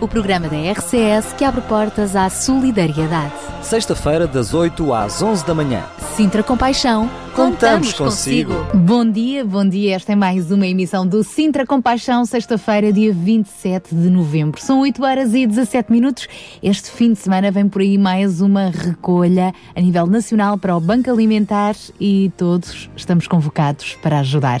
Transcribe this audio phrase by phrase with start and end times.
[0.00, 3.32] o programa da RCS que abre portas à solidariedade.
[3.62, 5.84] Sexta-feira, das 8 às 11 da manhã.
[6.14, 8.52] Sintra Compaixão, Contamos consigo.
[8.74, 9.94] Bom dia, bom dia.
[9.94, 14.60] Esta é mais uma emissão do Sintra Compaixão, sexta-feira, dia 27 de novembro.
[14.60, 16.26] São 8 horas e 17 minutos.
[16.60, 20.80] Este fim de semana vem por aí mais uma recolha a nível nacional para o
[20.80, 24.60] Banco Alimentar e todos estamos convocados para ajudar.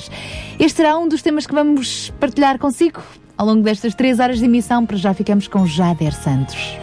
[0.58, 3.02] Este será um dos temas que vamos partilhar consigo
[3.38, 4.84] ao longo destas três horas de emissão.
[4.84, 6.76] Para já ficamos com Jader Santos.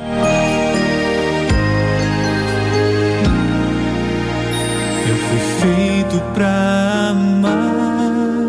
[5.07, 8.47] Eu fui feito pra amar,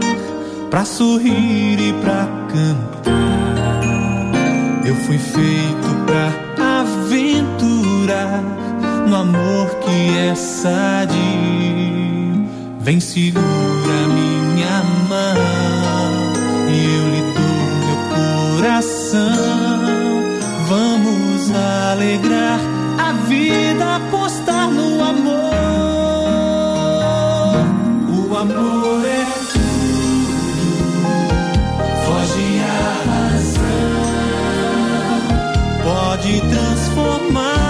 [0.70, 3.82] pra sorrir e pra cantar.
[4.87, 6.32] Eu fui feito pra
[6.82, 8.43] aventurar
[9.09, 11.16] no amor que é sadio.
[12.80, 13.43] Vem segura
[14.15, 15.76] minha mão
[18.66, 19.30] coração.
[20.68, 22.59] Vamos alegrar
[22.98, 25.54] a vida, apostar no amor.
[28.09, 30.34] O amor é tudo,
[32.04, 33.62] foge à razão.
[35.84, 37.65] Pode transformar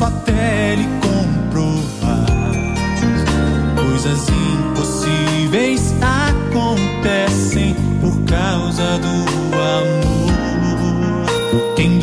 [0.00, 2.26] Até lhe comprovar.
[3.74, 9.08] Coisas impossíveis acontecem por causa do
[9.56, 10.38] amor.
[11.74, 11.98] Quem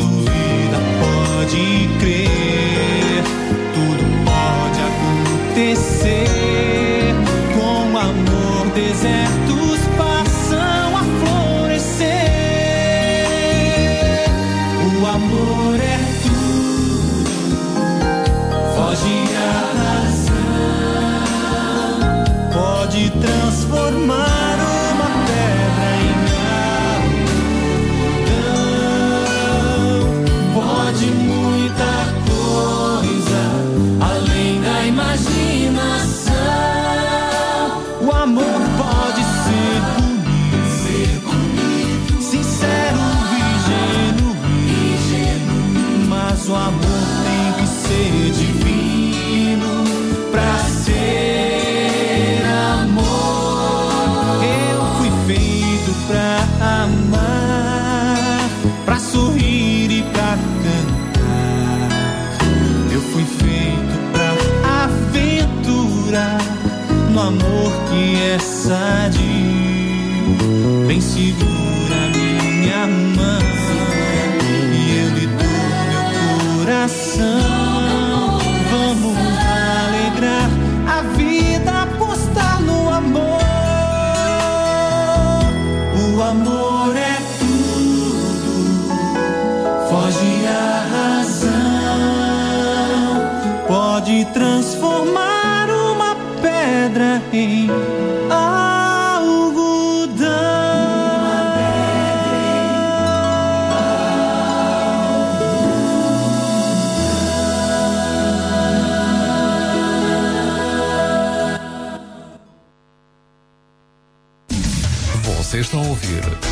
[68.68, 69.05] é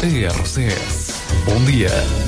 [0.04, 1.22] a.
[1.46, 2.23] Bom dia.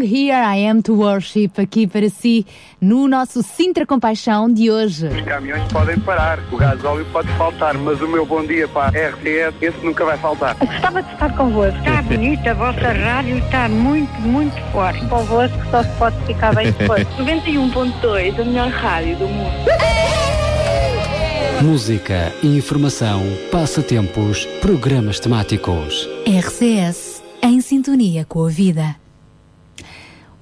[0.00, 2.46] Hillsong Here I Am to Worship aqui para si
[2.80, 5.06] no nosso Sintra Compaixão de hoje.
[5.06, 9.08] Os caminhões podem parar, o gasóleo pode faltar, mas o meu bom dia para a
[9.10, 10.56] RTS, esse nunca vai faltar.
[10.56, 11.78] Gostava de estar convosco.
[11.78, 15.06] Está bonita, a vossa rádio está muito, muito forte.
[15.06, 17.06] Convosco só se pode ficar bem depois.
[17.18, 19.50] 91.2, a melhor rádio do mundo.
[21.62, 26.08] Música, informação, passatempos, programas temáticos.
[26.26, 28.96] RCS, em sintonia com a vida.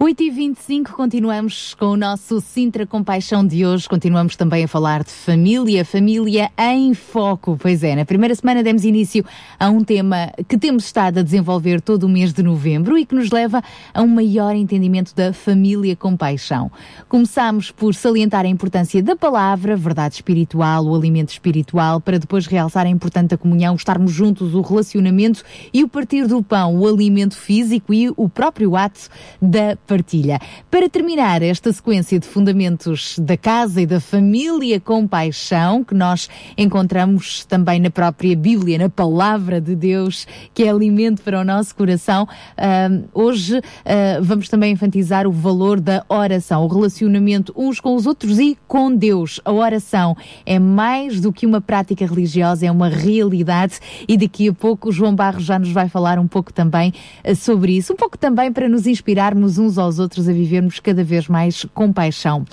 [0.00, 3.88] 8h25, continuamos com o nosso Sintra Compaixão de hoje.
[3.88, 7.58] Continuamos também a falar de família, família em foco.
[7.60, 9.24] Pois é, na primeira semana demos início
[9.58, 13.12] a um tema que temos estado a desenvolver todo o mês de novembro e que
[13.12, 13.60] nos leva
[13.92, 16.70] a um maior entendimento da família com paixão.
[17.08, 22.86] Começámos por salientar a importância da palavra, verdade espiritual, o alimento espiritual, para depois realçar
[22.86, 25.42] a importância da comunhão, estarmos juntos, o relacionamento
[25.74, 29.08] e o partir do pão, o alimento físico e o próprio ato
[29.42, 30.38] da partilha.
[30.70, 36.28] Para terminar esta sequência de fundamentos da casa e da família com paixão, que nós
[36.58, 41.74] encontramos também na própria Bíblia, na palavra de Deus, que é alimento para o nosso
[41.74, 47.94] coração, ah, hoje ah, vamos também enfatizar o valor da oração, o relacionamento uns com
[47.94, 49.40] os outros e com Deus.
[49.42, 50.14] A oração
[50.44, 54.92] é mais do que uma prática religiosa, é uma realidade e daqui a pouco o
[54.92, 56.92] João Barros já nos vai falar um pouco também
[57.24, 61.02] ah, sobre isso, um pouco também para nos inspirarmos uns aos outros a vivermos cada
[61.04, 62.44] vez mais com paixão.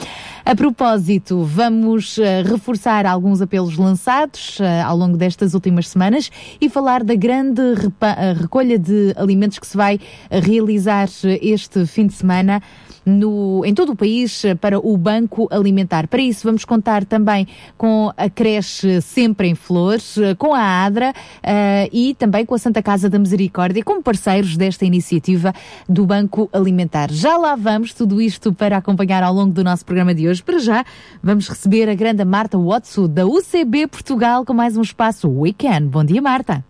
[0.46, 6.29] A propósito, vamos uh, reforçar alguns apelos lançados uh, ao longo destas últimas semanas
[6.62, 11.10] e falar da grande uh, recolha de alimentos que se vai realizar
[11.41, 12.62] este fim de semana
[13.05, 16.07] no, em todo o país eh, para o Banco Alimentar.
[16.07, 17.47] Para isso, vamos contar também
[17.77, 22.57] com a creche Sempre em Flores, eh, com a ADRA eh, e também com a
[22.57, 25.53] Santa Casa da Misericórdia, como parceiros desta iniciativa
[25.88, 27.12] do Banco Alimentar.
[27.12, 30.41] Já lá vamos, tudo isto para acompanhar ao longo do nosso programa de hoje.
[30.41, 30.83] Para já,
[31.21, 35.88] vamos receber a grande Marta Watson, da UCB Portugal, com mais um espaço Weekend.
[35.88, 36.63] Bom dia, Marta.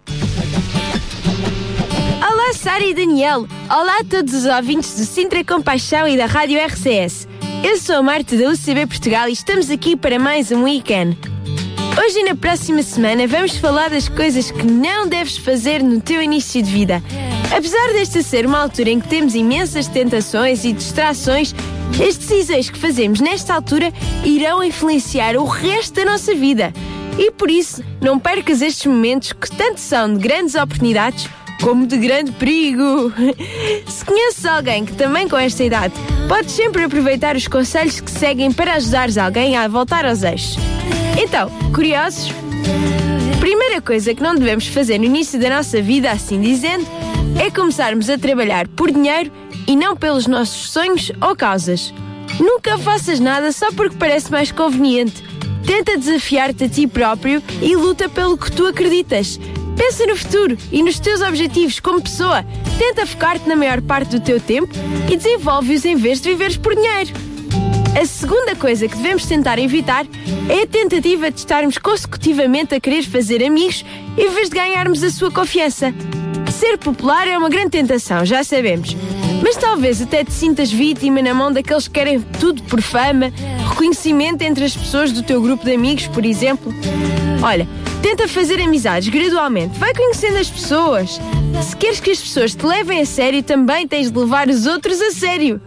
[2.46, 3.48] Olá, Sara e Daniel.
[3.72, 7.28] Olá a todos os ouvintes do Sintra Compaixão e da Rádio RCS.
[7.64, 11.18] Eu sou a Marta da UCB Portugal e estamos aqui para mais um weekend.
[12.00, 16.22] Hoje e na próxima semana vamos falar das coisas que não deves fazer no teu
[16.22, 17.02] início de vida.
[17.46, 21.56] Apesar desta ser uma altura em que temos imensas tentações e distrações,
[21.94, 23.92] as decisões que fazemos nesta altura
[24.24, 26.72] irão influenciar o resto da nossa vida.
[27.18, 31.28] E por isso, não percas estes momentos que tanto são de grandes oportunidades
[31.66, 33.12] como de grande perigo.
[33.90, 35.96] Se conheces alguém que também com esta idade,
[36.28, 40.58] podes sempre aproveitar os conselhos que seguem para ajudares alguém a voltar aos eixos.
[41.20, 42.32] Então, curiosos?
[43.40, 46.86] Primeira coisa que não devemos fazer no início da nossa vida, assim dizendo,
[47.44, 49.32] é começarmos a trabalhar por dinheiro
[49.66, 51.92] e não pelos nossos sonhos ou causas.
[52.40, 55.24] Nunca faças nada só porque parece mais conveniente.
[55.66, 59.40] Tenta desafiar-te a ti próprio e luta pelo que tu acreditas.
[59.76, 62.46] Pensa no futuro e nos teus objetivos como pessoa.
[62.78, 64.74] Tenta focar-te na maior parte do teu tempo
[65.12, 67.12] e desenvolve-os em vez de viveres por dinheiro.
[68.00, 70.06] A segunda coisa que devemos tentar evitar
[70.50, 73.86] é a tentativa de estarmos consecutivamente a querer fazer amigos
[74.18, 75.94] em vez de ganharmos a sua confiança.
[76.52, 78.96] Ser popular é uma grande tentação, já sabemos.
[79.42, 83.32] Mas talvez até te sintas vítima na mão daqueles que querem tudo por fama,
[83.70, 86.74] reconhecimento entre as pessoas do teu grupo de amigos, por exemplo.
[87.42, 87.68] Olha,
[88.06, 91.20] tenta fazer amizades gradualmente, vai conhecendo as pessoas.
[91.68, 95.02] Se queres que as pessoas te levem a sério, também tens de levar os outros
[95.02, 95.60] a sério.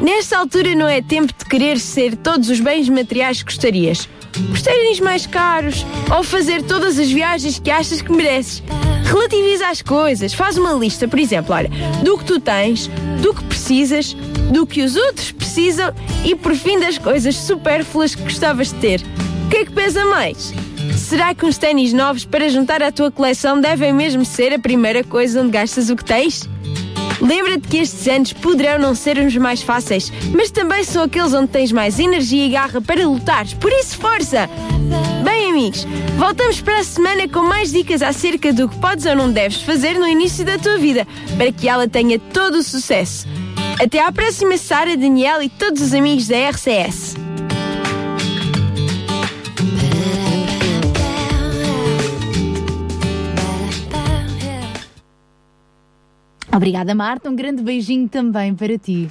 [0.00, 4.08] Nesta altura não é tempo de querer ser todos os bens materiais que gostarias.
[4.50, 5.84] Os ténis mais caros
[6.16, 8.62] ou fazer todas as viagens que achas que mereces.
[9.04, 11.68] Relativiza as coisas, faz uma lista, por exemplo, olha,
[12.02, 12.88] do que tu tens,
[13.20, 14.14] do que precisas,
[14.50, 15.92] do que os outros precisam
[16.24, 19.02] e por fim das coisas supérfluas que gostavas de ter.
[19.44, 20.54] O que é que pesa mais?
[21.06, 25.04] Será que uns ténis novos para juntar à tua coleção devem mesmo ser a primeira
[25.04, 26.48] coisa onde gastas o que tens?
[27.20, 31.46] Lembra-te que estes anos poderão não ser os mais fáceis, mas também são aqueles onde
[31.46, 33.54] tens mais energia e garra para lutares.
[33.54, 34.50] Por isso, força!
[35.22, 35.86] Bem, amigos,
[36.18, 39.94] voltamos para a semana com mais dicas acerca do que podes ou não deves fazer
[39.94, 43.28] no início da tua vida para que ela tenha todo o sucesso.
[43.80, 47.25] Até à próxima, Sara, Daniel e todos os amigos da RCS.
[56.56, 57.28] Obrigada, Marta.
[57.28, 59.10] Um grande beijinho também para ti.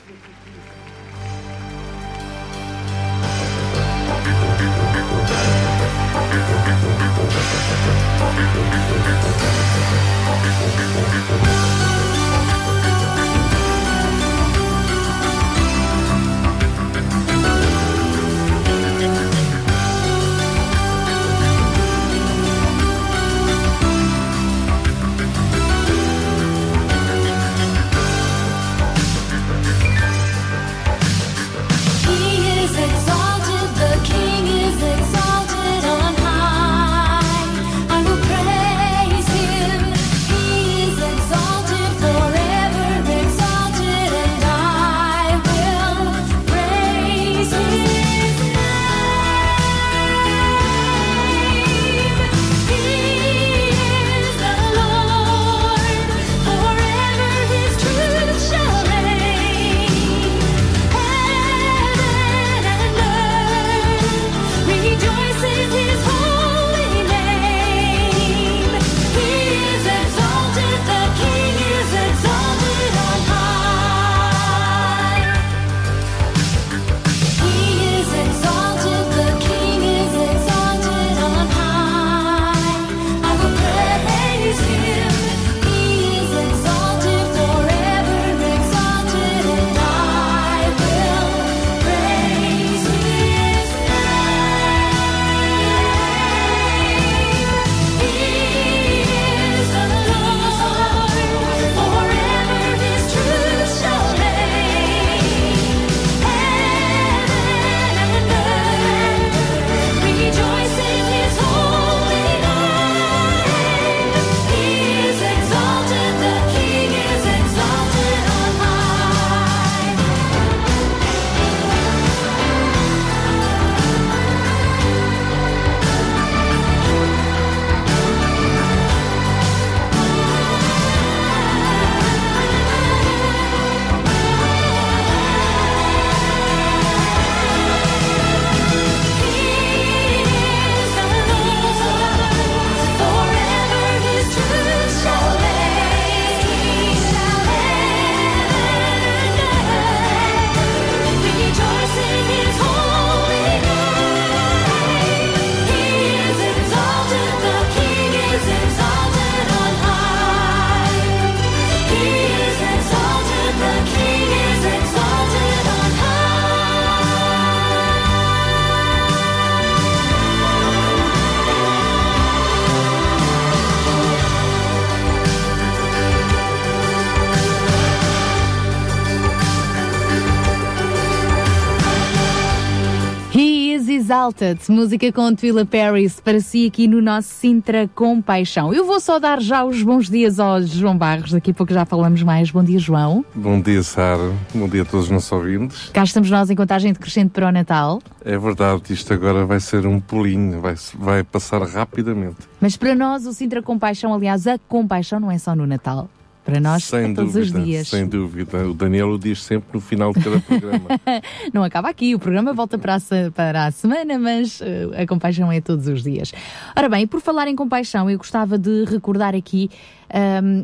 [184.05, 188.71] Exalted, música com Twila Paris para si aqui no nosso Sintra com Paixão.
[188.71, 191.85] Eu vou só dar já os bons dias ao João Barros, daqui a pouco já
[191.85, 192.51] falamos mais.
[192.51, 193.25] Bom dia, João.
[193.33, 194.31] Bom dia, Sara.
[194.53, 195.89] Bom dia a todos os nossos ouvintes.
[195.89, 199.87] Cá estamos nós em contagem decrescente para o Natal, É verdade, isto agora vai ser
[199.87, 202.37] um pulinho, vai, vai passar rapidamente.
[202.61, 206.07] mas para nós o Sintra com Paixão, aliás, a compaixão não é só no Natal.
[206.45, 207.87] Para nós, sem é todos dúvida, os dias.
[207.87, 208.69] sem dúvida.
[208.69, 210.85] O Daniel o diz sempre no final de cada programa.
[211.51, 212.99] Não acaba aqui, o programa volta para a,
[213.33, 216.31] para a semana, mas eh, a compaixão é todos os dias.
[216.77, 219.71] Ora bem, por falar em compaixão, eu gostava de recordar aqui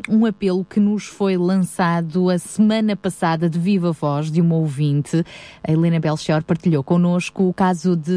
[0.08, 5.24] um, apelo que nos foi lançado a semana passada de viva voz de uma ouvinte.
[5.66, 8.12] A Helena Belchior partilhou connosco o caso de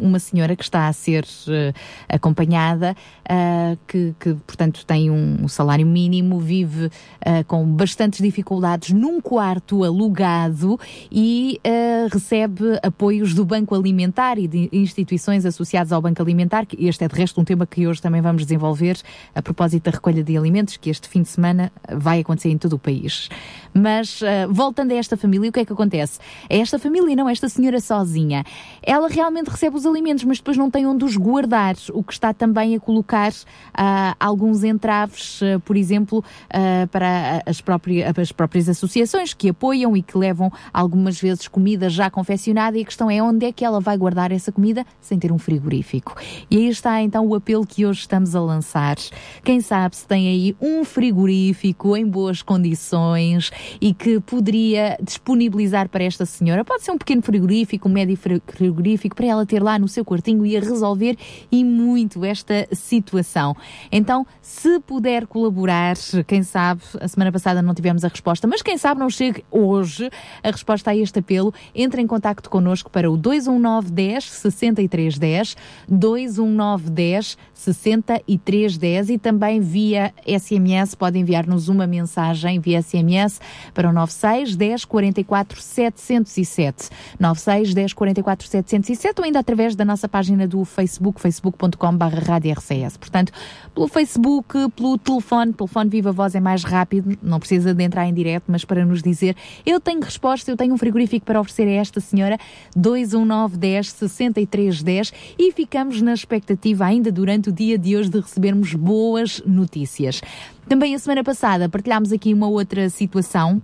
[0.00, 1.72] um, uma senhora que está a ser eh,
[2.08, 2.96] acompanhada,
[3.28, 6.90] ah, que, que, portanto tem um, salário mínimo, vive
[7.24, 10.78] ah, com bastantes dificuldades num quarto alugado
[11.10, 17.04] e ah, recebe apoios do Banco Alimentar e de instituições associadas ao Banco Alimentar, este
[17.04, 18.98] é de resto um tema que hoje também vamos desenvolver
[19.34, 22.74] a propósito da recolha de alimentos, que este fim de semana vai acontecer em todo
[22.74, 23.28] o país.
[23.72, 26.18] Mas ah, voltando a esta família, o que é que acontece?
[26.48, 28.44] É esta família, não esta senhora sozinha.
[28.82, 32.32] Ela realmente recebe os alimentos, mas depois não tem onde os guardar, o que está
[32.32, 33.32] também a colocar
[33.72, 39.96] ah, alguns entraves, ah, por exemplo, ah, para as próprias, as próprias associações que apoiam
[39.96, 43.64] e que levam algumas vezes comida já confeccionada e a questão é onde é que
[43.64, 46.16] ela vai guardar essa comida sem ter um frigorífico.
[46.50, 48.96] E aí está então o apelo que hoje estamos a lançar.
[49.42, 53.50] Quem sabe se tem aí um frigorífico em boas condições
[53.80, 56.64] e que poderia disponibilizar para esta senhora.
[56.64, 60.04] Pode ser um pequeno frigorífico, um médio fri- frigorífico, para ela ter lá no seu
[60.04, 61.16] quartinho e a resolver
[61.50, 63.56] e muito esta situação.
[63.90, 65.96] Então, se puder colaborar,
[66.28, 70.08] quem sabe, a semana passada não tivemos a resposta, mas quem sabe não chegue hoje
[70.44, 75.56] a resposta a este apelo, entre em contacto connosco para o 219 10 63 10,
[75.88, 83.40] 219 10 63 10 e também via SMS, pode enviar-nos uma mensagem via SMS
[83.72, 86.90] para o 96 10 44 707.
[87.18, 92.98] 96 10 44 707 ou ainda através da nossa página do Facebook, facebook.com.br.
[92.98, 93.32] Portanto,
[93.74, 98.12] pelo Facebook, pelo telefone, telefone Viva Voz é mais rápido, não precisa de entrar em
[98.12, 101.72] direto, mas para nos dizer, eu tenho resposta, eu tenho um frigorífico para oferecer a
[101.72, 102.38] esta senhora,
[102.76, 108.20] 219 10 63 10 e ficamos na expectativa ainda durante o dia de hoje de
[108.20, 110.20] recebermos boas notícias.
[110.68, 113.62] Também a semana passada partilhámos aqui uma outra situação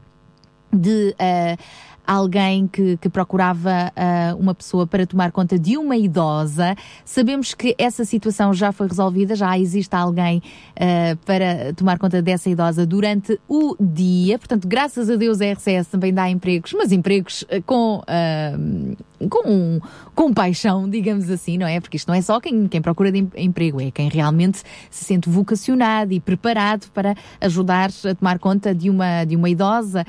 [0.72, 1.56] de ah,
[2.10, 6.74] alguém que, que procurava ah, uma pessoa para tomar conta de uma idosa.
[7.04, 10.42] Sabemos que essa situação já foi resolvida, já existe alguém
[10.74, 14.38] ah, para tomar conta dessa idosa durante o dia.
[14.38, 18.56] Portanto, graças a Deus a RCS também dá empregos, mas empregos com, ah,
[19.28, 19.80] com,
[20.14, 21.80] com paixão, digamos assim, não é?
[21.80, 25.04] Porque isto não é só quem, quem procura de em- emprego, é quem realmente se
[25.04, 30.04] sente vocacionado e preparado para ajudar a tomar conta de uma, de uma idosa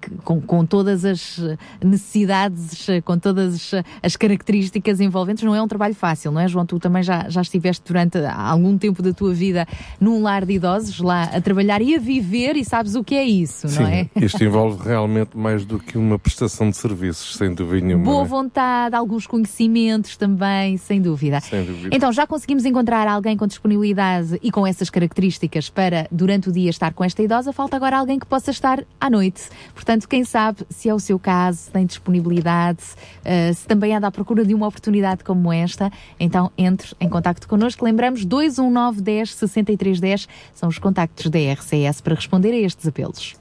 [0.00, 1.40] que- com, com todas as
[1.82, 3.70] necessidades, com todas
[4.02, 5.42] as características envolventes.
[5.44, 6.66] Não é um trabalho fácil, não é, João?
[6.66, 9.66] Tu também já, já estiveste durante algum tempo da tua vida
[10.00, 13.24] num lar de idosos, lá a trabalhar e a viver, e sabes o que é
[13.24, 14.08] isso, Sim, não é?
[14.16, 18.04] isto envolve realmente mais do que uma prestação de serviços, sem dúvida nenhuma.
[18.04, 18.24] Boa?
[18.36, 21.40] Vontade, alguns conhecimentos também, sem dúvida.
[21.40, 21.88] Sem dúvida.
[21.90, 26.68] Então, já conseguimos encontrar alguém com disponibilidade e com essas características para, durante o dia,
[26.68, 27.52] estar com esta idosa.
[27.52, 29.44] Falta agora alguém que possa estar à noite.
[29.74, 32.82] Portanto, quem sabe se é o seu caso, se tem disponibilidade,
[33.24, 37.48] eh, se também anda à procura de uma oportunidade como esta, então entre em contacto
[37.48, 37.84] connosco.
[37.84, 43.34] Lembramos, 219 10 63 10 são os contactos da RCS para responder a estes apelos.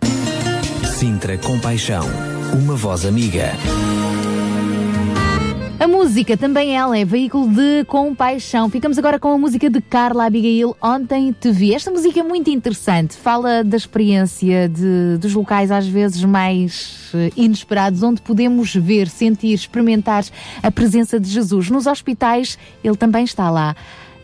[0.85, 2.05] Sintra Compaixão,
[2.53, 3.51] uma voz amiga.
[5.77, 8.69] A música também ela é veículo de compaixão.
[8.69, 11.73] Ficamos agora com a música de Carla Abigail, Ontem Te Vi.
[11.73, 17.29] Esta música é muito interessante, fala da experiência de, dos locais às vezes mais eh,
[17.35, 20.23] inesperados, onde podemos ver, sentir, experimentar
[20.63, 21.69] a presença de Jesus.
[21.69, 23.75] Nos hospitais, ele também está lá.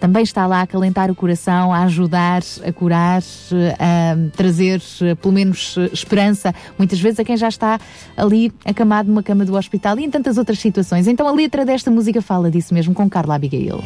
[0.02, 5.14] Também está lá a acalentar o coração, a ajudar, a curar, eh, a trazer eh,
[5.14, 7.80] pelo menos eh, esperança, muitas vezes a quem já está
[8.18, 11.08] ali acamado numa cama do hospital e em tantas outras situações.
[11.08, 13.80] Então a letra desta música fala disso mesmo com Carla Abigail.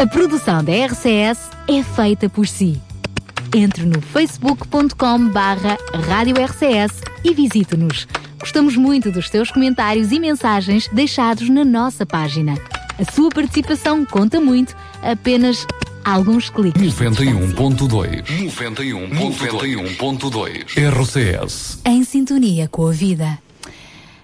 [0.00, 2.80] A produção da RCS é feita por si.
[3.54, 5.76] Entre no facebook.com barra
[6.08, 8.08] Rádio RCS e visite-nos.
[8.38, 12.54] Gostamos muito dos teus comentários e mensagens deixados na nossa página.
[12.98, 15.66] A sua participação conta muito, apenas
[16.02, 16.94] alguns cliques.
[16.94, 23.38] 91.2 91.2 RCS Em sintonia com a vida.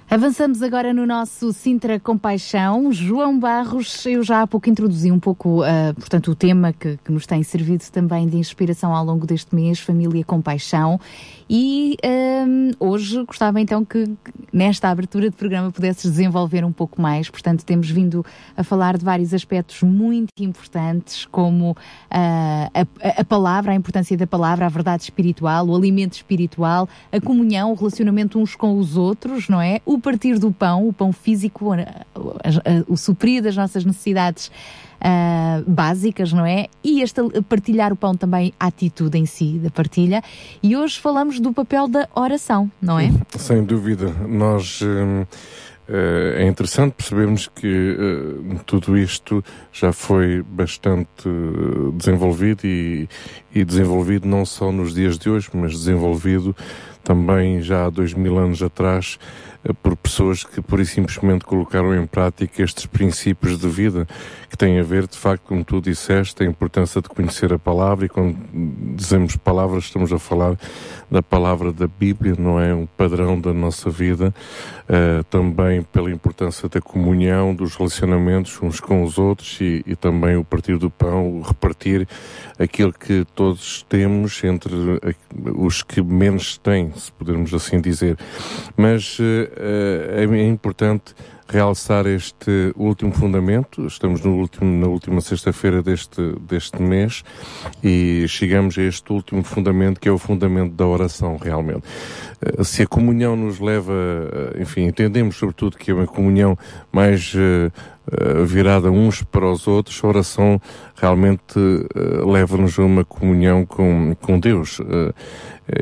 [0.08, 2.92] Avançamos agora no nosso Sintra Compaixão.
[2.92, 7.10] João Barros, eu já há pouco introduzi um pouco, ah, portanto, o tema que, que
[7.10, 11.00] nos tem servido também de inspiração ao longo deste mês, Família Compaixão.
[11.50, 14.08] E ahm, hoje gostava então que
[14.52, 17.28] nesta abertura de programa pudesses desenvolver um pouco mais.
[17.28, 18.24] Portanto, temos vindo
[18.56, 21.76] a falar de vários aspectos muito importantes, como
[22.08, 27.20] ah, a, a palavra, a importância da palavra, a verdade espiritual, o alimento espiritual, a
[27.20, 29.80] comunhão, o relacionamento uns com os outros, não é?
[29.84, 31.72] O partir do pão, o pão físico,
[32.88, 34.50] o suprir das nossas necessidades
[35.00, 36.66] ah, básicas, não é?
[36.82, 40.22] E este partilhar o pão também, a atitude em si da partilha.
[40.62, 43.10] E hoje falamos do papel da oração, não é?
[43.38, 44.10] Sem dúvida.
[44.26, 44.80] Nós.
[44.82, 45.24] hum,
[45.88, 53.08] eh, é interessante percebermos que eh, tudo isto já foi bastante eh, desenvolvido e,
[53.54, 56.56] e desenvolvido não só nos dias de hoje, mas desenvolvido
[57.04, 59.16] também já há dois mil anos atrás
[59.82, 64.06] por pessoas que pura e simplesmente colocaram em prática estes princípios de vida
[64.48, 68.06] que têm a ver, de facto, como tu disseste, a importância de conhecer a palavra
[68.06, 68.36] e quando
[68.94, 70.56] dizemos palavras estamos a falar
[71.10, 72.74] da palavra da Bíblia, não é?
[72.74, 74.34] Um padrão da nossa vida,
[74.88, 80.36] eh, também pela importância da comunhão, dos relacionamentos uns com os outros e, e também
[80.36, 82.06] o partir do pão, o repartir
[82.58, 85.14] aquilo que todos temos entre a-
[85.56, 88.16] os que menos têm, se pudermos assim dizer.
[88.76, 91.14] Mas eh, eh, é importante
[91.48, 93.86] realçar este último fundamento.
[93.86, 97.22] Estamos no último, na última sexta-feira deste, deste mês
[97.82, 101.84] e chegamos a este último fundamento que é o fundamento da oração, realmente.
[102.40, 106.58] Eh, Se a comunhão nos leva, eh, enfim, entendemos sobretudo que é uma comunhão
[106.92, 107.70] mais eh,
[108.44, 110.60] virada uns para os outros, a oração
[110.94, 111.58] realmente
[112.24, 114.78] leva-nos a uma comunhão com, com Deus.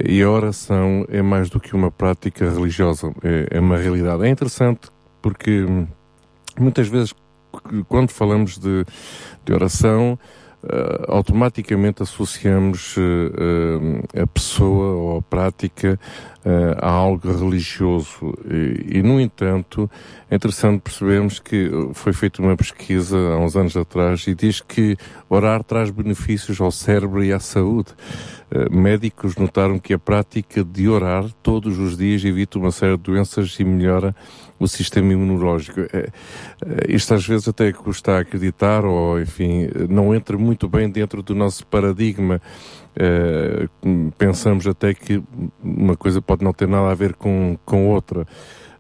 [0.09, 4.25] E a oração é mais do que uma prática religiosa, é, é uma realidade.
[4.25, 4.94] É interessante
[5.25, 5.87] porque hum,
[6.59, 7.15] muitas vezes
[7.89, 8.85] quando falamos de,
[9.43, 10.19] de oração,
[10.63, 15.99] eh, automaticamente associamos eh, eh, a pessoa ou a prática
[16.45, 18.35] eh, a algo religioso.
[18.51, 19.91] E, e, no entanto,
[20.31, 24.95] é interessante percebermos que foi feita uma pesquisa há uns anos atrás e diz que
[25.31, 27.95] orar traz benefícios ao cérebro e à saúde.
[28.71, 33.57] médicos notaram que a prática de orar todos os dias evita uma série de doenças
[33.59, 34.15] e melhora
[34.65, 35.81] o sistema imunológico.
[35.81, 36.11] É, é,
[36.89, 41.67] isto às vezes até custa acreditar ou, enfim, não entra muito bem dentro do nosso
[41.67, 42.41] paradigma.
[42.97, 43.69] É,
[44.17, 45.23] pensamos até que
[45.63, 48.27] uma coisa pode não ter nada a ver com, com outra.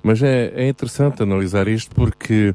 [0.02, 2.54] Mas é, é interessante analisar isto porque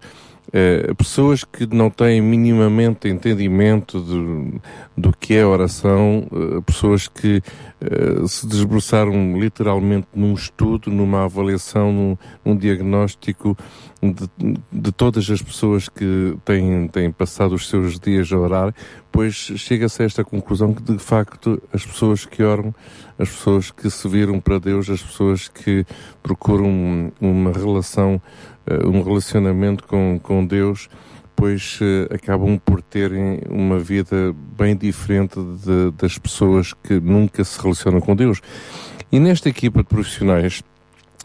[0.51, 4.61] eh, pessoas que não têm minimamente entendimento do,
[4.97, 7.41] do que é oração, eh, pessoas que
[7.79, 13.55] eh, se desbruçaram literalmente num estudo, numa avaliação, num, num diagnóstico
[14.01, 18.73] de, de, todas as pessoas que têm, têm passado os seus dias a orar,
[19.11, 22.73] pois chega-se a esta conclusão que de facto as pessoas que oram,
[23.19, 25.85] as pessoas que se viram para Deus, as pessoas que
[26.23, 28.21] procuram uma relação
[28.85, 30.89] um relacionamento com, com Deus,
[31.35, 37.59] pois uh, acabam por terem uma vida bem diferente de, das pessoas que nunca se
[37.61, 38.41] relacionam com Deus.
[39.11, 40.61] E nesta equipa de profissionais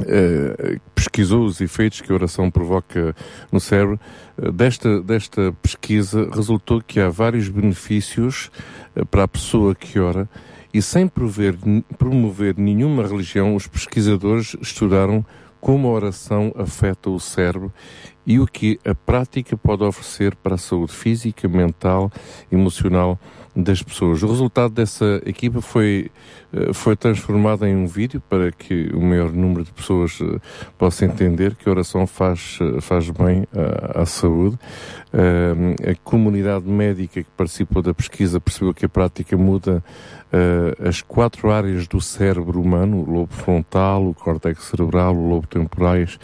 [0.00, 3.14] Uh, pesquisou os efeitos que a oração provoca
[3.52, 4.00] no cérebro.
[4.36, 8.50] Uh, desta, desta pesquisa resultou que há vários benefícios
[8.96, 10.28] uh, para a pessoa que ora
[10.74, 11.54] e sem prover,
[11.96, 15.24] promover nenhuma religião, os pesquisadores estudaram
[15.64, 17.72] como a oração afeta o cérebro
[18.26, 22.12] e o que a prática pode oferecer para a saúde física, mental,
[22.52, 23.18] emocional
[23.56, 24.22] das pessoas.
[24.22, 26.10] O resultado dessa equipa foi,
[26.52, 30.40] eh, foi transformado em um vídeo para que o maior número de pessoas eh,
[30.76, 34.58] possa entender que a oração faz, eh, faz bem à, à saúde.
[35.12, 39.82] A comunidade médica que participou da pesquisa percebeu que a prática muda
[40.84, 46.18] as quatro áreas do cérebro humano, o lobo frontal, o córtex cerebral, o lobo temporais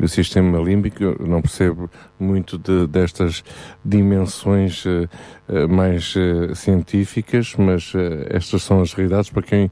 [0.00, 1.02] o sistema límbico.
[1.02, 3.44] Eu não percebo muito de, destas
[3.84, 5.08] dimensões uh,
[5.48, 7.92] uh, mais uh, científicas, mas
[8.28, 9.70] estas são as realidades para quem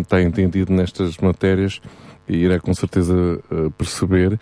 [0.00, 1.80] está entendido nestas matérias
[2.28, 3.40] irá com certeza
[3.76, 4.38] perceber.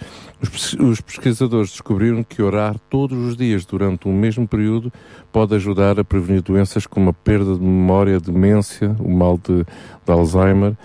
[0.78, 4.92] Os, pesquisadores descobriram que orar todos os dias durante o mesmo período
[5.32, 10.12] pode ajudar a prevenir doenças como a perda de memória, demência, o mal de, de
[10.12, 10.76] Alzheimer,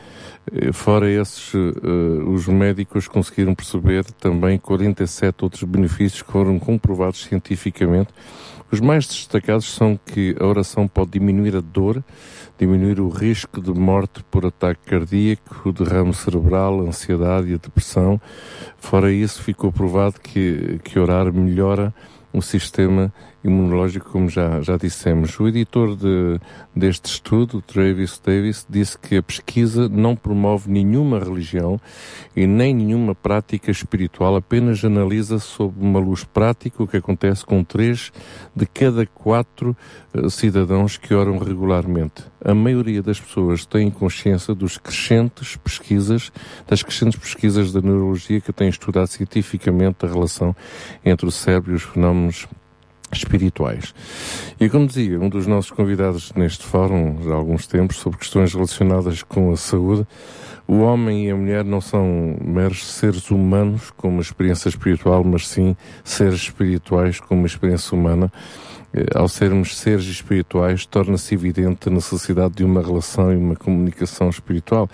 [0.74, 8.14] fora esses, uh, os médicos conseguiram perceber também 47 outros benefícios que foram comprovados cientificamente.
[8.72, 12.04] Os mais destacados são que a oração pode diminuir a dor,
[12.58, 17.58] diminuir o risco de morte por ataque cardíaco, o derrame cerebral, a ansiedade e a
[17.58, 18.20] depressão.
[18.78, 21.94] Fora isso, ficou provado que, que orar melhora
[22.34, 25.38] o sistema imunológico, como já, já dissemos.
[25.40, 26.40] O editor de,
[26.76, 31.80] deste estudo, Travis Davis, disse que a pesquisa não promove nenhuma religião
[32.36, 37.64] e nem nenhuma prática espiritual, apenas analisa sob uma luz prática o que acontece com
[37.64, 38.12] três
[38.56, 39.76] de cada quatro
[40.14, 42.24] uh, cidadãos que oram regularmente.
[42.44, 46.32] A maioria das pessoas tem consciência dos crescentes pesquisas,
[46.68, 50.56] das crescentes pesquisas da neurologia que têm estudado cientificamente a relação
[51.04, 52.48] entre o cérebro e os fenómenos
[53.17, 53.93] espirituais.
[54.60, 59.23] E como dizia um dos nossos convidados neste fórum, há alguns tempos, sobre questões relacionadas
[59.23, 60.06] com a saúde,
[60.67, 65.47] o homem e a mulher não são meros seres humanos com uma experiência espiritual, mas
[65.47, 68.32] sim seres espirituais com uma experiência humana.
[68.93, 74.30] Eh, ao sermos seres espirituais, torna-se evidente a necessidade de uma relação e uma comunicação
[74.30, 74.89] espiritual.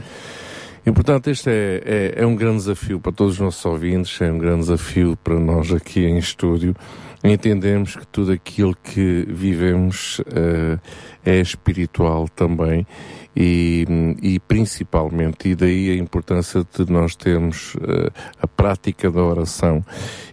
[0.86, 4.32] E, portanto, este é, é, é um grande desafio para todos os nossos ouvintes, é
[4.32, 6.76] um grande desafio para nós aqui em estúdio
[7.24, 10.80] entendemos que tudo aquilo que vivemos uh,
[11.26, 12.88] é espiritual também
[13.36, 13.86] e,
[14.22, 19.84] e, principalmente, e daí a importância de nós termos uh, a prática da oração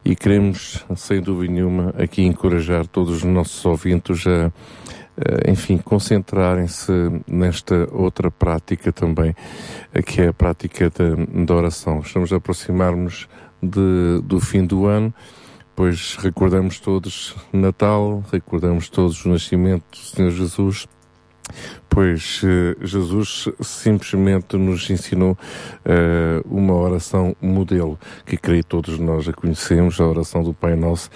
[0.04, 6.92] e queremos, sem dúvida nenhuma, aqui encorajar todos os nossos ouvintes a, uh, enfim, concentrarem-se
[7.26, 9.34] nesta outra prática também,
[10.06, 11.98] que é a prática da, da oração.
[11.98, 13.28] Estamos a aproximar-nos
[13.60, 15.12] do fim do ano
[15.76, 20.88] pois recordamos todos Natal, recordamos todos o nascimento do Senhor Jesus,
[21.88, 29.34] pois uh, Jesus simplesmente nos ensinou uh, uma oração modelo, que creio todos nós a
[29.34, 31.10] conhecemos, a oração do Pai Nosso,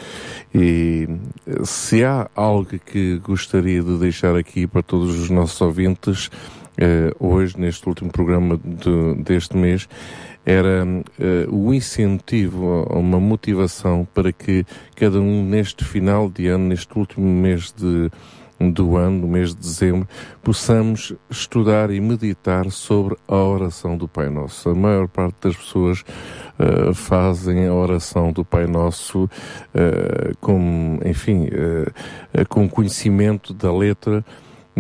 [0.55, 1.09] e
[1.47, 7.15] eh, se há algo que gostaria de deixar aqui para todos os nossos ouvintes, uh,
[7.19, 9.89] hoje, neste último programa de, deste mês,
[10.45, 14.65] era uh, o incentivo, uma motivação para que
[14.97, 18.11] cada um neste final de ano, neste último mês de,
[18.73, 20.09] do ano, no mês de dezembro,
[20.43, 24.71] possamos estudar e meditar sobre a oração do Pai Nosso.
[24.71, 26.01] A maior parte das pessoas
[26.59, 31.49] uh, fazem a oração do Pai Nosso uh, com, enfim,
[32.49, 34.25] com conhecimento da letra,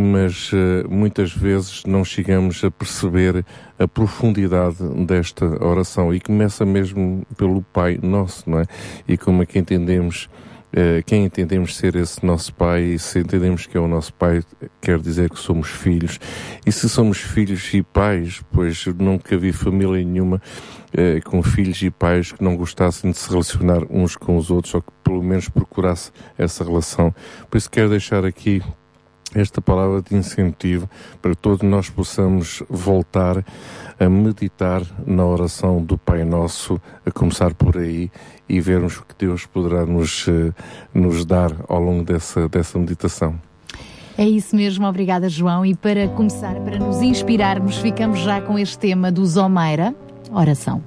[0.01, 3.45] mas eh, muitas vezes não chegamos a perceber
[3.79, 8.65] a profundidade desta oração e começa mesmo pelo Pai Nosso, não é?
[9.07, 10.29] E como é que entendemos
[10.73, 14.43] eh, quem entendemos ser esse nosso Pai, e se entendemos que é o nosso Pai,
[14.81, 16.19] quer dizer que somos filhos.
[16.65, 20.41] E se somos filhos e pais, pois nunca vi família nenhuma
[20.93, 24.75] eh, com filhos e pais que não gostassem de se relacionar uns com os outros,
[24.75, 27.13] ou que pelo menos procurasse essa relação.
[27.51, 28.63] Por isso quero deixar aqui
[29.35, 30.89] esta palavra de incentivo
[31.21, 33.45] para que todos nós possamos voltar
[33.99, 38.11] a meditar na oração do Pai Nosso, a começar por aí
[38.49, 40.53] e vermos o que Deus poderá nos, eh,
[40.93, 43.39] nos dar ao longo dessa, dessa meditação.
[44.19, 45.65] É isso mesmo, obrigada João.
[45.65, 49.95] E para começar, para nos inspirarmos, ficamos já com este tema do Zomeira,
[50.33, 50.83] oração.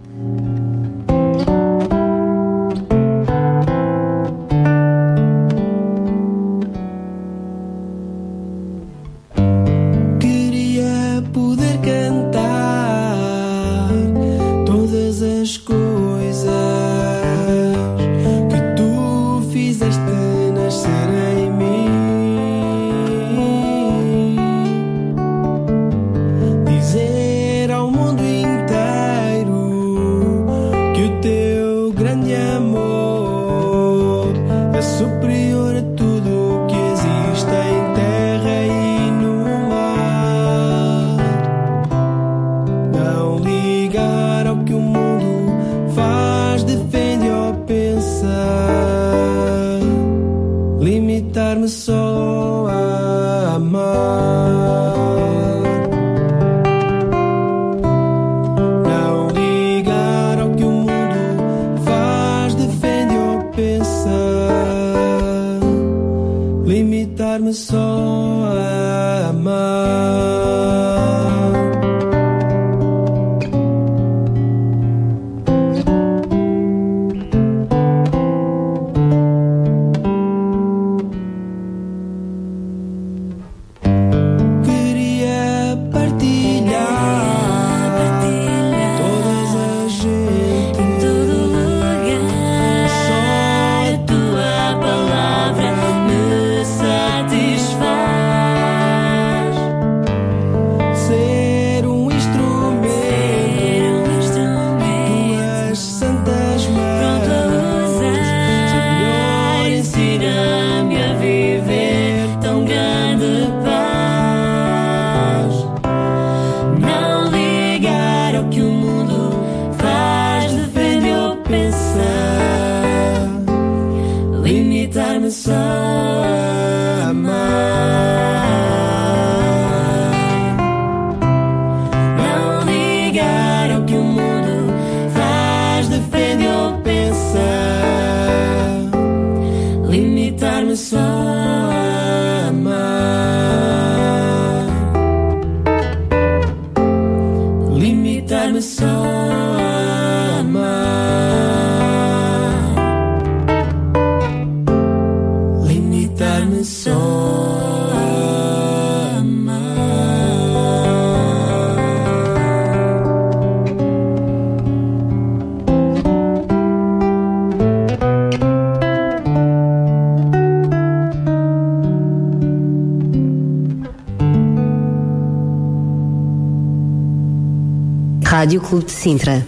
[178.74, 179.46] Clube de Sintra,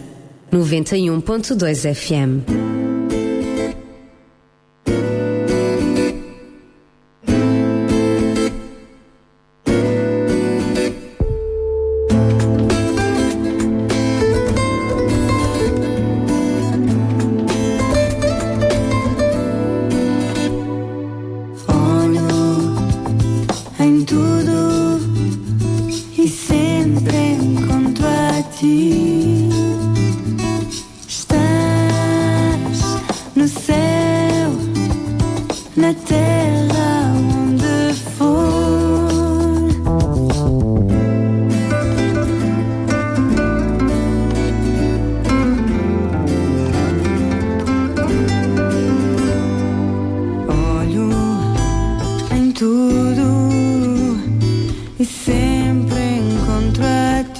[0.51, 2.64] 91.2 FM.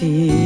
[0.06, 0.45] A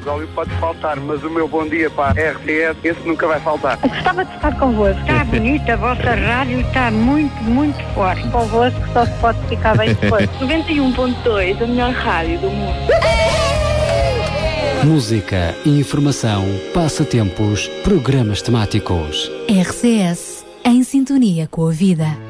[0.00, 3.26] parar, o gasóleo pode faltar, mas o meu bom dia para a RTS, esse nunca
[3.26, 3.78] vai faltar.
[3.78, 5.00] Gostava de estar convosco.
[5.00, 8.26] Está bonita, a vossa rádio está muito, muito forte.
[8.28, 10.28] Convosco só se pode ficar bem depois.
[10.40, 12.78] 91.2, a melhor rádio do mundo.
[14.84, 19.30] Música, informação, passatempos, programas temáticos.
[19.46, 22.29] RCS, em sintonia com a vida.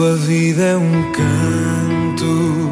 [0.00, 2.70] A sua vida é um canto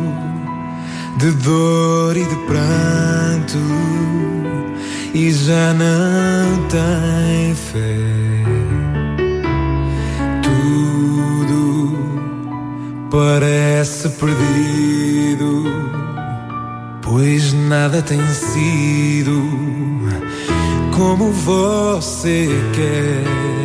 [1.18, 3.58] de dor e de pranto
[5.12, 7.98] e já não tem fé,
[10.42, 11.98] tudo
[13.10, 15.64] parece perdido,
[17.02, 19.42] pois nada tem sido
[20.92, 23.57] como você quer.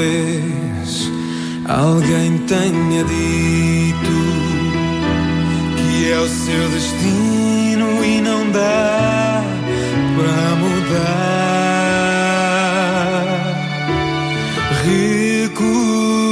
[0.00, 1.12] Talvez
[1.68, 4.16] alguém tenha dito
[5.76, 9.44] que é o seu destino e não dá
[10.16, 11.20] para mudar.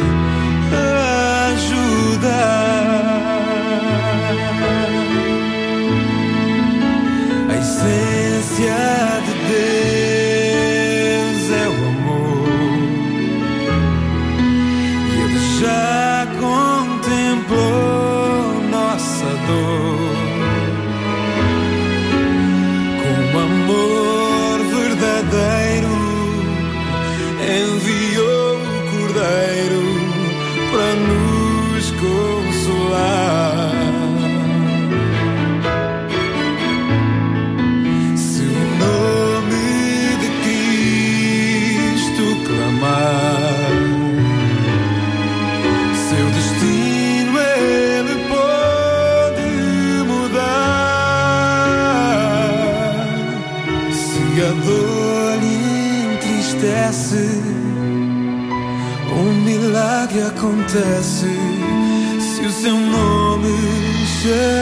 [60.61, 61.27] acontece.
[62.19, 63.49] Se o seu nome
[64.05, 64.60] chamar.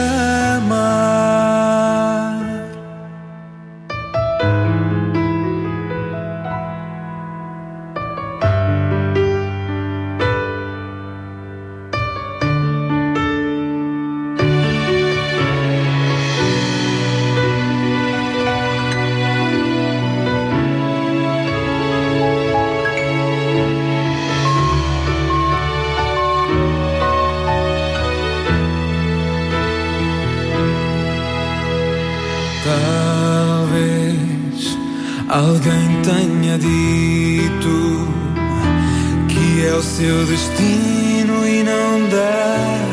[39.80, 42.86] O seu destino e não dá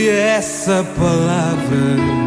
[0.10, 2.19] essa palavra.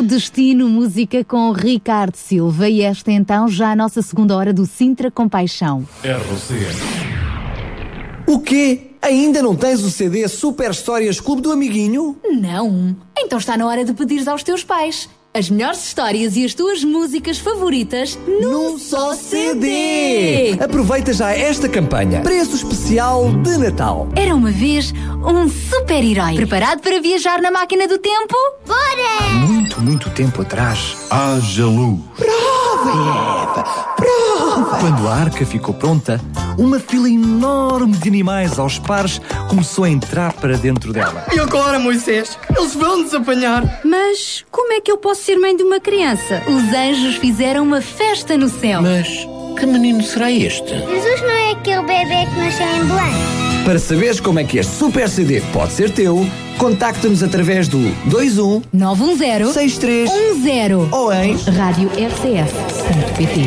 [0.00, 4.64] Teu destino música com Ricardo Silva e esta então já a nossa segunda hora do
[4.64, 5.86] Sintra Compaixão.
[6.02, 6.78] RCS.
[8.26, 8.92] O quê?
[9.02, 12.16] Ainda não tens o CD Super Histórias Clube do Amiguinho?
[12.24, 12.96] Não.
[13.18, 15.08] Então está na hora de pedires aos teus pais.
[15.32, 20.58] As melhores histórias e as tuas músicas favoritas num só CD.
[20.60, 22.20] Aproveita já esta campanha.
[22.20, 24.08] Preço especial de Natal.
[24.16, 24.92] Era uma vez
[25.24, 26.34] um super-herói.
[26.34, 28.34] Preparado para viajar na máquina do tempo?
[28.66, 29.30] Bora!
[29.46, 32.00] Muito, muito tempo atrás, haja luz.
[32.16, 33.62] Prova, Eva!
[33.96, 34.78] Prova!
[34.80, 36.20] Quando a arca ficou pronta,
[36.58, 41.24] uma fila enorme de animais aos pares começou a entrar para dentro dela.
[41.32, 42.36] E agora, Moisés?
[42.56, 43.80] Eles vão-nos apanhar.
[43.84, 46.42] Mas como é que eu posso ser mãe de uma criança?
[46.46, 48.80] Os anjos fizeram uma festa no céu.
[48.80, 49.06] Mas
[49.58, 50.68] que menino será este?
[50.70, 53.64] Jesus não é aquele bebê que nasceu em Belém.
[53.64, 58.62] Para saberes como é que este Super CD pode ser teu, contacta-nos através do 21
[58.72, 63.46] 910 6310 ou em Rádio RCS.pt.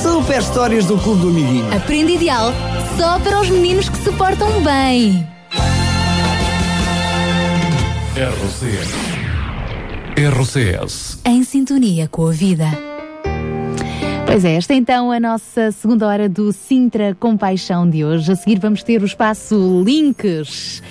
[0.00, 1.76] Super Histórias do Clube do Amiguinho.
[1.76, 2.52] Aprende ideal
[2.96, 5.26] só para os meninos que se portam bem.
[8.14, 9.11] RCS.
[10.16, 11.20] RCS.
[11.24, 12.66] Em sintonia com a vida.
[14.26, 18.30] Pois é, esta é então a nossa segunda hora do Sintra Compaixão de hoje.
[18.30, 20.82] A seguir vamos ter o espaço Links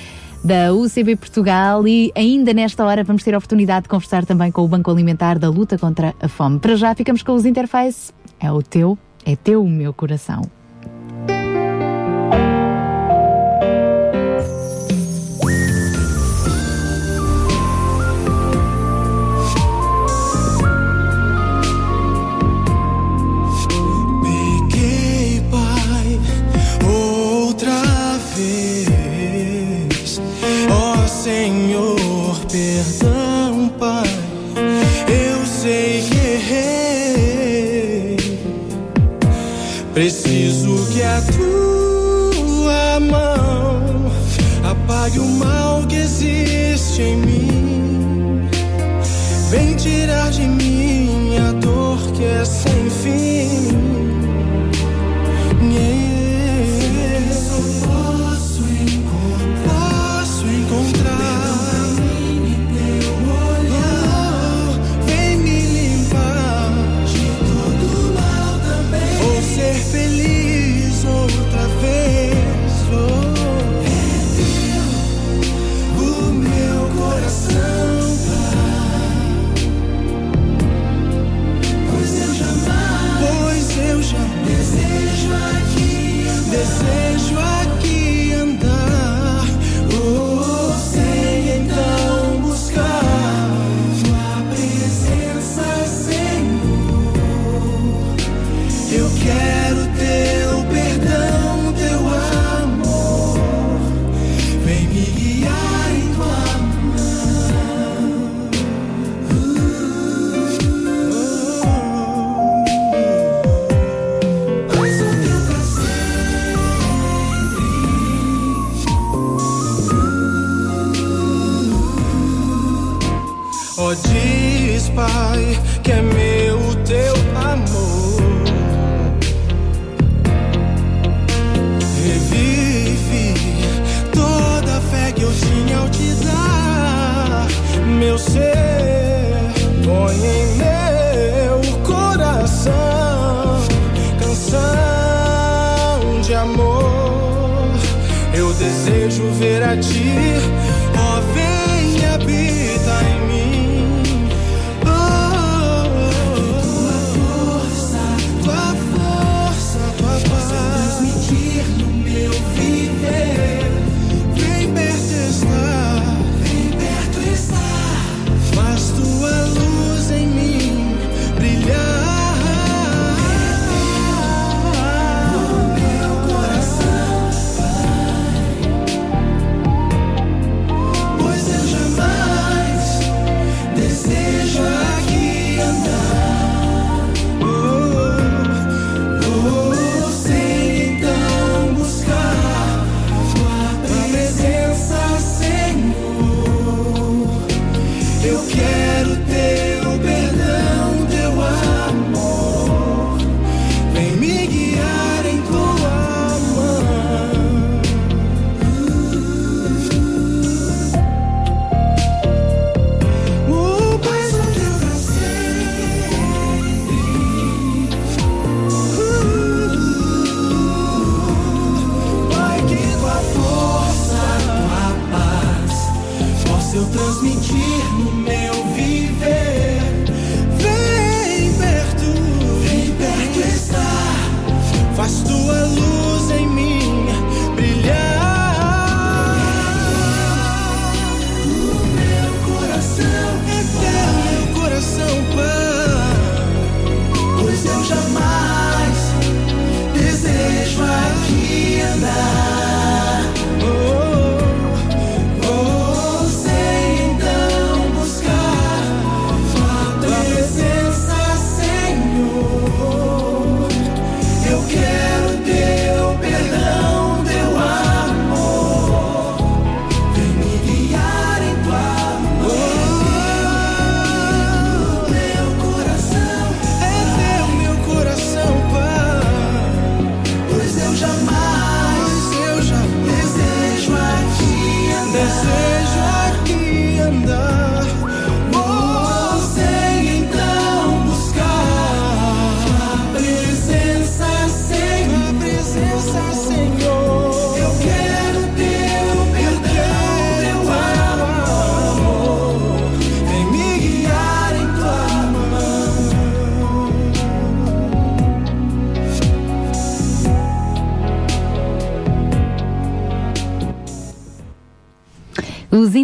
[0.44, 4.64] da UCB Portugal e ainda nesta hora vamos ter a oportunidade de conversar também com
[4.64, 6.60] o Banco Alimentar da luta contra a fome.
[6.60, 8.12] Para já ficamos com os Interface.
[8.40, 10.50] É o teu, é teu o meu coração.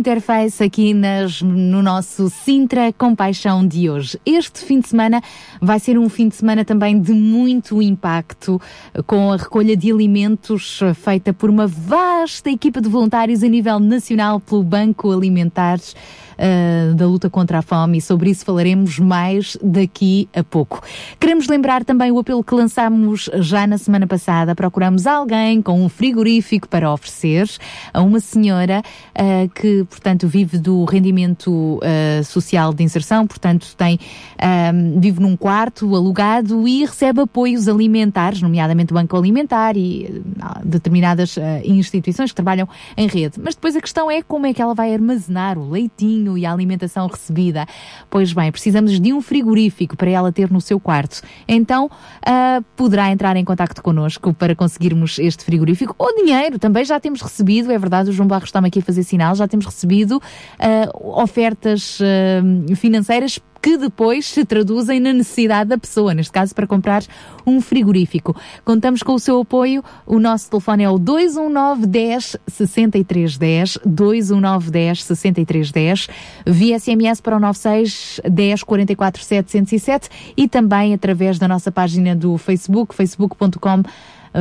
[0.08, 4.18] Interface aqui nas, no nosso Sintra Compaixão de hoje.
[4.26, 5.22] Este fim de semana
[5.62, 8.58] vai ser um fim de semana também de muito impacto,
[9.05, 14.39] com a recolha de alimentos feita por uma vasta equipa de voluntários a nível nacional
[14.39, 15.93] pelo Banco Alimentares.
[16.38, 20.83] Eh, da luta contra a fome e sobre isso falaremos mais daqui a pouco.
[21.19, 24.53] Queremos lembrar também o apelo que lançámos já na semana passada.
[24.53, 27.49] Procuramos alguém com um frigorífico para oferecer
[27.91, 28.83] a uma senhora
[29.15, 33.99] eh, que, portanto, vive do rendimento eh, social de inserção, portanto, tem,
[34.38, 40.23] ah, vive num quarto alugado e recebe apoios alimentares, nomeadamente o Banco Alimentar e
[40.63, 43.39] determinadas instituições que trabalham em rede.
[43.43, 46.51] Mas depois a questão é como é que ela vai armazenar o leitinho e a
[46.51, 47.67] alimentação recebida.
[48.09, 51.21] Pois bem, precisamos de um frigorífico para ela ter no seu quarto.
[51.47, 51.91] Então,
[52.25, 55.93] ah, poderá entrar em contacto connosco para conseguirmos este frigorífico.
[55.99, 59.03] Ou dinheiro, também já temos recebido, é verdade, o João Barros está-me aqui a fazer
[59.03, 60.19] sinal, já temos recebido
[60.57, 60.89] ah,
[61.21, 67.03] ofertas ah, financeiras que depois se traduzem na necessidade da pessoa, neste caso para comprar
[67.45, 68.36] um frigorífico.
[68.64, 69.84] Contamos com o seu apoio.
[70.05, 76.08] O nosso telefone é o 219 10 63 10, 219 10 63 10,
[76.45, 82.38] via SMS para o 96 10 44 707 e também através da nossa página do
[82.38, 83.84] Facebook, facebook.com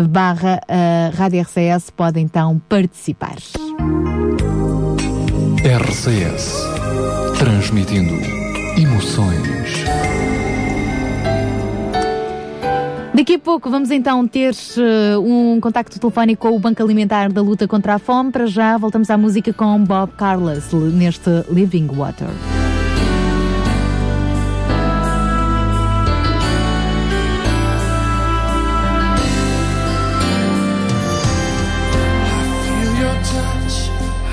[0.08, 3.36] barra eh, Rádio RCS, pode então participar.
[5.64, 6.64] RCS.
[7.38, 8.45] Transmitindo
[8.76, 9.84] emoções.
[13.14, 17.40] Daqui a pouco vamos então ter eh, um contacto telefónico com o Banco Alimentar da
[17.40, 18.30] Luta contra a Fome.
[18.30, 22.28] Para já, voltamos à música com Bob Carlos neste Living Water.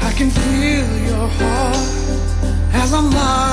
[0.01, 1.75] I can feel your heart
[2.73, 3.52] as I'm lying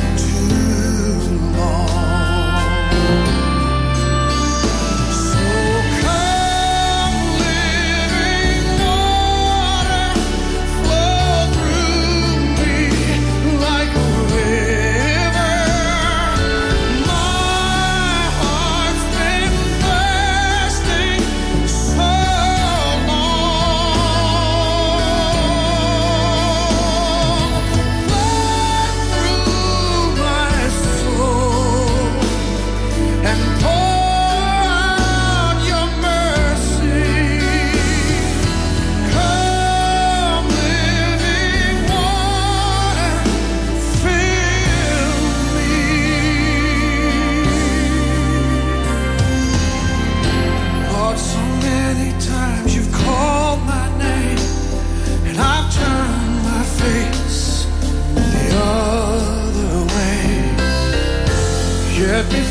[62.21, 62.50] every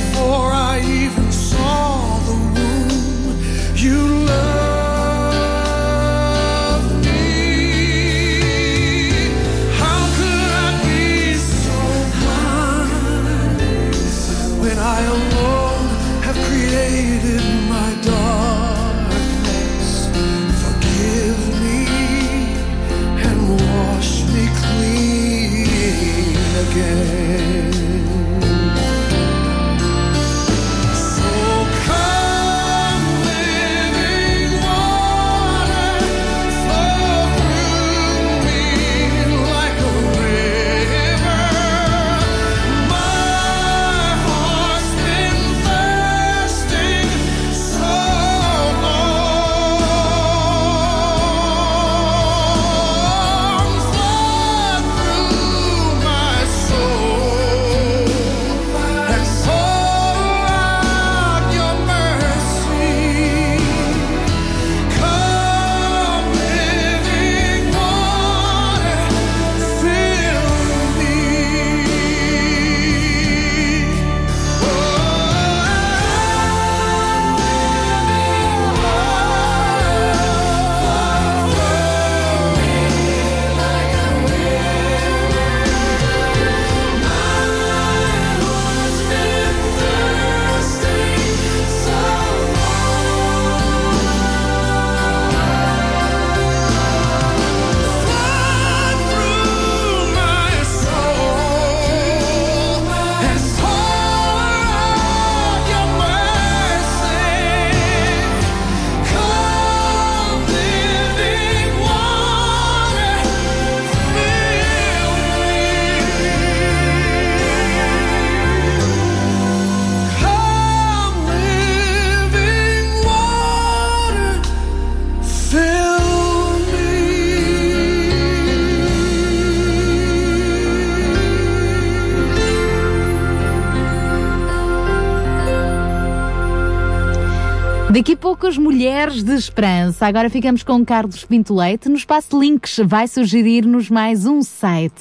[138.50, 140.04] As mulheres de esperança.
[140.08, 141.88] Agora ficamos com Carlos Pinto Leite.
[141.88, 144.92] No espaço Links vai sugerir-nos mais um site.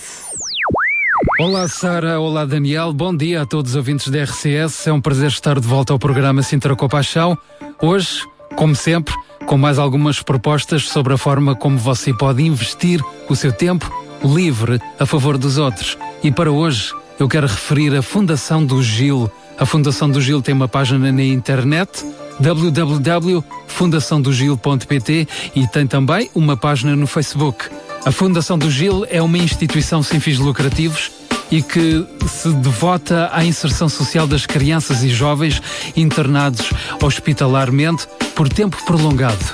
[1.40, 4.86] Olá Sara, olá Daniel, bom dia a todos os ouvintes da RCS.
[4.86, 7.36] É um prazer estar de volta ao programa Sintra com Paixão.
[7.82, 8.24] Hoje,
[8.56, 9.16] como sempre,
[9.48, 13.92] com mais algumas propostas sobre a forma como você pode investir o seu tempo
[14.24, 15.98] livre a favor dos outros.
[16.24, 19.28] E para hoje, eu quero referir a Fundação do Gil.
[19.58, 22.06] A Fundação do Gil tem uma página na internet
[22.40, 27.66] www.fundaçãodogil.pt e tem também uma página no Facebook.
[28.06, 31.12] A Fundação do Gil é uma instituição sem fins lucrativos
[31.52, 35.62] e que se devota à inserção social das crianças e jovens
[35.96, 36.70] internados
[37.02, 39.54] hospitalarmente por tempo prolongado.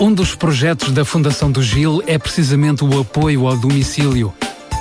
[0.00, 4.32] Um dos projetos da Fundação do Gil é precisamente o apoio ao domicílio.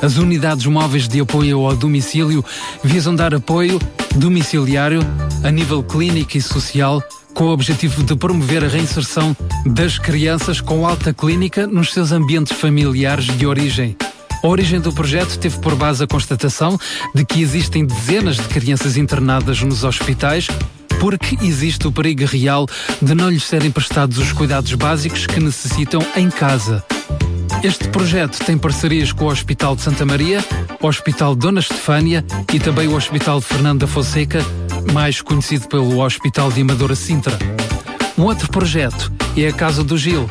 [0.01, 2.43] As unidades móveis de apoio ao domicílio
[2.83, 3.79] visam dar apoio
[4.15, 5.01] domiciliário
[5.43, 7.03] a nível clínico e social
[7.39, 9.33] com o objetivo de promover a reinserção
[9.65, 13.95] das crianças com alta clínica nos seus ambientes familiares de origem.
[14.43, 16.77] A origem do projeto teve por base a constatação
[17.15, 20.49] de que existem dezenas de crianças internadas nos hospitais
[20.99, 22.67] porque existe o perigo real
[23.01, 26.83] de não lhes serem prestados os cuidados básicos que necessitam em casa.
[27.61, 30.43] Este projeto tem parcerias com o Hospital de Santa Maria,
[30.81, 34.39] o Hospital Dona Estefânia e também o Hospital de Fernando da Fonseca,
[34.93, 37.37] mais conhecido pelo Hospital de Amadora Sintra.
[38.17, 40.29] Um outro projeto é a Casa do Gil.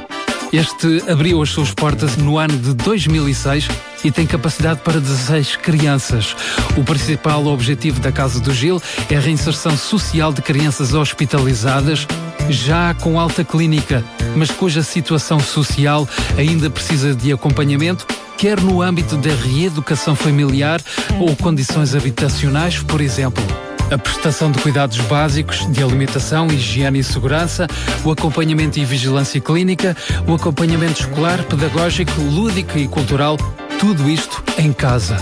[0.51, 3.69] Este abriu as suas portas no ano de 2006
[4.03, 6.35] e tem capacidade para 16 crianças.
[6.79, 12.07] O principal objetivo da Casa do Gil é a reinserção social de crianças hospitalizadas,
[12.53, 14.05] já com alta clínica,
[14.37, 20.81] mas cuja situação social ainda precisa de acompanhamento, quer no âmbito da reeducação familiar
[21.19, 23.43] ou condições habitacionais, por exemplo.
[23.91, 27.67] A prestação de cuidados básicos de alimentação, higiene e segurança,
[28.05, 29.97] o acompanhamento e vigilância clínica,
[30.27, 33.39] o acompanhamento escolar, pedagógico, lúdico e cultural,
[33.81, 35.17] tudo isto em casa.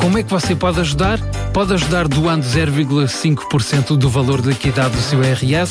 [0.00, 1.18] Como é que você pode ajudar?
[1.52, 5.70] Pode ajudar doando 0,5% do valor de liquidado do seu RS,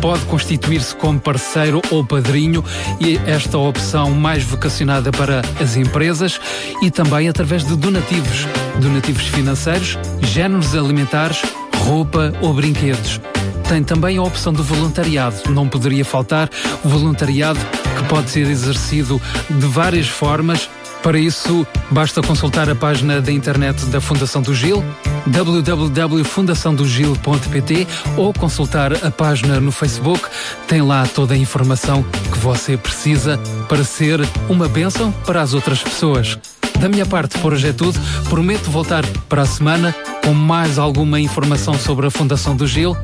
[0.00, 2.62] pode constituir-se como parceiro ou padrinho
[3.00, 6.40] e esta opção mais vocacionada para as empresas
[6.82, 8.46] e também através de donativos,
[8.80, 11.42] donativos financeiros, géneros alimentares,
[11.84, 13.20] roupa ou brinquedos.
[13.68, 15.36] Tem também a opção do voluntariado.
[15.50, 16.50] Não poderia faltar
[16.84, 17.58] o voluntariado
[17.96, 20.68] que pode ser exercido de várias formas.
[21.04, 24.82] Para isso, basta consultar a página da internet da Fundação do Gil,
[25.26, 27.86] www.fundaçãodogil.pt
[28.16, 30.24] ou consultar a página no Facebook.
[30.66, 32.02] Tem lá toda a informação
[32.32, 33.38] que você precisa
[33.68, 36.38] para ser uma bênção para as outras pessoas.
[36.80, 38.00] Da minha parte, por hoje é tudo.
[38.30, 39.94] Prometo voltar para a semana
[40.24, 42.96] com mais alguma informação sobre a Fundação do Gil.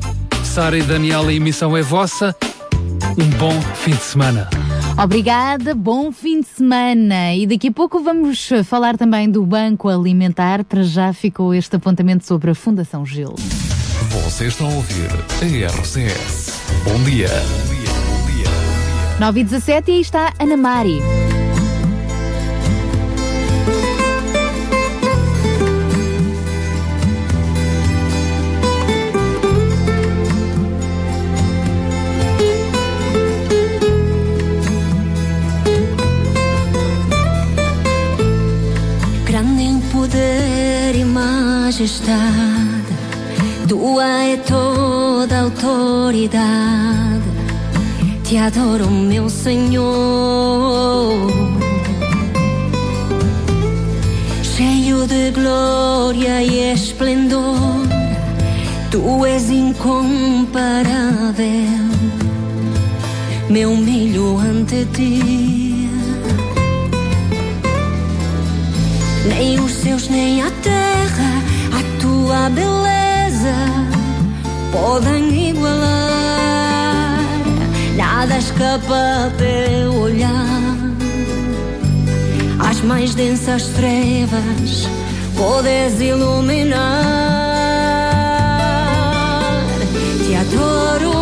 [0.43, 2.35] Sara e Daniela, a emissão é vossa.
[3.15, 4.49] Um bom fim de semana.
[4.97, 7.33] Obrigada, bom fim de semana.
[7.33, 10.63] E daqui a pouco vamos falar também do Banco Alimentar.
[10.63, 13.35] Para já ficou este apontamento sobre a Fundação Gil.
[14.25, 15.09] Você está a ouvir
[15.41, 16.61] a RCS.
[16.83, 17.29] Bom dia.
[19.19, 20.99] 9 e 17 e aí está Ana Mari.
[41.71, 42.93] Majestade,
[43.65, 46.41] tua é toda autoridade.
[48.25, 49.87] Te adoro, meu Senhor.
[54.43, 57.87] Cheio de glória e esplendor,
[58.91, 60.91] tu és incomparável.
[63.49, 65.61] Me humilho ante ti.
[69.29, 71.30] Nem os céus, nem a terra,
[72.31, 73.55] tua beleza
[74.71, 77.19] podem igualar.
[77.97, 80.77] Nada escapa teu olhar.
[82.57, 84.87] As mais densas trevas
[85.35, 86.79] podes iluminar.
[90.25, 91.20] Te adoro,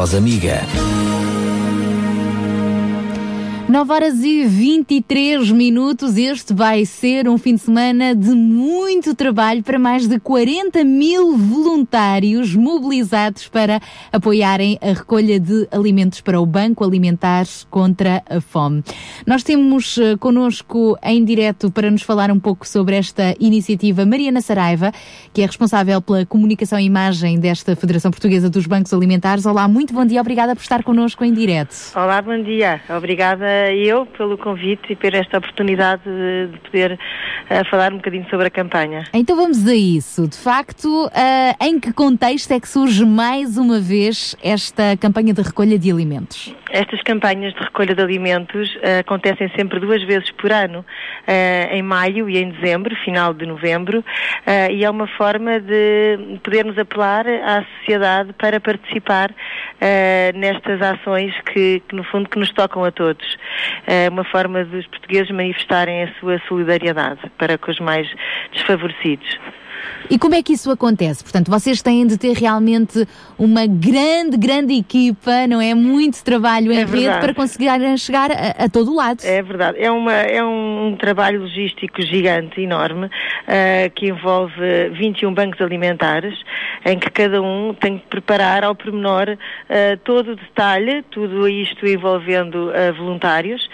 [0.00, 0.62] voz amiga.
[3.70, 6.16] 9 horas e 23 minutos.
[6.16, 11.36] Este vai ser um fim de semana de muito trabalho para mais de 40 mil
[11.36, 13.80] voluntários mobilizados para
[14.10, 18.82] apoiarem a recolha de alimentos para o Banco Alimentar contra a Fome.
[19.30, 24.40] Nós temos eh, connosco em direto para nos falar um pouco sobre esta iniciativa Mariana
[24.40, 24.90] Saraiva,
[25.32, 29.46] que é responsável pela comunicação e imagem desta Federação Portuguesa dos Bancos Alimentares.
[29.46, 31.76] Olá, muito bom dia, obrigada por estar connosco em direto.
[31.94, 32.80] Olá, bom dia.
[32.90, 36.98] Obrigada eu pelo convite e por esta oportunidade de, de poder
[37.48, 39.04] eh, falar um bocadinho sobre a campanha.
[39.14, 40.26] Então vamos a isso.
[40.26, 45.42] De facto, ah, em que contexto é que surge mais uma vez esta campanha de
[45.42, 46.52] recolha de alimentos?
[46.72, 50.84] Estas campanhas de recolha de alimentos eh, acontecem sempre duas vezes por ano,
[51.26, 54.02] eh, em maio e em dezembro, final de novembro,
[54.46, 59.30] eh, e é uma forma de podermos apelar à sociedade para participar
[59.80, 63.36] eh, nestas ações que, que, no fundo, que nos tocam a todos.
[63.86, 68.08] É uma forma dos portugueses manifestarem a sua solidariedade para com os mais
[68.52, 69.38] desfavorecidos.
[70.10, 71.22] E como é que isso acontece?
[71.22, 73.06] Portanto, vocês têm de ter realmente
[73.38, 75.74] uma grande, grande equipa, não é?
[75.74, 79.20] Muito trabalho em É rede para conseguirem chegar a, a todo o lado.
[79.24, 83.08] É verdade, é, uma, é um trabalho logístico gigante, enorme,
[83.46, 86.38] ah, que envolve 21 bancos alimentares,
[86.84, 89.36] em que cada um tem que preparar ao pormenor
[89.68, 93.68] ah, todo o detalhe, tudo isto envolvendo ah, voluntários,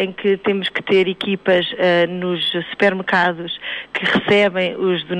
[0.00, 1.66] em que temos que ter equipas
[2.08, 3.58] nos supermercados
[3.92, 5.17] que recebem os donativos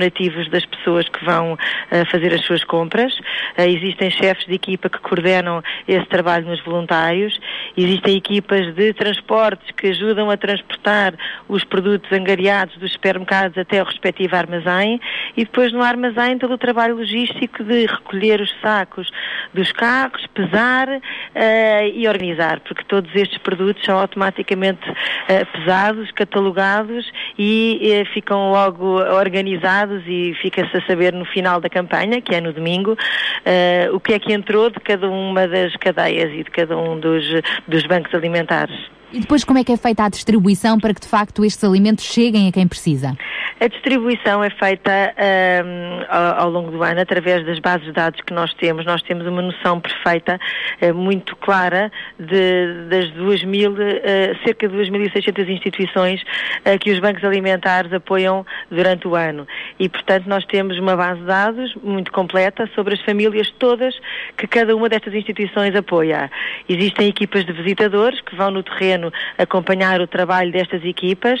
[0.49, 1.57] das pessoas que vão
[1.91, 3.13] ah, fazer as suas compras.
[3.57, 7.39] Ah, existem chefes de equipa que coordenam esse trabalho nos voluntários.
[7.75, 11.13] Existem equipas de transportes que ajudam a transportar
[11.47, 14.99] os produtos angariados dos supermercados até o respectivo armazém.
[15.35, 19.09] E depois no armazém todo o trabalho logístico de recolher os sacos
[19.53, 27.09] dos carros, pesar ah, e organizar, porque todos estes produtos são automaticamente ah, pesados, catalogados
[27.37, 32.41] e eh, ficam logo organizados e fica-se a saber no final da campanha, que é
[32.41, 32.97] no domingo,
[33.45, 36.99] eh, o que é que entrou de cada uma das cadeias e de cada um
[36.99, 37.25] dos,
[37.67, 38.98] dos bancos alimentares.
[39.11, 42.05] E depois como é que é feita a distribuição para que de facto estes alimentos
[42.05, 43.17] cheguem a quem precisa?
[43.59, 48.31] A distribuição é feita ahm, ao, longo do ano através das bases de dados que
[48.31, 48.85] nós temos.
[48.85, 50.39] Nós temos uma noção perfeita,
[50.79, 56.23] eh, muito clara, de, das 2.000, eh, cerca de 2.600 instituições
[56.63, 59.45] eh, que os bancos alimentares apoiam durante o ano.
[59.77, 63.93] E, portanto, nós temos uma base de dados muito completa sobre as famílias todas
[64.37, 66.31] que cada uma destas instituições apoia.
[66.69, 68.98] Existem equipas de visitadores que vão no terreno
[69.37, 71.39] acompanhar o trabalho destas equipas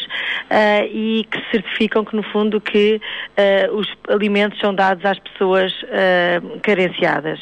[0.49, 3.01] ah, e que certificam que, no fundo, que
[3.37, 7.39] ah, os alimentos são dados às pessoas ah, carenciadas.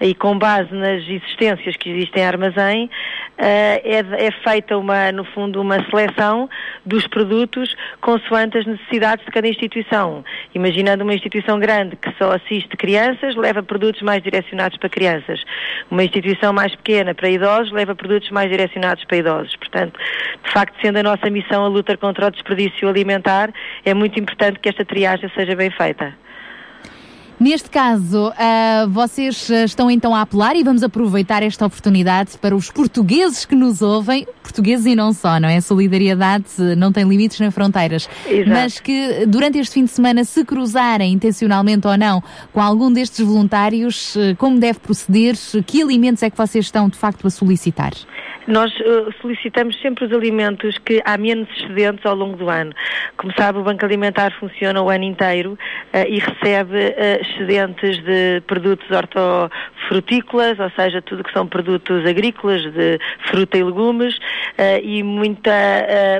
[0.00, 2.90] E com base nas existências que existem em armazém,
[3.36, 3.80] é,
[4.26, 6.48] é feita, uma, no fundo, uma seleção
[6.84, 10.24] dos produtos consoante as necessidades de cada instituição.
[10.54, 15.42] Imaginando uma instituição grande que só assiste crianças, leva produtos mais direcionados para crianças.
[15.90, 19.53] Uma instituição mais pequena para idosos, leva produtos mais direcionados para idosos.
[19.56, 19.98] Portanto,
[20.44, 23.52] de facto, sendo a nossa missão a luta contra o desperdício alimentar,
[23.84, 26.14] é muito importante que esta triagem seja bem feita.
[27.38, 32.54] Neste caso, ah, vocês ah, estão então a apelar e vamos aproveitar esta oportunidade para
[32.54, 35.60] os portugueses que nos ouvem, portugueses e não só, não é?
[35.60, 38.08] Solidariedade eh, não tem limites nem fronteiras.
[38.26, 38.50] Exato.
[38.50, 42.22] Mas que durante este fim de semana, se cruzarem intencionalmente ou não
[42.52, 45.34] com algum destes voluntários, como deve proceder?
[45.66, 47.92] Que alimentos é que vocês estão de facto a solicitar?
[48.46, 52.72] Nós eh, solicitamos sempre os alimentos que há menos excedentes ao longo do ano.
[53.16, 55.58] Como sabe, o Banco Alimentar funciona o ano inteiro
[55.92, 62.62] eh, e recebe eh, excedentes de produtos hortofrutícolas, ou seja, tudo que são produtos agrícolas,
[62.72, 62.98] de
[63.30, 64.18] fruta e legumes,
[64.82, 65.52] e muita,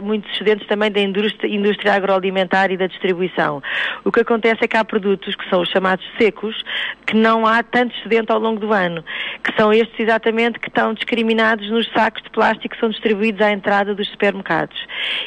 [0.03, 3.63] muitos excedentes também da indústria, indústria agroalimentar e da distribuição.
[4.05, 6.63] O que acontece é que há produtos que são os chamados secos,
[7.07, 9.05] que não há tanto excedente ao longo do ano,
[9.43, 13.95] que são estes exatamente que estão discriminados nos sacos de plástico são distribuídos à entrada
[13.95, 14.77] dos supermercados.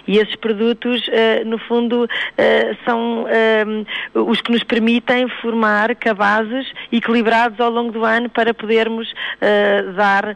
[0.07, 2.07] E esses produtos, eh, no fundo,
[2.37, 3.65] eh, são eh,
[4.13, 9.13] os que nos permitem formar cabazes equilibrados ao longo do ano para podermos
[9.95, 10.35] dar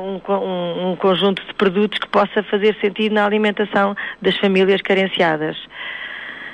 [0.00, 5.56] um- um conjunto de produtos que possa fazer sentido na alimentação das famílias carenciadas.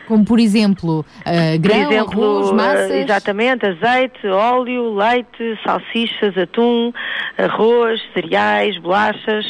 [0.06, 2.90] Como por exemplo, ah, grão, Por exemplo, arroz, massas.
[2.90, 6.92] eh, exatamente, azeite, óleo, leite, salsichas, atum,
[7.38, 9.46] arroz, cereais, bolachas,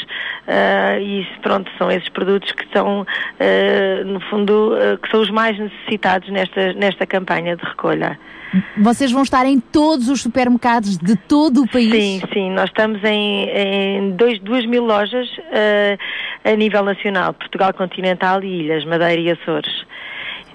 [0.47, 3.07] eh, e pronto, são esses produtos que são,
[3.41, 8.19] eh, no fundo, eh, que são os mais necessitados nesta, nesta campanha de recolha.
[8.77, 11.91] Vocês vão estar em todos os supermercados de todo o país?
[11.91, 15.99] Sim, sim, nós estamos em, em dois, duas mil lojas eh,
[16.45, 19.85] a nível nacional, Portugal continental e Ilhas, Madeira e Açores.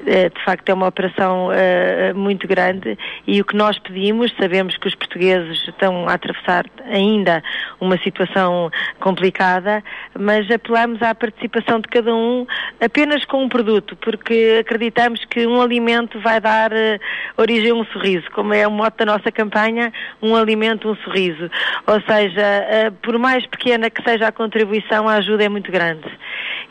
[0.06, 2.98] Eh, de facto é uma operação eh, muito grande
[3.28, 7.44] e o que nós pedimos, sabemos que os portugueses estão a atravessar ainda
[7.82, 9.84] uma situação complicada,
[10.18, 12.48] mas apelamos à participação de cada um
[12.80, 16.72] apenas com um produto, porque acreditamos que um alimento vai dar
[17.38, 21.50] origem a um sorriso, como é o mote da nossa campanha, um alimento, um sorriso.
[21.86, 26.08] Ou seja, por mais pequena que seja a contribuição, a ajuda é muito grande.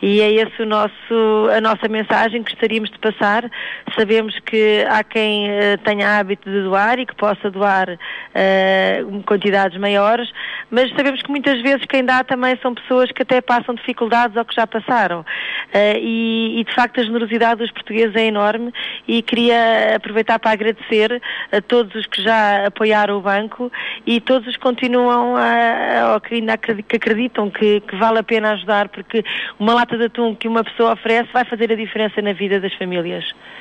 [0.00, 3.51] E é esse o nosso, a nossa mensagem que gostaríamos de passar passar.
[3.97, 7.99] Sabemos que há quem eh, tenha hábito de doar e que possa doar
[8.35, 10.31] eh, quantidades maiores,
[10.70, 14.45] mas sabemos que muitas vezes quem dá também são pessoas que até passam dificuldades ou
[14.45, 15.24] que já passaram.
[15.73, 18.73] Eh, e, e, de facto a generosidade dos portugueses é enorme
[19.07, 21.20] e queria aproveitar para agradecer
[21.53, 23.70] a todos os que já apoiaram o banco
[24.07, 28.89] e todos os que continuam a, acredi- que acreditam que, que vale a pena ajudar
[28.89, 29.24] porque
[29.59, 32.73] uma lata de atum que uma pessoa oferece vai fazer a diferença na vida das
[32.74, 33.07] famílias.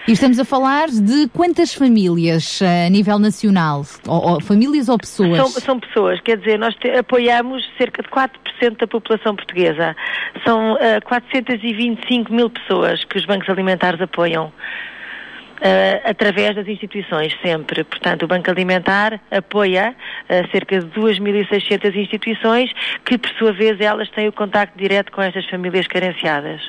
[0.07, 3.81] E estamos a falar de quantas famílias eh, a nível nacional?
[4.07, 5.35] Ou, ou famílias ou pessoas?
[5.37, 9.95] São, são pessoas, quer dizer, nós te- apoiamos cerca de 4% da população portuguesa.
[10.45, 14.51] São eh, 425 mil pessoas que os bancos alimentares apoiam.
[15.59, 17.83] eh, através das instituições, sempre.
[17.83, 19.95] Portanto, o Banco Alimentar apoia
[20.29, 22.71] eh, cerca de 2.600 instituições
[23.03, 26.61] que, por sua vez, elas têm o contacto direto com estas famílias carenciadas.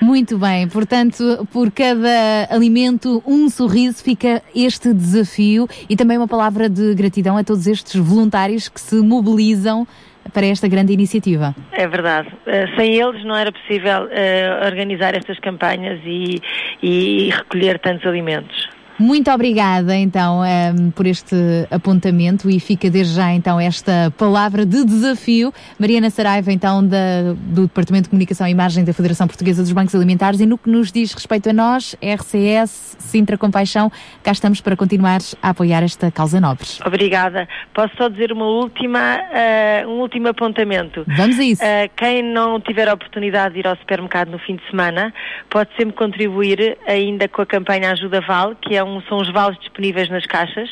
[0.00, 6.70] Muito bem, portanto, por cada alimento, um sorriso, fica este desafio e também uma palavra
[6.70, 9.86] de gratidão a todos estes voluntários que se mobilizam
[10.32, 11.54] para esta grande iniciativa.
[11.72, 12.28] É verdade.
[12.46, 16.40] Eh, sem eles não era possível eh, organizar estas campanhas e,
[16.82, 18.68] e recolher tantos alimentos.
[19.00, 21.34] Muito obrigada, então, ehm, por este
[21.70, 25.54] apontamento e fica desde já, então, esta palavra de desafio.
[25.78, 29.94] Mariana Saraiva, então, da- do Departamento de Comunicação e Imagem da Federação Portuguesa dos Bancos
[29.94, 33.90] Alimentares e no que nos diz respeito a nós, RCS, Sintra Compaixão,
[34.22, 36.66] cá estamos para continuar a apoiar esta causa nobre.
[36.84, 37.48] Obrigada.
[37.72, 41.04] Posso só dizer uma última, eh, um último apontamento.
[41.16, 41.64] Vamos a isso.
[41.64, 45.12] Eh, quem não tiver a oportunidade de ir ao supermercado no fim de semana,
[45.48, 49.58] pode sempre contribuir ainda com a campanha Ajuda Val, que é um, são os vales
[49.58, 50.70] disponíveis nas caixas,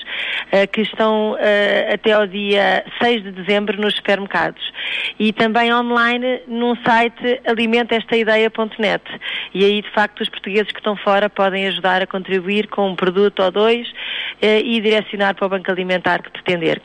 [0.50, 4.62] eh, que estão eh, até ao dia 6 de dezembro nos supermercados.
[5.18, 9.04] E também online num site alimentestaideia.net.
[9.54, 12.96] E aí, de facto, os portugueses que estão fora podem ajudar a contribuir com um
[12.96, 13.86] produto ou dois
[14.40, 16.80] eh, e direcionar para o banco alimentar que pretender.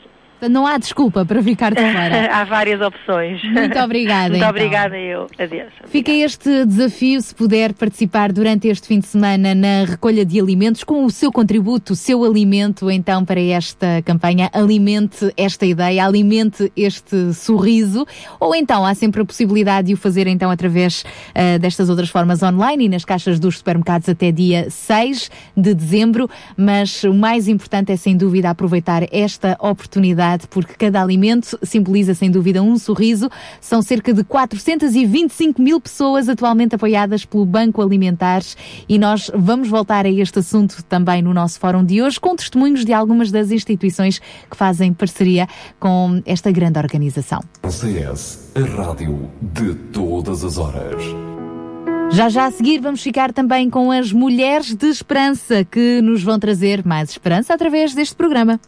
[0.48, 2.30] Não há desculpa para ficar de fora.
[2.34, 3.42] Há várias opções.
[3.44, 4.50] Muito obrigada, Muito então.
[4.50, 5.26] obrigada eu.
[5.38, 5.72] Adeus.
[5.86, 10.82] Fica este desafio, se puder participar durante este fim de semana na recolha de alimentos,
[10.82, 14.50] com o seu contributo, o seu alimento, então, para esta campanha.
[14.52, 18.06] Alimente esta ideia, alimente este sorriso.
[18.40, 21.04] Ou então, há sempre a possibilidade de o fazer, então, através
[21.34, 26.28] ah, destas outras formas online e nas caixas dos supermercados até dia 6 de dezembro.
[26.56, 32.30] Mas o mais importante é, sem dúvida, aproveitar esta oportunidade, porque cada alimento simboliza, sem
[32.30, 33.30] dúvida, um sorriso.
[33.60, 38.56] São cerca de 425 mil pessoas atualmente apoiadas pelo Banco Alimentares
[38.88, 42.84] e nós vamos voltar a este assunto também no nosso fórum de hoje, com testemunhos
[42.84, 44.20] de algumas das instituições
[44.50, 45.46] que fazem parceria
[45.78, 47.40] com esta grande organização.
[47.68, 51.02] CS, a rádio de todas as horas.
[52.10, 56.38] Já já a seguir vamos ficar também com as Mulheres de Esperança, que nos vão
[56.38, 58.60] trazer mais esperança através deste programa.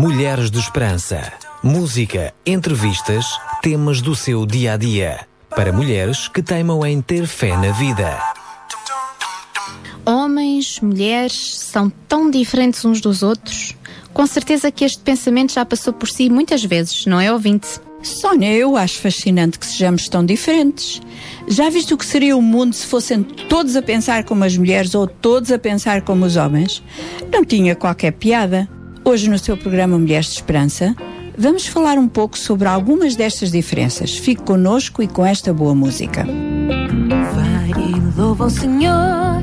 [0.00, 1.32] Mulheres de Esperança.
[1.60, 3.26] Música, entrevistas,
[3.60, 5.26] temas do seu dia a dia.
[5.50, 8.16] Para mulheres que teimam em ter fé na vida.
[10.06, 13.74] Homens, mulheres, são tão diferentes uns dos outros.
[14.14, 17.66] Com certeza que este pensamento já passou por si muitas vezes, não é, ouvinte?
[18.00, 21.02] Sónia, eu acho fascinante que sejamos tão diferentes.
[21.48, 24.94] Já viste o que seria o mundo se fossem todos a pensar como as mulheres
[24.94, 26.84] ou todos a pensar como os homens?
[27.32, 28.68] Não tinha qualquer piada.
[29.08, 30.94] Hoje, no seu programa Mulheres de Esperança,
[31.34, 34.18] vamos falar um pouco sobre algumas destas diferenças.
[34.18, 36.26] Fique connosco e com esta boa música.
[37.34, 39.40] Vai e louva o Senhor,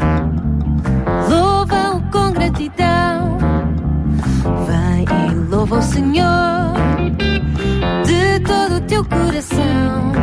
[1.27, 3.39] louva-o com gratidão.
[4.67, 6.75] Vai e louva o Senhor
[8.05, 10.14] de todo o teu coração.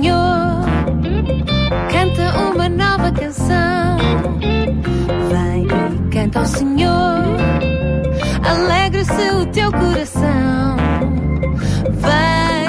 [0.00, 0.64] Senhor,
[1.90, 3.98] canta uma nova canção.
[5.28, 7.36] Vai e canta ao Senhor,
[8.42, 10.76] alegre-se o teu coração.
[11.90, 12.59] Vem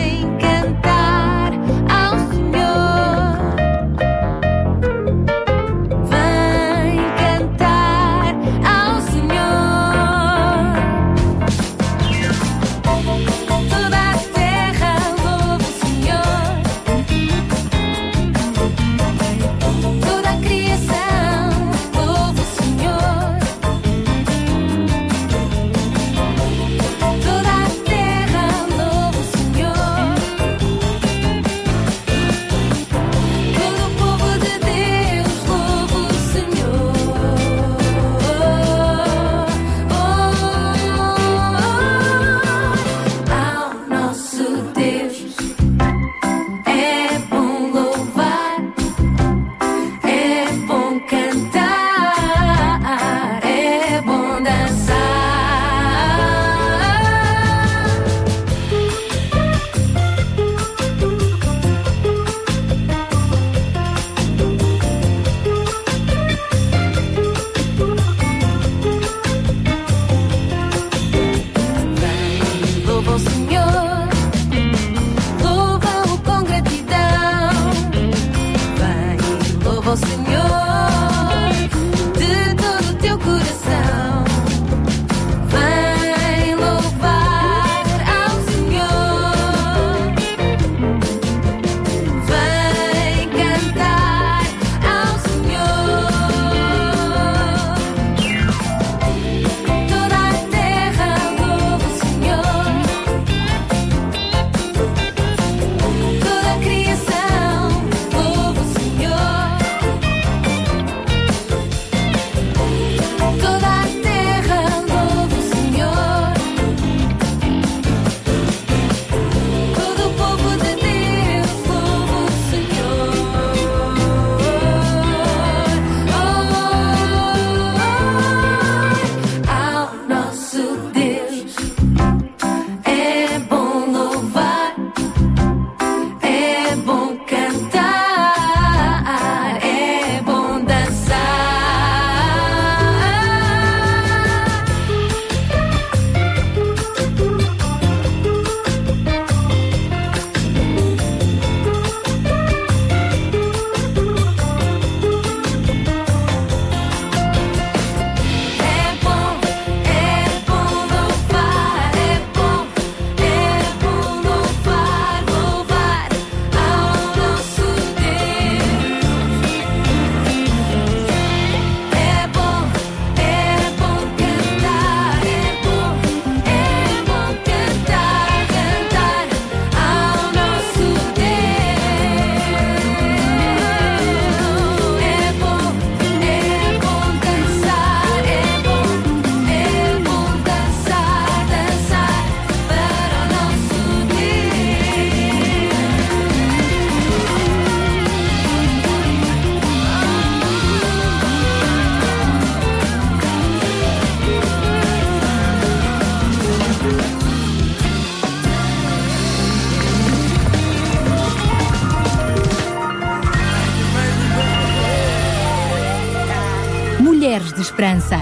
[217.72, 218.18] Esperança.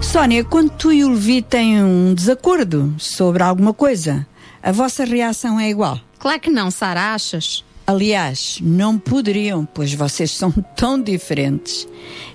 [0.00, 4.24] Sónia, quando tu e o Levi têm um desacordo sobre alguma coisa,
[4.62, 5.98] a vossa reação é igual?
[6.20, 7.64] Claro que não, Sara, achas?
[7.84, 11.88] Aliás, não poderiam, pois vocês são tão diferentes.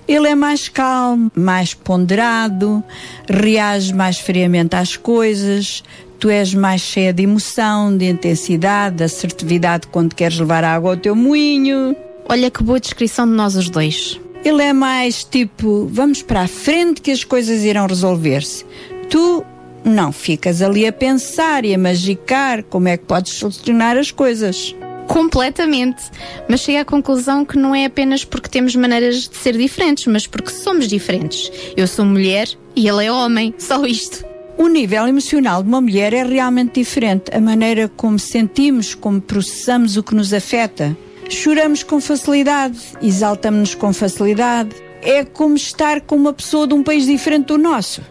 [0.06, 2.84] Ele é mais calmo, mais ponderado,
[3.26, 5.82] reage mais friamente às coisas.
[6.20, 10.96] Tu és mais cheia de emoção, de intensidade, de assertividade quando queres levar água ao
[10.98, 11.96] teu moinho.
[12.28, 14.20] Olha que boa descrição de nós os dois.
[14.46, 18.64] Ele é mais tipo, vamos para a frente que as coisas irão resolver-se.
[19.10, 19.44] Tu
[19.84, 24.72] não ficas ali a pensar e a magicar como é que podes solucionar as coisas.
[25.08, 26.00] Completamente.
[26.48, 30.28] Mas cheguei à conclusão que não é apenas porque temos maneiras de ser diferentes, mas
[30.28, 31.50] porque somos diferentes.
[31.76, 33.52] Eu sou mulher e ele é homem.
[33.58, 34.24] Só isto.
[34.56, 37.34] O nível emocional de uma mulher é realmente diferente.
[37.34, 40.96] A maneira como sentimos, como processamos o que nos afeta.
[41.28, 44.70] Choramos com facilidade, exaltamos-nos com facilidade.
[45.02, 48.02] É como estar com uma pessoa de um país diferente do nosso.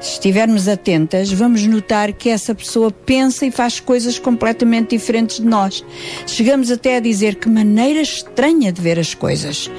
[0.00, 5.46] Se estivermos atentas, vamos notar que essa pessoa pensa e faz coisas completamente diferentes de
[5.46, 5.84] nós.
[6.26, 9.70] Chegamos até a dizer que maneira estranha de ver as coisas.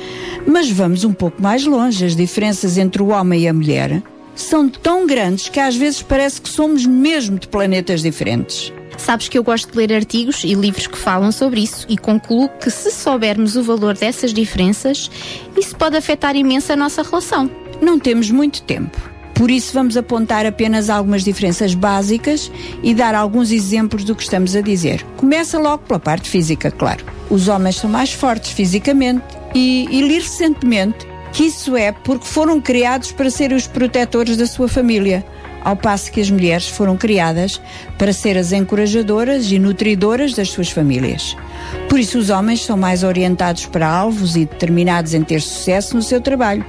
[0.48, 2.06] Mas vamos um pouco mais longe.
[2.06, 4.02] As diferenças entre o homem e a mulher
[4.36, 8.72] são tão grandes que às vezes parece que somos mesmo de planetas diferentes.
[8.98, 12.50] Sabes que eu gosto de ler artigos e livros que falam sobre isso e concluo
[12.50, 15.10] que se soubermos o valor dessas diferenças,
[15.58, 17.50] isso pode afetar imenso a nossa relação.
[17.82, 19.14] Não temos muito tempo.
[19.34, 22.52] Por isso, vamos apontar apenas algumas diferenças básicas
[22.84, 25.04] e dar alguns exemplos do que estamos a dizer.
[25.18, 27.04] Começa logo pela parte física, claro.
[27.30, 29.24] Os homens são mais fortes fisicamente
[29.56, 34.46] e, e li recentemente que isso é porque foram criados para serem os protetores da
[34.46, 35.26] sua família,
[35.64, 37.62] ao passo que as mulheres foram criadas
[37.98, 41.36] para ser as encorajadoras e nutridoras das suas famílias.
[41.90, 46.02] Por isso, os homens são mais orientados para alvos e determinados em ter sucesso no
[46.02, 46.66] seu trabalho.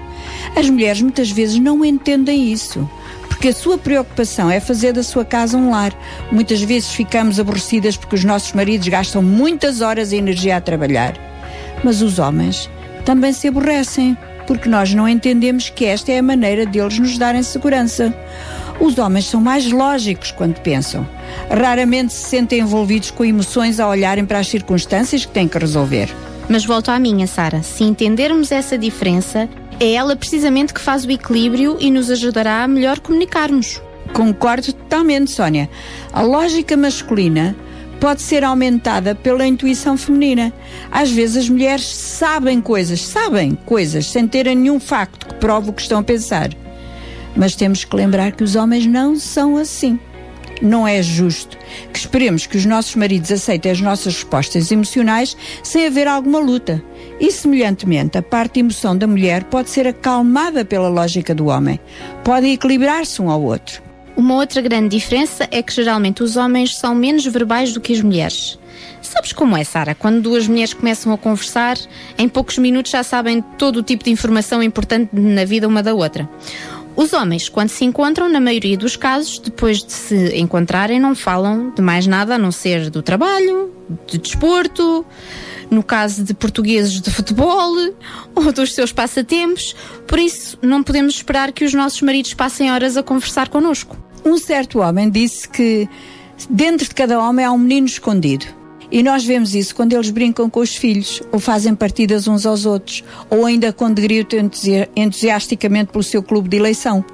[0.56, 2.88] As mulheres muitas vezes não entendem isso.
[3.28, 5.92] Porque a sua preocupação é fazer da sua casa um lar.
[6.30, 11.14] Muitas vezes ficamos aborrecidas porque os nossos maridos gastam muitas horas e energia a trabalhar.
[11.82, 12.70] Mas os homens
[13.04, 14.16] também se aborrecem,
[14.46, 18.14] porque nós não entendemos que esta é a maneira deles nos darem segurança.
[18.80, 21.06] Os homens são mais lógicos quando pensam.
[21.48, 26.08] Raramente se sentem envolvidos com emoções ao olharem para as circunstâncias que têm que resolver.
[26.48, 27.62] Mas volto à minha, Sara.
[27.62, 29.48] Se entendermos essa diferença,
[29.80, 33.80] é ela precisamente que faz o equilíbrio e nos ajudará a melhor comunicarmos.
[34.12, 35.68] Concordo totalmente, Sónia.
[36.12, 37.56] A lógica masculina
[38.00, 40.52] pode ser aumentada pela intuição feminina.
[40.90, 45.72] Às vezes as mulheres sabem coisas, sabem coisas, sem terem nenhum facto que prove o
[45.72, 46.50] que estão a pensar.
[47.36, 49.98] Mas temos que lembrar que os homens não são assim.
[50.62, 51.58] Não é justo
[51.92, 56.82] que esperemos que os nossos maridos aceitem as nossas respostas emocionais sem haver alguma luta.
[57.20, 61.80] E, semelhantemente, a parte de emoção da mulher pode ser acalmada pela lógica do homem.
[62.22, 63.82] Podem equilibrar-se um ao outro.
[64.16, 68.00] Uma outra grande diferença é que geralmente os homens são menos verbais do que as
[68.00, 68.58] mulheres.
[69.02, 69.94] Sabes como é, Sara?
[69.94, 71.76] Quando duas mulheres começam a conversar,
[72.16, 75.94] em poucos minutos já sabem todo o tipo de informação importante na vida uma da
[75.94, 76.28] outra.
[76.96, 81.70] Os homens, quando se encontram, na maioria dos casos, depois de se encontrarem, não falam
[81.70, 83.72] de mais nada a não ser do trabalho,
[84.06, 85.04] de desporto,
[85.70, 87.74] no caso de portugueses de futebol
[88.34, 89.74] ou dos seus passatempos.
[90.06, 93.96] Por isso, não podemos esperar que os nossos maridos passem horas a conversar connosco.
[94.24, 95.88] Um certo homem disse que
[96.48, 98.46] dentro de cada homem há um menino escondido.
[98.90, 102.66] E nós vemos isso quando eles brincam com os filhos, ou fazem partidas uns aos
[102.66, 107.04] outros, ou ainda quando gritam entusi- entusiasticamente pelo seu clube de eleição.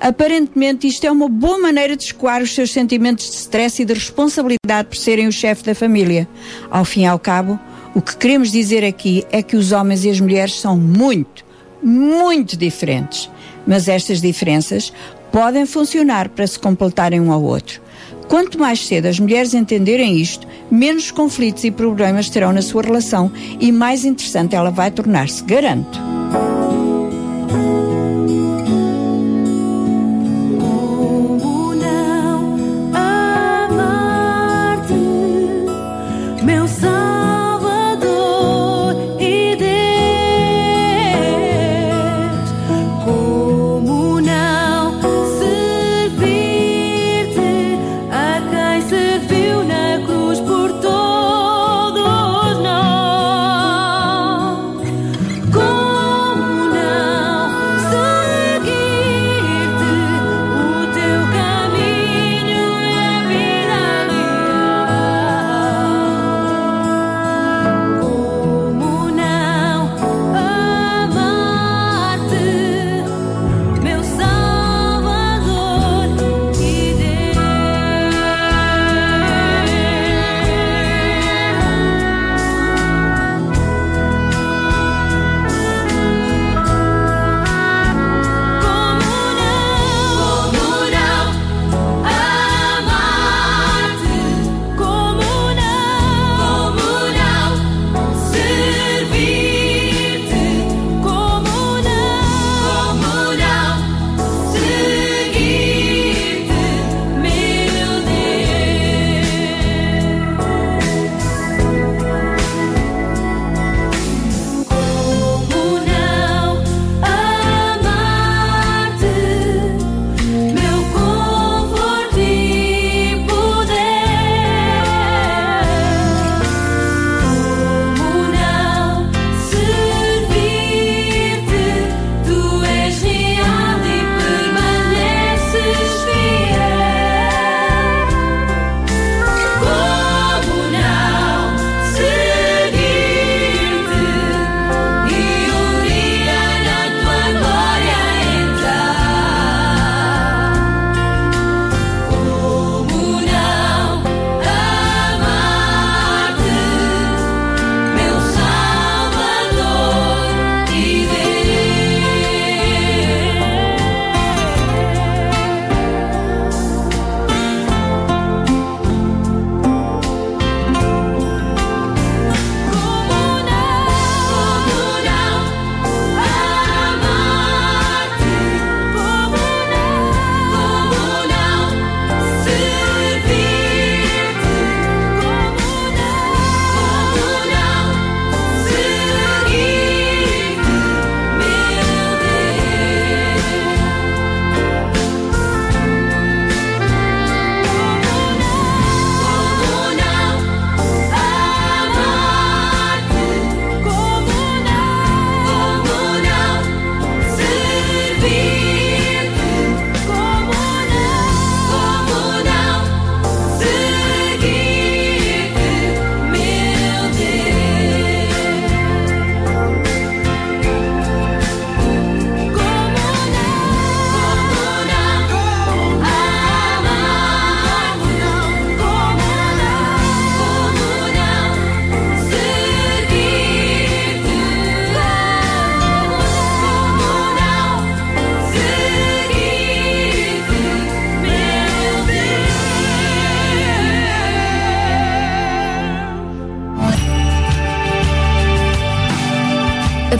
[0.00, 3.94] Aparentemente, isto é uma boa maneira de escoar os seus sentimentos de stress e de
[3.94, 6.28] responsabilidade por serem o chefe da família.
[6.70, 7.58] Ao fim e ao cabo,
[7.94, 11.44] o que queremos dizer aqui é que os homens e as mulheres são muito,
[11.82, 13.30] muito diferentes.
[13.66, 14.92] Mas estas diferenças
[15.32, 17.80] podem funcionar para se completarem um ao outro.
[18.28, 23.30] Quanto mais cedo as mulheres entenderem isto, menos conflitos e problemas terão na sua relação
[23.60, 25.98] e mais interessante ela vai tornar-se, garanto.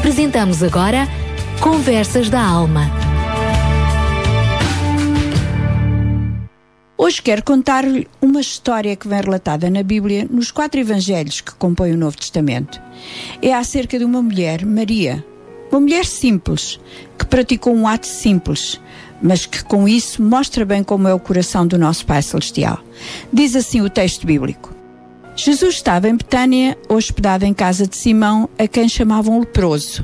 [0.06, 1.08] Apresentamos agora
[1.60, 2.88] Conversas da Alma.
[6.96, 11.94] Hoje quero contar-lhe uma história que vem relatada na Bíblia nos quatro evangelhos que compõem
[11.94, 12.80] o Novo Testamento.
[13.42, 15.26] É acerca de uma mulher, Maria,
[15.72, 16.78] uma mulher simples,
[17.18, 18.80] que praticou um ato simples,
[19.20, 22.78] mas que com isso mostra bem como é o coração do nosso Pai Celestial.
[23.32, 24.75] Diz assim o texto bíblico.
[25.36, 30.02] Jesus estava em Betânia, hospedado em casa de Simão, a quem chamavam leproso.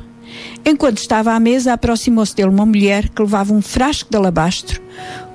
[0.63, 4.79] Enquanto estava à mesa, aproximou-se dele uma mulher que levava um frasco de alabastro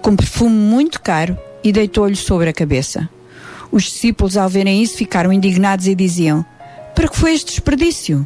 [0.01, 3.09] com perfume muito caro e deitou-lhe sobre a cabeça.
[3.73, 6.47] Os discípulos, ao verem isso, ficaram indignados e diziam:
[6.95, 8.25] Para que foi este desperdício?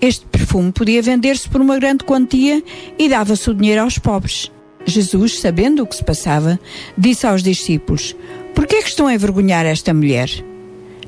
[0.00, 2.62] Este perfume podia vender-se por uma grande quantia
[2.98, 4.50] e dava-se o dinheiro aos pobres.
[4.86, 6.58] Jesus, sabendo o que se passava,
[6.96, 8.16] disse aos discípulos:
[8.54, 10.49] Por que é que estão a envergonhar esta mulher?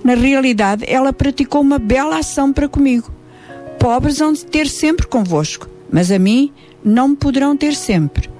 [0.05, 3.11] Na realidade, ela praticou uma bela ação para comigo.
[3.79, 6.53] Pobres hão de ter sempre convosco, mas a mim
[6.85, 8.31] não me poderão ter sempre.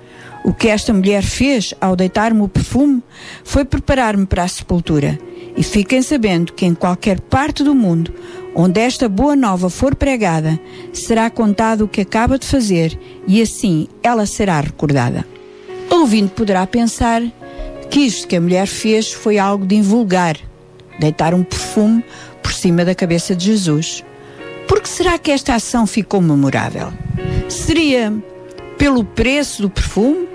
[0.45, 3.03] O que esta mulher fez ao deitar-me o perfume
[3.45, 5.19] foi preparar-me para a sepultura.
[5.57, 8.13] E fiquem sabendo que em qualquer parte do mundo
[8.55, 10.61] onde esta boa nova for pregada,
[10.93, 15.27] será contado o que acaba de fazer e assim ela será recordada.
[15.91, 17.23] O ouvinte poderá pensar
[17.91, 20.37] que isto que a mulher fez foi algo de invulgar,
[21.03, 22.05] deitar um perfume
[22.43, 24.05] por cima da cabeça de Jesus.
[24.69, 26.93] Por que será que esta ação ficou memorável?
[27.49, 28.13] Seria
[28.79, 30.29] pelo preço do perfume?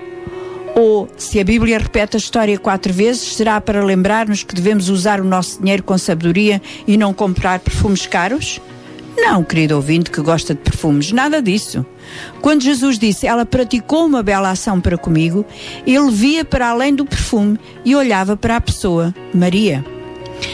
[0.76, 5.20] Ou, se a Bíblia repete a história quatro vezes, será para lembrar-nos que devemos usar
[5.20, 8.60] o nosso dinheiro com sabedoria e não comprar perfumes caros?
[9.16, 11.84] Não, querido ouvinte que gosta de perfumes, nada disso.
[12.40, 15.44] Quando Jesus disse, ela praticou uma bela ação para comigo,
[15.84, 19.84] ele via para além do perfume e olhava para a pessoa, Maria.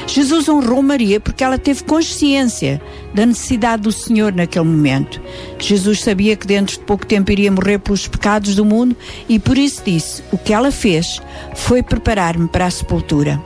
[0.07, 2.81] Jesus honrou Maria porque ela teve consciência
[3.13, 5.21] da necessidade do Senhor naquele momento.
[5.59, 8.97] Jesus sabia que dentro de pouco tempo iria morrer pelos pecados do mundo
[9.29, 11.21] e por isso disse: O que ela fez
[11.55, 13.41] foi preparar-me para a sepultura.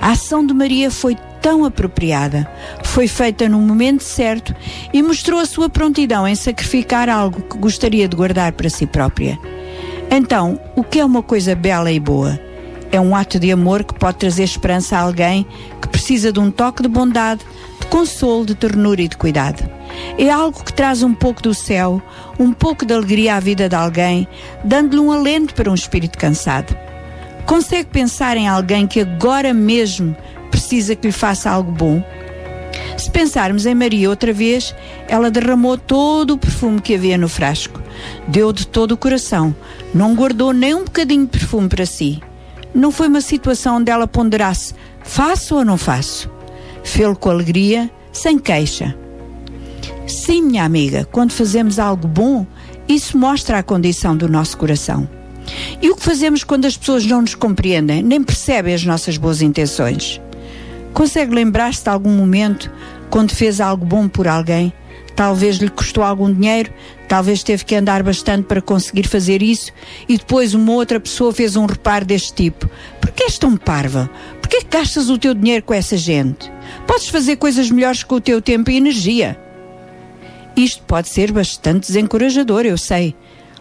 [0.00, 2.50] A ação de Maria foi tão apropriada,
[2.84, 4.54] foi feita no momento certo
[4.92, 9.38] e mostrou a sua prontidão em sacrificar algo que gostaria de guardar para si própria.
[10.10, 12.40] Então, o que é uma coisa bela e boa?
[12.90, 15.46] É um ato de amor que pode trazer esperança a alguém
[15.80, 17.44] que precisa de um toque de bondade,
[17.80, 19.68] de consolo, de ternura e de cuidado.
[20.18, 22.02] É algo que traz um pouco do céu,
[22.38, 24.28] um pouco de alegria à vida de alguém,
[24.62, 26.76] dando-lhe um alento para um espírito cansado.
[27.46, 30.16] Consegue pensar em alguém que agora mesmo
[30.50, 32.02] precisa que lhe faça algo bom?
[32.96, 34.74] Se pensarmos em Maria outra vez,
[35.08, 37.82] ela derramou todo o perfume que havia no frasco.
[38.28, 39.54] Deu de todo o coração,
[39.92, 42.22] não guardou nem um bocadinho de perfume para si.
[42.74, 46.30] Não foi uma situação onde ela ponderasse: faço ou não faço?
[46.82, 48.94] Fê-lo com alegria, sem queixa.
[50.06, 52.46] Sim, minha amiga, quando fazemos algo bom,
[52.88, 55.08] isso mostra a condição do nosso coração.
[55.80, 59.40] E o que fazemos quando as pessoas não nos compreendem, nem percebem as nossas boas
[59.40, 60.20] intenções?
[60.92, 62.70] Consegue lembrar-se de algum momento
[63.10, 64.72] quando fez algo bom por alguém?
[65.16, 66.72] Talvez lhe custou algum dinheiro,
[67.08, 69.72] talvez teve que andar bastante para conseguir fazer isso
[70.08, 72.68] e depois uma outra pessoa fez um reparo deste tipo.
[73.00, 74.10] Por que és tão parva?
[74.40, 76.50] Por que gastas o teu dinheiro com essa gente?
[76.86, 79.38] Podes fazer coisas melhores com o teu tempo e energia.
[80.56, 83.14] Isto pode ser bastante desencorajador, eu sei.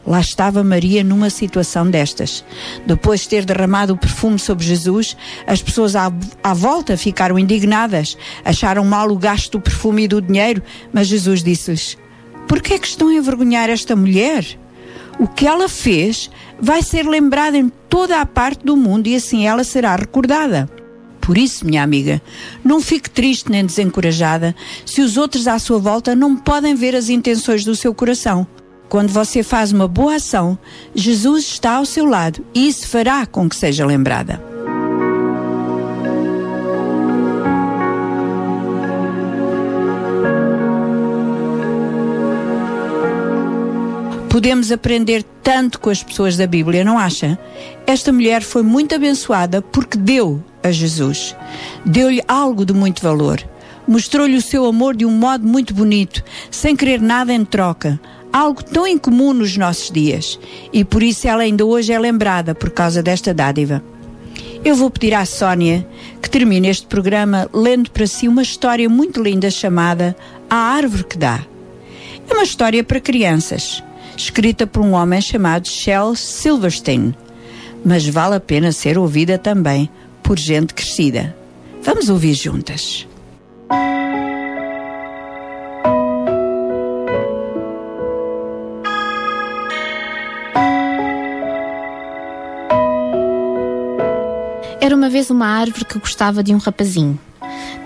[0.05, 2.43] Lá estava Maria numa situação destas.
[2.85, 5.15] Depois de ter derramado o perfume sobre Jesus,
[5.47, 6.11] as pessoas à,
[6.43, 10.61] à, volta ficaram indignadas, acharam mal o gasto do perfume e do dinheiro,
[10.91, 11.97] mas Jesus disse-lhes:
[12.47, 14.45] Por que é que estão a envergonhar esta mulher?
[15.19, 19.45] O que ela fez vai ser lembrado em toda a parte do mundo e assim
[19.45, 20.69] ela será recordada.
[21.21, 22.21] Por isso, minha amiga,
[22.65, 24.53] não fique triste nem desencorajada
[24.85, 28.45] se os outros à sua volta não podem ver as intenções do seu coração.
[28.93, 30.55] Quando você faz uma boa ação,
[30.93, 34.39] Jesus está ao seu lado e isso fará com que seja lembrada.
[44.29, 47.39] Podemos aprender tanto com as pessoas da Bíblia, não acha?
[47.87, 51.35] Esta mulher foi muito abençoada porque deu a Jesus.
[51.83, 53.41] Deu-lhe algo de muito valor.
[53.87, 57.99] Mostrou-lhe o seu amor de um modo muito bonito, sem querer nada em troca
[58.33, 60.39] algo tão incomum nos nossos dias
[60.73, 63.83] e por isso ela ainda hoje é lembrada por causa desta dádiva.
[64.65, 65.87] Eu vou pedir à Sónia
[66.19, 70.15] que termine este programa lendo para si uma história muito linda chamada
[70.49, 71.45] A Árvore que Dá.
[72.27, 73.83] É uma história para crianças,
[74.17, 77.13] escrita por um homem chamado Shel Silverstein,
[77.85, 79.89] mas vale a pena ser ouvida também
[80.23, 81.35] por gente crescida.
[81.83, 83.05] Vamos ouvir juntas.
[94.83, 97.17] Era uma vez uma árvore que gostava de um rapazinho.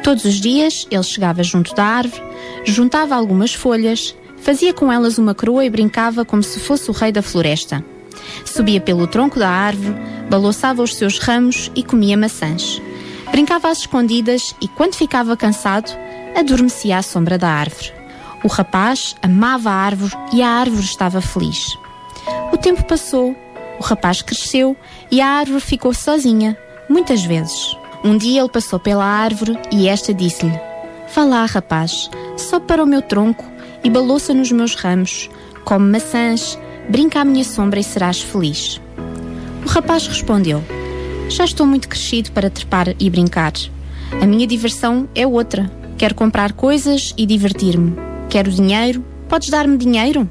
[0.03, 2.23] Todos os dias ele chegava junto da árvore,
[2.65, 7.11] juntava algumas folhas, fazia com elas uma coroa e brincava como se fosse o rei
[7.11, 7.85] da floresta.
[8.43, 9.95] Subia pelo tronco da árvore,
[10.27, 12.81] balouçava os seus ramos e comia maçãs.
[13.29, 15.95] Brincava às escondidas e, quando ficava cansado,
[16.35, 17.93] adormecia à sombra da árvore.
[18.43, 21.77] O rapaz amava a árvore e a árvore estava feliz.
[22.51, 23.35] O tempo passou,
[23.79, 24.75] o rapaz cresceu
[25.11, 26.57] e a árvore ficou sozinha,
[26.89, 27.77] muitas vezes.
[28.03, 30.59] Um dia ele passou pela árvore e esta disse-lhe:
[31.13, 33.45] Vá lá, rapaz, sobe para o meu tronco
[33.83, 35.29] e balouça nos meus ramos,
[35.63, 36.57] come maçãs,
[36.89, 38.79] brinca à minha sombra e serás feliz.
[39.65, 40.63] O rapaz respondeu:
[41.29, 43.53] Já estou muito crescido para trepar e brincar.
[44.21, 45.69] A minha diversão é outra.
[45.97, 47.95] Quero comprar coisas e divertir-me.
[48.29, 49.03] Quero dinheiro.
[49.27, 50.29] Podes dar-me dinheiro?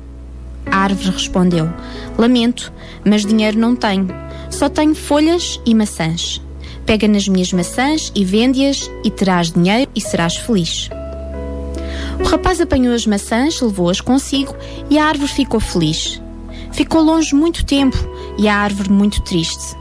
[0.70, 1.68] A árvore respondeu:
[2.16, 2.72] Lamento,
[3.04, 4.08] mas dinheiro não tenho.
[4.50, 6.40] Só tenho folhas e maçãs.
[6.86, 10.88] Pega nas minhas maçãs e vende-as e terás dinheiro e serás feliz.
[12.20, 14.54] O rapaz apanhou as maçãs, levou-as consigo
[14.88, 16.22] e a árvore ficou feliz.
[16.72, 17.96] Ficou longe muito tempo
[18.38, 19.76] e a árvore muito triste.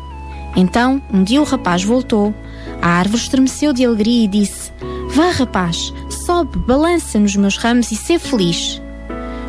[0.55, 2.33] Então, um dia o rapaz voltou.
[2.81, 4.71] A árvore estremeceu de alegria e disse:
[5.09, 8.81] Vá, rapaz, sobe, balança nos meus ramos e sê feliz.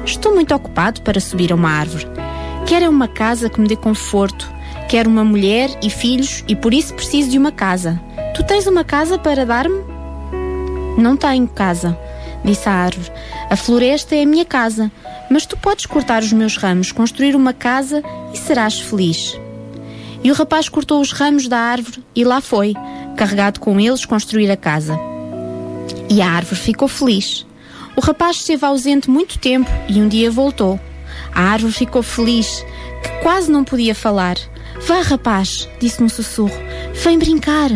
[0.05, 2.07] Estou muito ocupado para subir a uma árvore.
[2.67, 4.56] Quero é uma casa que me dê conforto.
[4.89, 8.01] Quero uma mulher e filhos e por isso preciso de uma casa.
[8.35, 9.83] Tu tens uma casa para dar-me?
[10.97, 11.99] Não tenho casa,
[12.45, 13.11] disse a árvore.
[13.51, 14.91] A floresta é a minha casa,
[15.29, 18.03] mas tu podes cortar os meus ramos, construir uma casa
[18.33, 19.39] e serás feliz.
[20.23, 22.75] E o rapaz cortou os ramos da árvore e lá foi,
[23.17, 24.99] carregado com eles, construir a casa.
[26.09, 27.45] E a árvore ficou feliz.
[27.97, 30.79] O rapaz esteve ausente muito tempo e um dia voltou.
[31.35, 32.65] A árvore ficou feliz,
[33.03, 34.37] que quase não podia falar.
[34.81, 36.57] Vá, rapaz, disse num sussurro,
[37.03, 37.71] vem brincar.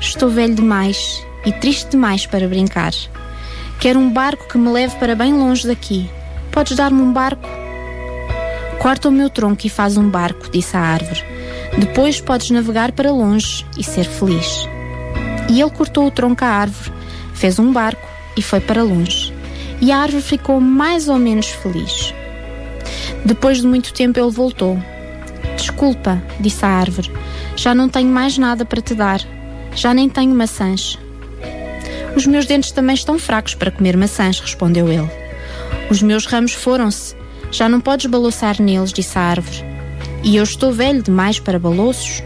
[0.00, 2.92] Estou velho demais e triste demais para brincar.
[3.80, 6.08] Quero um barco que me leve para bem longe daqui.
[6.52, 7.48] Podes dar-me um barco?
[8.78, 11.22] Corta o meu tronco e faz um barco, disse a árvore.
[11.76, 14.68] Depois podes navegar para longe e ser feliz.
[15.50, 16.92] E ele cortou o tronco à árvore,
[17.34, 19.34] fez um barco e foi para longe.
[19.80, 22.14] E a árvore ficou mais ou menos feliz.
[23.24, 24.78] Depois de muito tempo ele voltou.
[25.60, 27.12] Desculpa, disse a árvore,
[27.54, 29.20] já não tenho mais nada para te dar.
[29.74, 30.98] Já nem tenho maçãs.
[32.16, 35.08] Os meus dentes também estão fracos para comer maçãs, respondeu ele.
[35.90, 37.14] Os meus ramos foram-se.
[37.52, 39.62] Já não podes balouçar neles, disse a árvore.
[40.24, 42.22] E eu estou velho demais para balouços.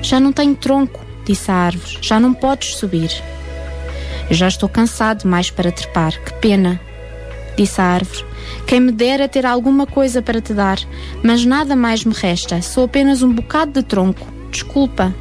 [0.00, 1.98] Já não tenho tronco, disse a árvore.
[2.00, 3.10] Já não podes subir.
[4.30, 6.12] Eu já estou cansado demais para trepar.
[6.22, 6.80] Que pena,
[7.56, 8.24] disse a árvore.
[8.66, 10.78] Quem me dera ter alguma coisa para te dar,
[11.22, 12.60] mas nada mais me resta.
[12.62, 14.26] Sou apenas um bocado de tronco.
[14.50, 15.14] Desculpa.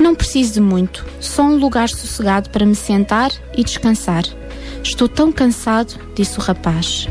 [0.00, 4.24] Não preciso de muito, só um lugar sossegado para me sentar e descansar.
[4.82, 7.06] Estou tão cansado, disse o rapaz.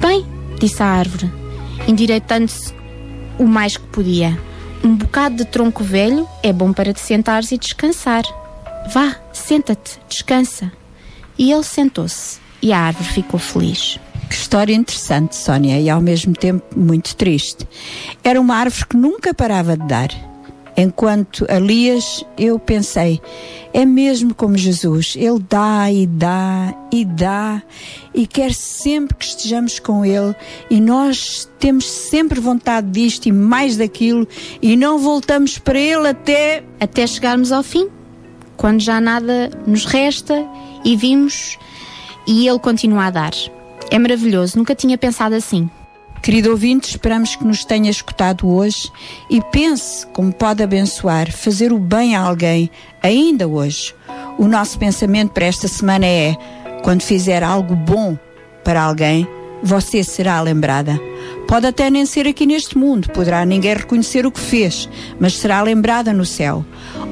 [0.00, 0.24] Bem,
[0.58, 1.30] disse a árvore,
[1.86, 2.74] endireitando-se
[3.38, 4.38] o mais que podia.
[4.82, 8.24] Um bocado de tronco velho é bom para te sentares e descansar.
[8.92, 10.72] Vá, senta-te, descansa.
[11.38, 13.98] E ele sentou-se e a árvore ficou feliz.
[14.28, 17.66] Que história interessante, Sónia, e ao mesmo tempo muito triste.
[18.24, 20.10] Era uma árvore que nunca parava de dar.
[20.76, 23.18] Enquanto a lias, eu pensei,
[23.72, 27.62] é mesmo como Jesus, Ele dá e dá e dá
[28.14, 30.34] e quer sempre que estejamos com Ele
[30.68, 34.28] e nós temos sempre vontade disto e mais daquilo
[34.60, 36.62] e não voltamos para Ele até.
[36.78, 37.88] Até chegarmos ao fim,
[38.54, 40.46] quando já nada nos resta
[40.84, 41.58] e vimos
[42.26, 43.32] e Ele continua a dar.
[43.90, 45.70] É maravilhoso, nunca tinha pensado assim.
[46.22, 48.90] Querido ouvinte, esperamos que nos tenha escutado hoje
[49.30, 52.68] e pense como pode abençoar, fazer o bem a alguém,
[53.02, 53.94] ainda hoje.
[54.36, 56.36] O nosso pensamento para esta semana é:
[56.82, 58.18] quando fizer algo bom
[58.64, 59.28] para alguém,
[59.62, 61.00] você será lembrada.
[61.46, 64.88] Pode até nem ser aqui neste mundo, poderá ninguém reconhecer o que fez,
[65.20, 66.64] mas será lembrada no céu.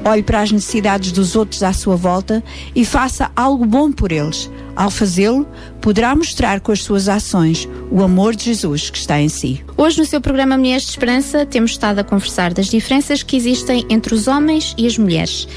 [0.03, 2.43] Olhe para as necessidades dos outros à sua volta
[2.75, 4.51] e faça algo bom por eles.
[4.75, 5.47] Ao fazê-lo,
[5.81, 9.63] poderá mostrar com as suas ações o amor de Jesus que está em si.
[9.77, 13.85] Hoje, no seu programa Mulheres de Esperança, temos estado a conversar das diferenças que existem
[13.89, 15.47] entre os homens e as mulheres.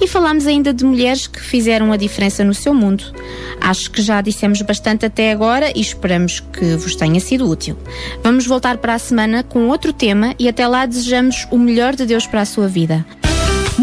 [0.00, 3.04] E falámos ainda de mulheres que fizeram a diferença no seu mundo.
[3.60, 7.76] Acho que já dissemos bastante até agora e esperamos que vos tenha sido útil.
[8.22, 12.06] Vamos voltar para a semana com outro tema e até lá desejamos o melhor de
[12.06, 13.04] Deus para a sua vida.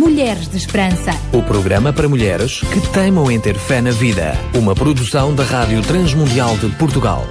[0.05, 1.09] Mulheres de Esperança.
[1.33, 4.33] O programa para mulheres que teimam em ter fé na vida.
[4.55, 7.23] Uma produção da Rádio Transmundial de Portugal.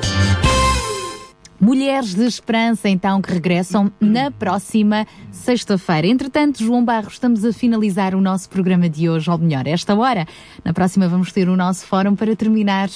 [1.61, 6.09] Mulheres de Esperança, então, que regressam na próxima sexta-feira.
[6.09, 10.27] Entretanto, João Barros, estamos a finalizar o nosso programa de hoje, ou melhor, esta hora.
[10.65, 12.89] Na próxima vamos ter o nosso fórum para terminar.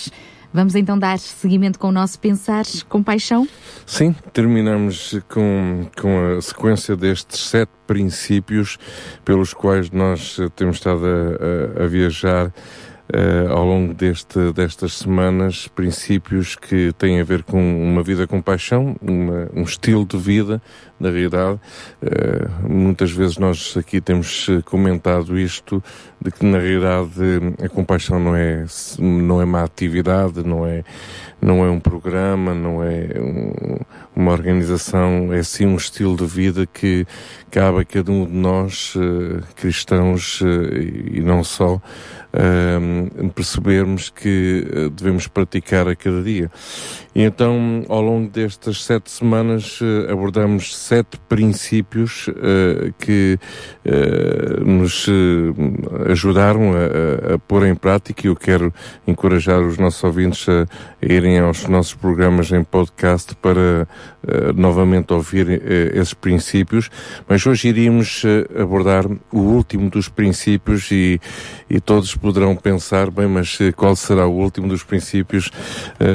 [0.53, 3.47] Vamos então dar seguimento com o nosso Pensar com Paixão?
[3.85, 8.79] Sim, terminamos com, com a sequência destes sete princípios
[9.25, 12.53] pelos quais nós temos estado a, a- a viajar
[13.13, 18.41] eh, ao longo deste, destas semanas, princípios que têm a ver com uma vida com
[18.41, 20.61] paixão, uma- um estilo de vida,
[20.99, 21.59] na realidade.
[22.03, 25.83] Eh, muitas vezes nós aqui temos eh, comentado isto,
[26.21, 27.13] de que na realidade
[27.61, 28.65] eh, a compaixão não é,
[28.99, 30.85] não é uma atividade, não é,
[31.41, 33.79] não é um programa, não é um-
[34.17, 37.07] uma organização, é sim um estilo de vida que
[37.51, 38.95] cabe a cada um de nós,
[39.55, 40.41] cristãos
[41.13, 41.81] e não só,
[43.35, 46.51] percebermos que devemos praticar a cada dia.
[47.15, 49.79] E então, ao longo destas sete semanas,
[50.11, 53.39] abordamos sete princípios eh, que
[53.85, 58.23] eh, nos eh, ajudaram a, a- pôr em prática.
[58.27, 58.73] E eu quero
[59.07, 60.67] encorajar os nossos ouvintes a
[61.03, 63.87] irem aos nossos programas em podcast para
[64.27, 66.91] eh, novamente ouvir eh, esses princípios.
[67.29, 71.21] Mas hoje iríamos eh, abordar o último dos princípios e,
[71.71, 75.51] e todos poderão pensar, bem, mas qual será o último dos princípios?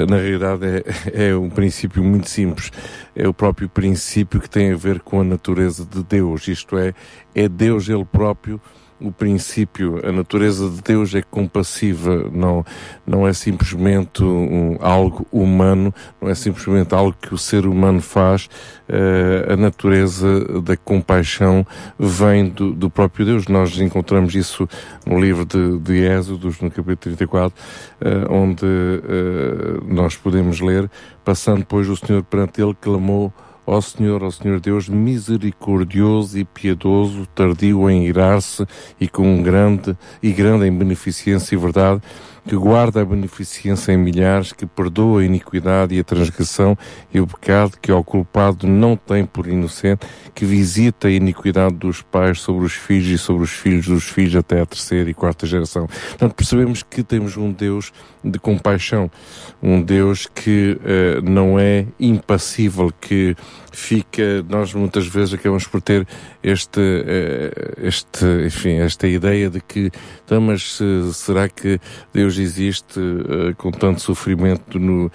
[0.10, 0.66] Na realidade
[1.14, 2.72] é, é um princípio muito simples.
[3.16, 6.48] É o próprio princípio que tem a ver com a natureza de Deus.
[6.48, 6.94] Isto é,
[7.34, 8.60] é Deus Ele próprio
[9.04, 12.66] o princípio, a natureza de Deus é compassiva, não,
[13.06, 18.50] não é simplesmente um, algo humano, não é simplesmente algo que o ser humano faz.
[18.88, 21.66] Eh, a natureza da compaixão
[22.00, 23.48] vem do, do próprio Deus.
[23.48, 24.68] Nós encontramos isso
[25.06, 27.54] no livro de, de Êxodos, no capítulo 34,
[28.00, 30.90] eh, onde eh, nós podemos ler,
[31.26, 33.34] passando depois o Senhor perante ele, clamou
[33.66, 38.66] Ó Senhor, ó Senhor Deus, misericordioso e piedoso, tardio em irar-se
[39.00, 42.02] e com grande e grande em beneficência e verdade,
[42.46, 46.78] que guarda a beneficência em milhares, que perdoa a iniquidade e a transgressão
[47.14, 52.02] e o pecado que ao culpado não tem por inocente, que visita a iniquidade dos
[52.02, 55.46] pais sobre os filhos e sobre os filhos dos filhos até a terceira e quarta
[55.46, 55.88] geração.
[55.88, 57.92] Portanto, percebemos que temos um Deus
[58.24, 59.10] de compaixão,
[59.62, 63.36] um Deus que eh, não é impassível, que
[63.74, 66.08] fica, nós muitas vezes acabamos por ter
[66.44, 69.92] este, eh, este, enfim, esta ideia de que,
[70.24, 71.80] então, mas eh, será que
[72.14, 75.12] Deus existe eh, com tanto sofrimento no,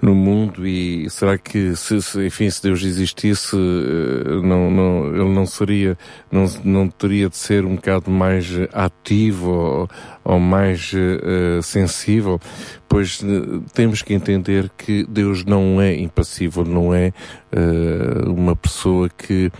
[0.00, 5.34] no mundo e será que, se, se, enfim, se Deus existisse, eh, não, não, ele
[5.34, 5.96] não seria,
[6.30, 9.90] não, não teria de ser um bocado mais ativo ou,
[10.24, 12.40] ou mais eh, sensível?
[12.88, 17.12] Pois eh, temos que entender que Deus não é impassível, não é
[17.52, 19.52] eh, uma pessoa que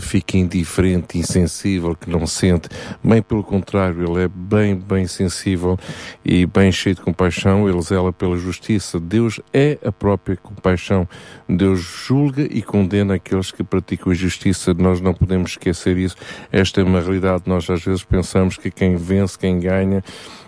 [0.00, 2.68] fica indiferente, insensível, que não sente.
[3.02, 5.78] Bem pelo contrário, ele é bem, bem sensível
[6.24, 8.98] e bem cheio de compaixão, ele zela pela justiça.
[9.00, 11.08] Deus é a própria compaixão.
[11.48, 14.74] Deus julga e condena aqueles que praticam a justiça.
[14.74, 16.16] Nós não podemos esquecer isso.
[16.52, 17.44] Esta é uma realidade.
[17.46, 20.02] Nós às vezes pensamos que quem vence, quem ganha,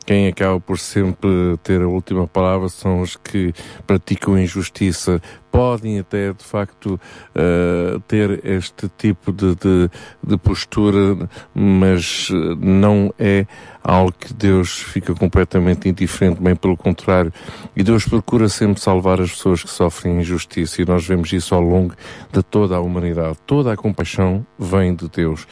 [0.04, 3.52] quem acaba por sempre ter a última palavra são os que
[3.86, 5.20] praticam injustiça.
[5.52, 6.98] Podem até, de facto,
[7.36, 9.90] uh, ter este tipo de, de,
[10.26, 13.46] de postura, mas uh, não é
[13.84, 17.32] algo que Deus fica completamente indiferente, bem pelo contrário.
[17.76, 21.60] E Deus procura sempre salvar as pessoas que sofrem injustiça e nós vemos isso ao
[21.60, 21.94] longo
[22.32, 23.38] de toda a humanidade.
[23.46, 25.46] Toda a compaixão vem de Deus.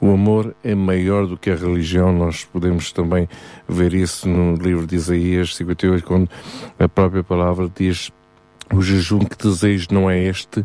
[0.00, 3.28] O amor é maior do que a religião, nós podemos também
[3.68, 6.28] ver isso no livro de Isaías 58, quando
[6.78, 8.10] a própria palavra diz
[8.72, 10.64] o jejum que desejo não é este,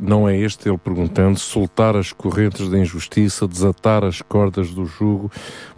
[0.00, 5.30] não é este, ele perguntando, soltar as correntes da injustiça, desatar as cordas do jugo,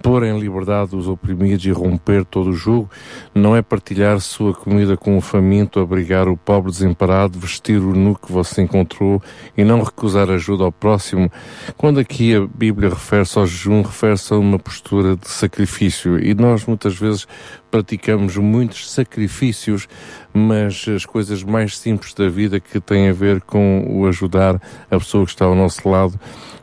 [0.03, 2.91] pôr em liberdade os oprimidos e romper todo o jugo,
[3.35, 8.17] não é partilhar sua comida com o faminto, abrigar o pobre desemparado, vestir o nu
[8.17, 9.23] que você encontrou
[9.57, 11.31] e não recusar ajuda ao próximo.
[11.77, 16.67] Quando aqui a Bíblia refere-se ao jejum, refere-se a uma postura de sacrifício e nós
[16.67, 17.27] muitas vezes
[17.71, 19.89] praticamos muitos sacrifícios,
[20.33, 24.61] mas as coisas mais simples da vida que têm a ver com o ajudar
[24.91, 26.19] a pessoa que está ao nosso lado,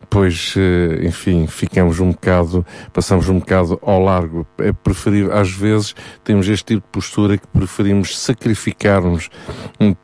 [0.10, 0.56] pois,
[1.04, 4.48] enfim, ficamos um bocado, passamos um bocado ao largo.
[4.58, 9.30] É preferível, às vezes, temos este tipo de postura que preferimos sacrificar-nos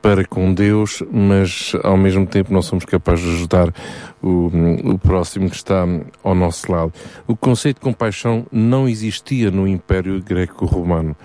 [0.01, 3.73] para com Deus, mas ao mesmo tempo não somos capazes de ajudar
[4.21, 4.49] o,
[4.93, 5.85] o próximo que está
[6.23, 6.93] ao nosso lado.
[7.27, 11.15] O conceito de compaixão não existia no Império Greco-Romano.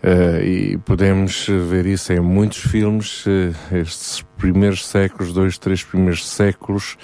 [0.00, 6.28] Uh, e podemos ver isso em muitos filmes, uh, estes primeiros séculos, dois, três primeiros
[6.28, 6.96] séculos,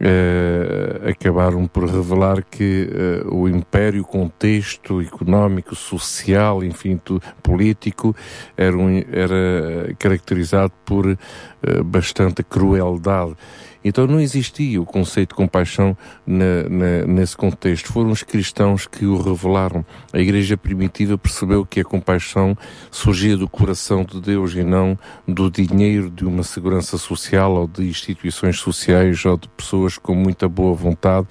[0.00, 8.14] eh, acabaram por revelar que eh, o império, o contexto económico, social, enfim, tu, político,
[8.56, 11.16] era, um, era caracterizado por eh,
[11.82, 13.34] bastante crueldade.
[13.88, 15.96] Então não existia o conceito de compaixão
[16.26, 17.92] na, na, nesse contexto.
[17.92, 19.86] Foram os cristãos que o revelaram.
[20.12, 22.58] A igreja primitiva percebeu que a compaixão
[22.90, 27.88] surgia do coração de Deus e não do dinheiro de uma segurança social ou de
[27.88, 31.28] instituições sociais ou de pessoas com muita boa vontade.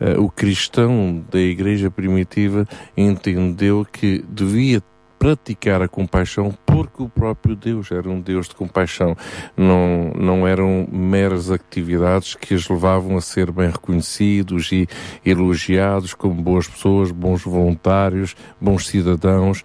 [0.00, 2.66] Uh, o cristão da igreja primitiva
[2.96, 4.82] entendeu que devia
[5.20, 9.14] praticar a compaixão porque o próprio Deus era um Deus de compaixão.
[9.54, 14.88] Não, não eram meras atividades que as levavam a ser bem reconhecidos e
[15.24, 19.62] elogiados como boas pessoas, bons voluntários, bons cidadãos.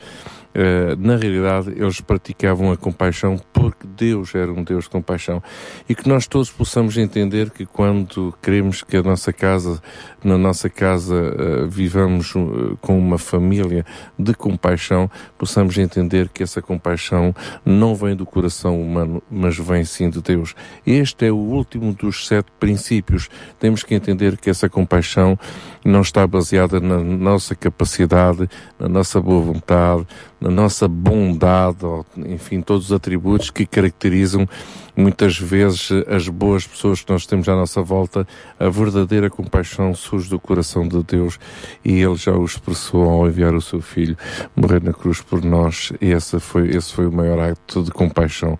[0.55, 5.43] Uh, na realidade, eles praticavam a compaixão porque Deus era um Deus de compaixão.
[5.89, 9.81] E que nós todos possamos entender que quando queremos que a nossa casa,
[10.23, 13.85] na nossa casa, uh, vivamos uh, com uma família
[14.17, 20.09] de compaixão, possamos entender que essa compaixão não vem do coração humano, mas vem sim
[20.09, 20.55] de Deus.
[20.87, 23.29] Este é o último dos sete princípios.
[23.59, 25.37] Temos que entender que essa compaixão
[25.83, 28.47] não está baseada na nossa capacidade,
[28.79, 30.07] na nossa boa vontade,
[30.45, 34.47] na nossa bondade, ou, enfim, todos os atributos que caracterizam
[34.95, 38.27] muitas vezes as boas pessoas que nós temos à nossa volta.
[38.59, 41.39] A verdadeira compaixão surge do coração de Deus
[41.83, 44.15] e Ele já o expressou ao enviar o seu Filho
[44.55, 45.91] morrer na cruz por nós.
[45.99, 48.53] E esse foi, esse foi o maior ato de compaixão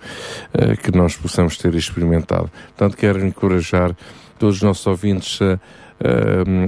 [0.55, 2.49] uh, que nós possamos ter experimentado.
[2.75, 3.95] Portanto, quero encorajar
[4.39, 5.59] todos os nossos ouvintes a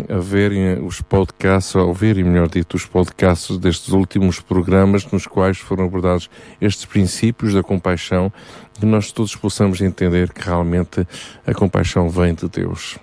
[0.10, 5.58] a verem os podcasts, a ouvirem, melhor dito, os podcasts destes últimos programas nos quais
[5.58, 6.30] foram abordados
[6.62, 8.32] estes princípios da compaixão,
[8.80, 11.06] que nós todos possamos entender que realmente
[11.46, 12.98] a compaixão vem de Deus.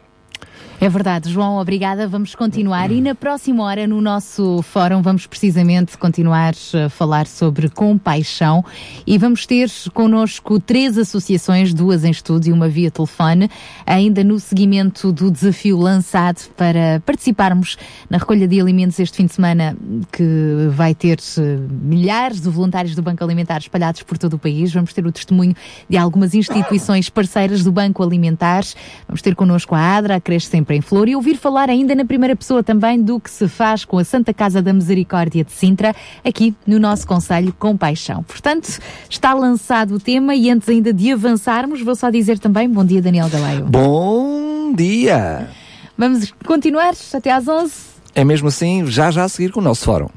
[0.84, 2.06] É verdade, João, obrigada.
[2.06, 7.70] Vamos continuar e na próxima hora no nosso fórum vamos precisamente continuar a falar sobre
[7.70, 8.62] compaixão
[9.06, 13.50] e vamos ter connosco três associações, duas em estúdio e uma via telefone,
[13.86, 17.78] ainda no seguimento do desafio lançado para participarmos
[18.10, 19.74] na recolha de alimentos este fim de semana
[20.12, 24.70] que vai ter eh, milhares de voluntários do Banco Alimentar espalhados por todo o país.
[24.74, 25.56] Vamos ter o testemunho
[25.88, 28.64] de algumas instituições parceiras do Banco Alimentar.
[29.08, 32.04] Vamos ter connosco a ADRA, a Cresce Sempre em Flor e ouvir falar ainda na
[32.04, 35.94] primeira pessoa também do que se faz com a Santa Casa da Misericórdia de Sintra,
[36.24, 38.22] aqui no nosso Conselho Compaixão.
[38.22, 38.78] Portanto,
[39.08, 43.00] está lançado o tema e antes ainda de avançarmos, vou só dizer também bom dia,
[43.00, 43.64] Daniel Galeio.
[43.64, 45.48] Bom dia!
[45.96, 47.72] Vamos continuar até às 11.
[48.14, 50.08] É mesmo assim, já já a seguir com o nosso fórum.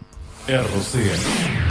[0.47, 1.67] RCS.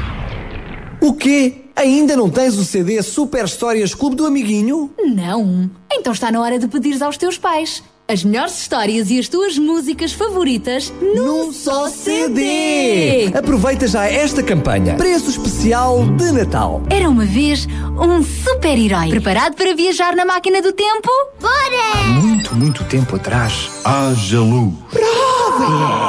[1.01, 1.67] O quê?
[1.75, 4.91] Ainda não tens o CD Super Histórias Clube do Amiguinho?
[4.99, 5.71] Não.
[5.93, 7.83] Então está na hora de pedires aos teus pais.
[8.09, 13.33] As melhores histórias e as tuas músicas favoritas num só CD.
[13.37, 14.95] Aproveita já esta campanha.
[14.95, 16.83] Preço especial de Natal.
[16.89, 17.67] Era uma vez
[17.99, 19.09] um super-herói.
[19.09, 21.09] Preparado para viajar na máquina do tempo?
[21.41, 22.21] Bora!
[22.23, 24.73] Muito, muito tempo atrás, haja luz.
[24.97, 25.65] Prova,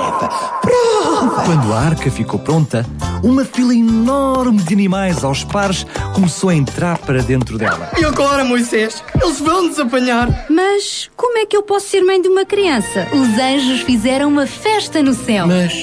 [0.08, 0.30] Eva,
[0.62, 1.44] prova.
[1.44, 2.86] Quando a arca ficou pronta,
[3.24, 7.92] uma fila enorme de animais aos pares começou a entrar para dentro dela.
[7.98, 9.04] E agora, Moisés?
[9.22, 10.46] Eles vão-nos apanhar.
[10.50, 13.08] Mas como é que eu posso ser mãe de uma criança?
[13.12, 15.48] Os anjos fizeram uma festa no céu.
[15.48, 15.74] Mas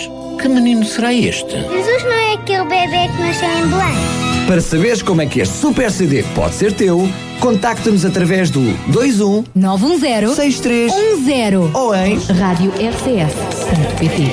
[0.40, 1.50] que menino será este?
[1.50, 4.33] Jesus não é aquele bebê que nasceu em Belém.
[4.46, 7.08] Para saberes como é que este Super CD pode ser teu,
[7.40, 14.30] contacta-nos através do 21 910 6310 ou em Rádio RCS.pt.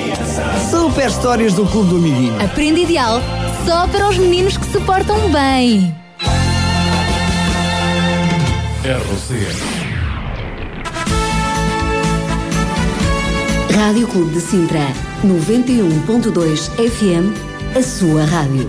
[0.70, 2.44] Super Histórias do Clube do Amiguinho.
[2.44, 3.22] Aprende ideal
[3.64, 5.94] só para os meninos que se portam bem.
[8.84, 9.62] RCS.
[13.74, 14.86] Rádio Clube de Sintra,
[15.24, 17.32] 91.2 FM,
[17.74, 18.68] a sua rádio.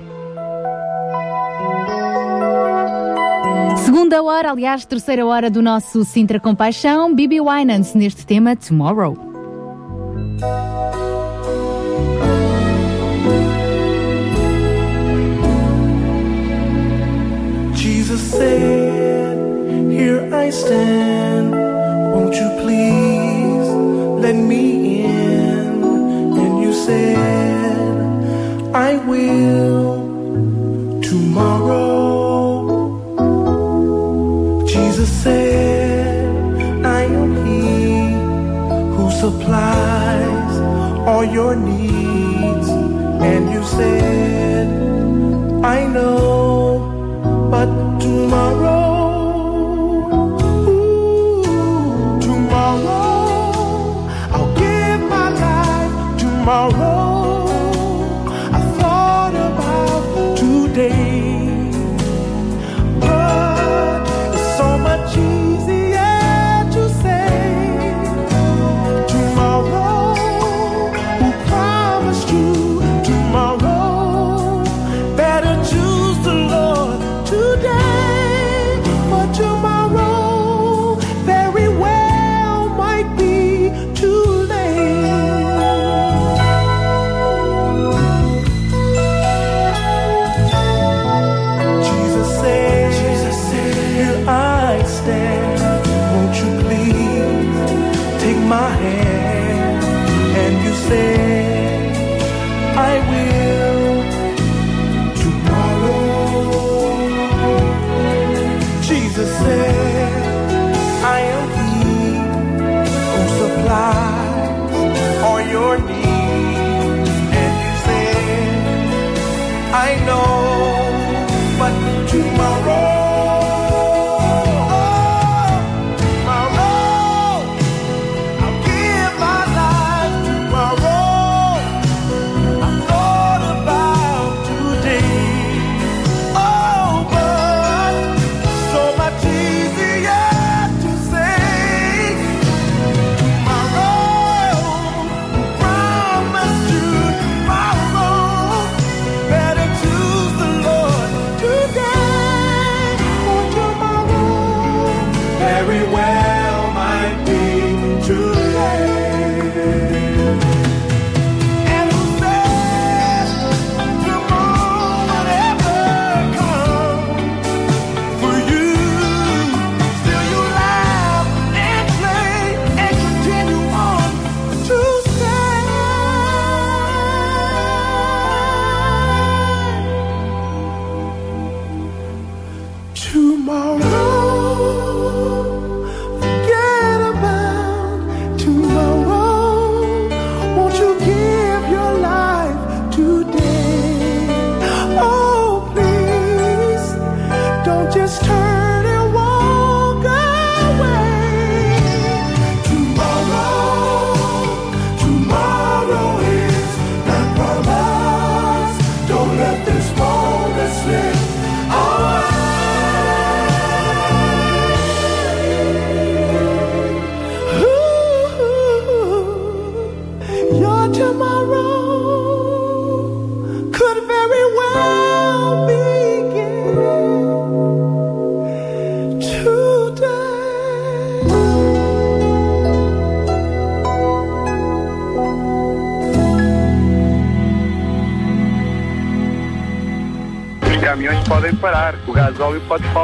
[4.11, 9.15] Segunda hora, aliás, terceira hora do nosso Sintra Compaixão, Bibi Winans neste tema Tomorrow.
[17.73, 19.37] Jesus said,
[19.89, 21.55] Here I stand.
[22.13, 23.69] Won't you please
[24.19, 26.73] let me in?
[26.73, 27.15] said,
[28.75, 32.10] I will tomorrow.
[35.23, 36.25] Said,
[36.83, 37.61] I am He
[38.95, 40.53] who supplies
[41.07, 42.69] all your needs.
[43.29, 44.67] And you said,
[45.63, 46.79] I know,
[47.51, 47.69] but
[47.99, 48.87] tomorrow,
[50.67, 53.29] ooh, tomorrow,
[54.35, 57.00] I'll give my life tomorrow.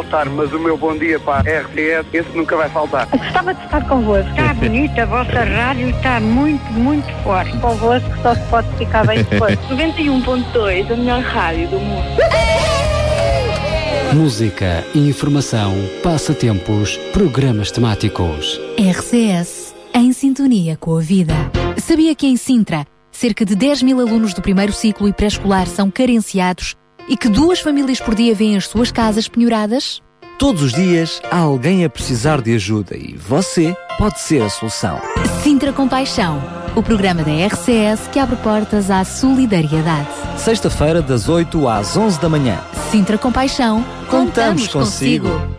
[0.07, 3.07] Faltar, mas o meu bom dia para a RTS, esse nunca vai faltar.
[3.07, 4.29] Gostava de estar convosco.
[4.29, 7.57] Está bonita, a vossa rádio está muito, muito forte.
[7.59, 9.57] Convosco só se pode ficar bem depois.
[9.69, 12.07] 91.2, a melhor rádio do mundo.
[14.13, 18.59] Música, informação, passatempos, programas temáticos.
[18.77, 21.33] RCS, em sintonia com a vida.
[21.77, 25.91] Sabia que em Sintra, cerca de 10 mil alunos do primeiro ciclo e pré-escolar são
[25.91, 26.75] carenciados
[27.07, 30.01] e que duas famílias por dia vêm as suas casas penhoradas?
[30.37, 34.99] Todos os dias há alguém a precisar de ajuda e você pode ser a solução.
[35.41, 36.39] Sintra Compaixão,
[36.75, 40.09] o programa da RCS que abre portas à solidariedade.
[40.37, 42.59] Sexta-feira, das 8 às 11 da manhã.
[42.91, 45.57] Sintra Compaixão, contamos, Contamos consigo.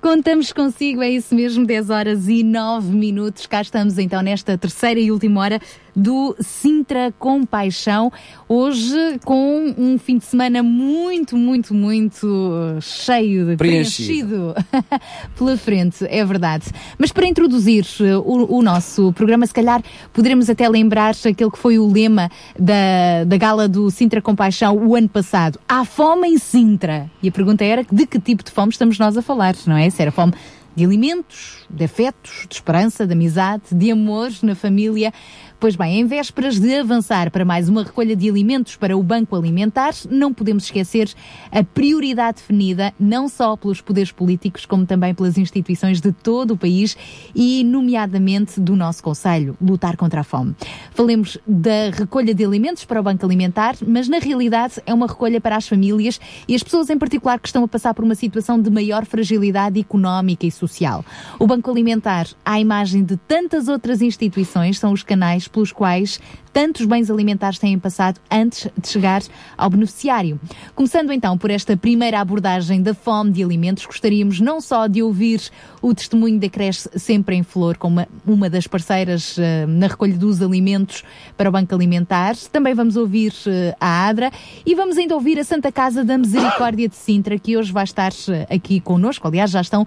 [0.00, 3.46] Contamos consigo, é isso mesmo, 10 horas e 9 minutos.
[3.46, 5.60] Cá estamos então nesta terceira e última hora
[5.98, 8.12] do Sintra Compaixão.
[8.48, 14.54] Hoje com um fim de semana muito, muito, muito cheio de Preenchido.
[14.54, 15.00] preenchido
[15.36, 16.66] pela frente, é verdade.
[16.96, 21.58] Mas para introduzir eh, o, o nosso programa, se calhar poderemos até lembrar aquele que
[21.58, 25.58] foi o lema da, da gala do Sintra Compaixão o ano passado.
[25.68, 27.10] Há fome em Sintra.
[27.20, 29.90] E a pergunta era de que tipo de fome estamos nós a falar, não é?
[29.90, 30.32] Se era fome
[30.78, 35.12] de alimentos, de afetos, de esperança, de amizade, de amor na família.
[35.60, 39.34] Pois bem, em vésperas de avançar para mais uma recolha de alimentos para o Banco
[39.34, 41.12] Alimentar, não podemos esquecer
[41.50, 46.56] a prioridade definida não só pelos poderes políticos, como também pelas instituições de todo o
[46.56, 46.96] país
[47.34, 50.54] e, nomeadamente, do nosso Conselho, lutar contra a fome.
[50.92, 55.40] Falemos da recolha de alimentos para o Banco Alimentar, mas na realidade é uma recolha
[55.40, 58.62] para as famílias e as pessoas em particular que estão a passar por uma situação
[58.62, 61.04] de maior fragilidade económica e social.
[61.36, 66.20] O Banco Alimentar, à imagem de tantas outras instituições, são os canais pelos quais
[66.52, 69.22] tantos bens alimentares têm passado antes de chegar
[69.56, 70.40] ao beneficiário.
[70.74, 75.40] Começando então por esta primeira abordagem da fome de alimentos, gostaríamos não só de ouvir
[75.80, 80.42] o testemunho da creche Sempre em Flor, como uma, das parceiras uh, na recolha dos
[80.42, 81.04] alimentos
[81.36, 84.32] para o Banco Alimentar, também vamos ouvir uh, a ADRA
[84.64, 88.12] e vamos ainda ouvir a Santa Casa da Misericórdia de Sintra, que hoje vai estar
[88.12, 89.26] uh, aqui connosco.
[89.26, 89.86] Aliás, já estão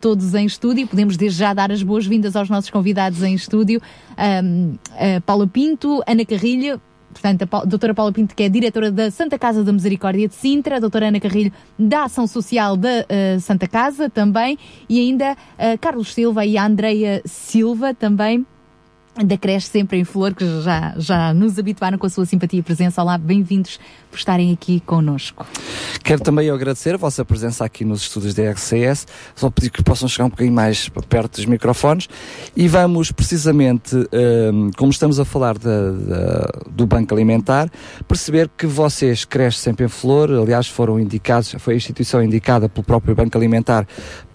[0.00, 0.86] todos em estúdio.
[0.86, 3.80] Podemos desde já dar as boas-vindas aos nossos convidados em estúdio.
[4.46, 4.76] Um,
[5.52, 6.80] Pinto, Ana Carrilho,
[7.12, 10.76] portanto, a doutora Paula Pinto, que é diretora da Santa Casa da Misericórdia de Sintra,
[10.76, 14.58] a doutora Ana Carrilho, da Ação Social da uh, Santa Casa também,
[14.88, 18.44] e ainda uh, Carlos Silva e a Andreia Silva também
[19.24, 22.62] da creche sempre em flor, que já, já nos habituaram com a sua simpatia e
[22.62, 23.02] presença.
[23.02, 23.78] Olá, bem-vindos
[24.10, 25.46] por estarem aqui connosco.
[26.02, 30.08] Quero também agradecer a vossa presença aqui nos estúdios da RCS, só pedir que possam
[30.08, 32.08] chegar um bocadinho mais perto dos microfones
[32.56, 35.68] e vamos precisamente, um, como estamos a falar de,
[36.70, 37.70] do Banco Alimentar,
[38.08, 42.84] perceber que vocês, creche sempre em flor, aliás foram indicados, foi a instituição indicada pelo
[42.84, 43.86] próprio Banco Alimentar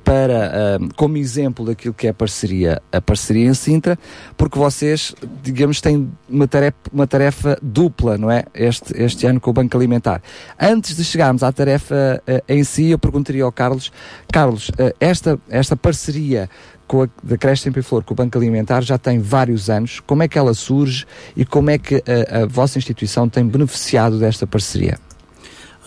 [0.06, 3.98] para, um, como exemplo daquilo que é a parceria, a parceria em Sintra,
[4.38, 8.46] porque vocês, digamos, têm uma tarefa, uma tarefa dupla, não é?
[8.54, 10.22] Este, este ano com o Banco Alimentar.
[10.62, 13.92] Antes de chegarmos à tarefa uh, em si, eu perguntaria ao Carlos,
[14.32, 16.48] Carlos, uh, esta, esta parceria
[16.88, 20.00] com a, da Creche Sempre Flor com o Banco Alimentar já tem vários anos.
[20.02, 24.20] Como é que ela surge e como é que a, a vossa instituição tem beneficiado
[24.20, 25.00] desta parceria?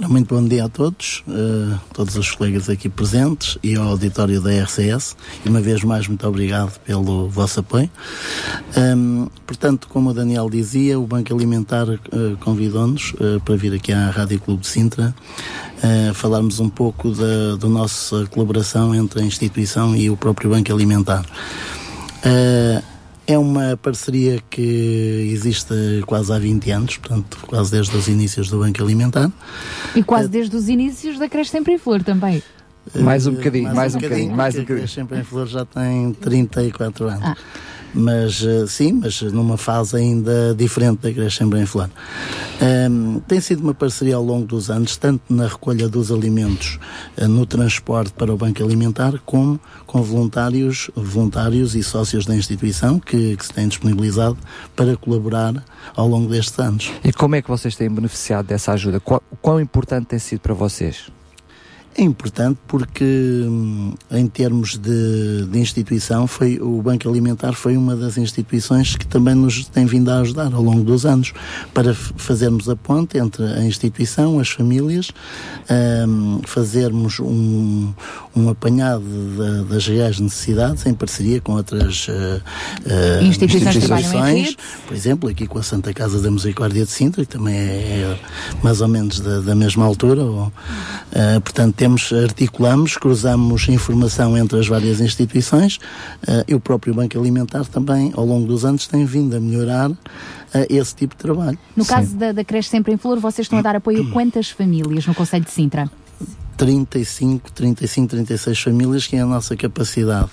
[0.07, 4.51] Muito bom dia a todos, uh, todos os colegas aqui presentes e ao auditório da
[4.51, 5.16] RCS.
[5.45, 7.91] E uma vez mais, muito obrigado pelo vosso apoio.
[8.77, 11.99] Um, portanto, como o Daniel dizia, o Banco Alimentar uh,
[12.41, 15.15] convidou-nos uh, para vir aqui à Rádio Clube de Sintra
[16.12, 21.25] falarmos um pouco da, da nossa colaboração entre a instituição e o próprio Banco Alimentar.
[23.31, 25.75] É uma parceria que existe
[26.07, 29.31] quase há 20 anos, portanto, quase desde os inícios do Banco Alimentar.
[29.95, 32.43] E quase desde os inícios da Creche Sempre em Flor também.
[32.95, 34.79] Mais um bocadinho, mais, mais um bocadinho, mais um bocadinho.
[34.79, 37.23] A Creche Sempre em Flor já tem 34 anos.
[37.23, 37.37] Ah
[37.94, 41.90] mas uh, sim, mas numa fase ainda diferente da Creche Sempre em Flor.
[42.60, 46.78] Um, tem sido uma parceria ao longo dos anos, tanto na recolha dos alimentos,
[47.16, 52.98] uh, no transporte para o Banco Alimentar, como com voluntários, voluntários e sócios da instituição
[52.98, 54.36] que, que se têm disponibilizado
[54.74, 55.65] para colaborar
[55.97, 56.93] ao longo destes anos.
[57.05, 59.01] E como é que vocês têm beneficiado dessa ajuda?
[59.01, 61.10] Qual, quão importante tem sido para vocês?
[61.99, 63.05] É importante porque,
[64.12, 69.35] em termos de, de, instituição, foi, o Banco Alimentar foi uma das instituições que também
[69.35, 71.33] nos tem vindo a ajudar ao longo dos anos
[71.75, 75.11] para fazermos a ponte entre a instituição, as famílias,
[76.09, 77.93] um, fazermos um,
[78.39, 84.56] um apanhado de, das reais necessidades em parceria com outras uh, uh, instituições, instituições
[84.86, 88.19] por exemplo, aqui com a Santa Casa da Misericórdia de Sintra, que também é, é
[88.62, 90.23] mais ou menos da, da mesma altura.
[90.23, 96.94] Ou, uh, portanto, temos, articulamos, cruzamos informação entre as várias instituições uh, e o próprio
[96.94, 99.90] Banco Alimentar também, ao longo dos anos, tem vindo a melhorar
[100.70, 101.59] esse tipo de trabalho.
[101.77, 101.90] No Sim.
[101.90, 105.06] caso da, da creche Sempre em Flor, vocês estão a dar apoio a quantas famílias
[105.06, 105.90] no Conselho de Sintra?
[106.59, 110.28] 35, 35, 36 famílias, que é a nossa capacidade,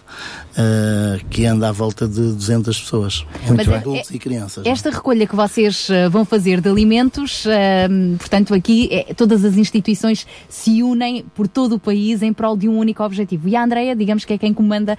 [0.58, 4.66] uh, que anda à volta de 200 pessoas, entre adultos é, e crianças.
[4.66, 4.70] É?
[4.70, 9.56] Esta recolha que vocês uh, vão fazer de alimentos, uh, portanto, aqui é, todas as
[9.56, 13.48] instituições se unem por todo o país em prol de um único objetivo.
[13.48, 14.98] E a Andreia, digamos que é quem comanda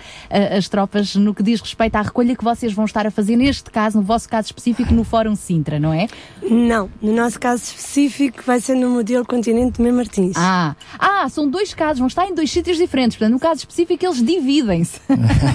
[0.57, 3.69] as tropas no que diz respeito à recolha que vocês vão estar a fazer, neste
[3.69, 6.07] caso, no vosso caso específico, no Fórum Sintra, não é?
[6.49, 10.37] Não, no nosso caso específico vai ser no modelo Continente de Martins.
[10.37, 13.17] Ah, ah ah, são dois casos, vão estar em dois sítios diferentes.
[13.17, 15.01] Portanto, no caso específico, eles dividem-se.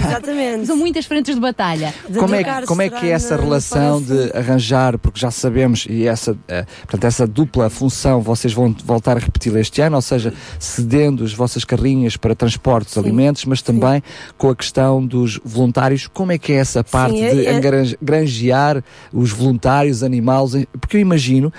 [0.06, 0.66] Exatamente.
[0.66, 1.94] são muitas frentes de batalha.
[2.08, 6.06] De como, é, como é que é essa relação de arranjar, porque já sabemos, e
[6.06, 6.36] essa, uh,
[6.82, 11.32] portanto, essa dupla função vocês vão voltar a repetir este ano, ou seja, cedendo as
[11.32, 14.32] vossas carrinhas para transportes de alimentos, mas também Sim.
[14.36, 16.06] com a questão dos voluntários.
[16.06, 17.96] Como é que é essa parte Sim, é, de é...
[18.00, 18.82] granjear
[19.12, 20.52] os voluntários, animais?
[20.80, 21.52] Porque eu imagino,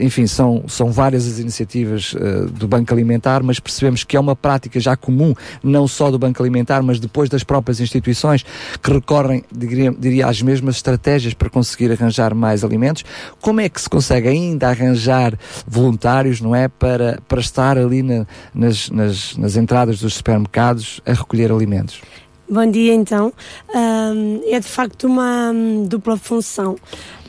[0.00, 4.36] enfim, são, são várias as iniciativas uh, do Banco Alimentar, mas percebemos que é uma
[4.36, 8.44] prática já comum, não só do Banco Alimentar, mas depois das próprias instituições
[8.82, 13.04] que recorrem, diria, diria às mesmas estratégias para conseguir arranjar mais alimentos.
[13.40, 18.26] Como é que se consegue ainda arranjar voluntários, não é, para, para estar ali na,
[18.54, 22.00] nas, nas, nas entradas dos supermercados a recolher alimentos?
[22.48, 23.32] Bom dia, então.
[23.74, 26.76] Um, é de facto uma um, dupla função.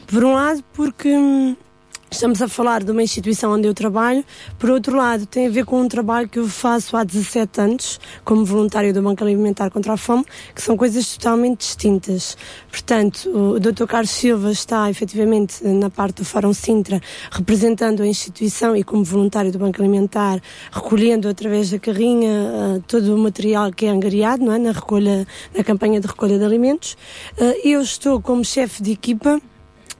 [0.07, 1.55] Por um lado, porque hum,
[2.09, 4.23] Estamos a falar de uma instituição onde eu trabalho.
[4.57, 7.99] Por outro lado, tem a ver com um trabalho que eu faço há 17 anos,
[8.23, 10.23] como voluntário do Banco Alimentar contra a Fome,
[10.53, 12.37] que são coisas totalmente distintas.
[12.69, 13.85] Portanto, o Dr.
[13.85, 17.01] Carlos Silva está efetivamente na parte do Fórum Sintra,
[17.31, 20.39] representando a instituição e como voluntário do Banco Alimentar,
[20.71, 24.59] recolhendo através da carrinha uh, todo o material que é angariado não é?
[24.59, 26.95] na recolha, na campanha de recolha de alimentos.
[27.37, 29.41] Uh, eu estou como chefe de equipa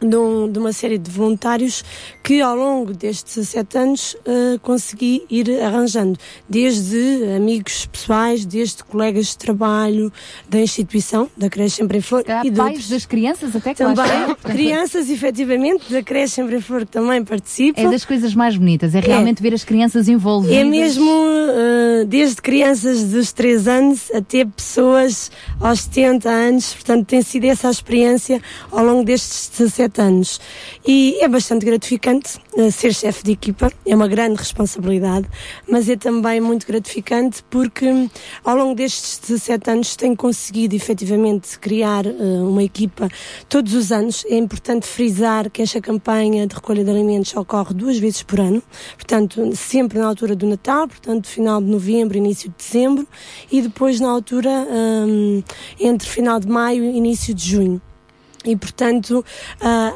[0.02, 1.84] de, um, de, uma série de voluntários
[2.24, 6.18] que ao longo destes 17 anos uh, consegui ir arranjando,
[6.50, 6.98] desde
[7.36, 10.12] amigos pessoais, desde colegas de trabalho
[10.50, 12.90] da instituição, da Creche Sempre em Flor Há e pais outros.
[12.90, 17.82] das crianças até que Também, crianças efetivamente da Creche Sempre em Flor que também participam.
[17.82, 20.58] É das coisas mais bonitas, é realmente ver as crianças envolvidas.
[20.58, 27.22] É mesmo uh, desde crianças dos 3 anos até pessoas aos 70 anos, portanto tem
[27.22, 28.42] sido essa a experiência
[28.72, 30.40] ao longo destes 17 anos.
[30.86, 35.28] E é bastante gratificante uh, ser chefe de equipa, é uma grande responsabilidade,
[35.68, 38.10] mas é também muito gratificante porque hum,
[38.44, 43.10] ao longo destes 17 anos tenho conseguido efetivamente criar uh, uma equipa
[43.50, 44.26] todos os anos.
[44.30, 48.62] É importante frisar que esta campanha de recolha de alimentos ocorre duas vezes por ano,
[48.96, 53.08] portanto, sempre na altura do Natal, portanto, final de novembro, início de dezembro,
[53.52, 55.44] e depois na altura um,
[55.80, 57.82] entre final de maio e início de junho.
[58.46, 59.26] E, portanto,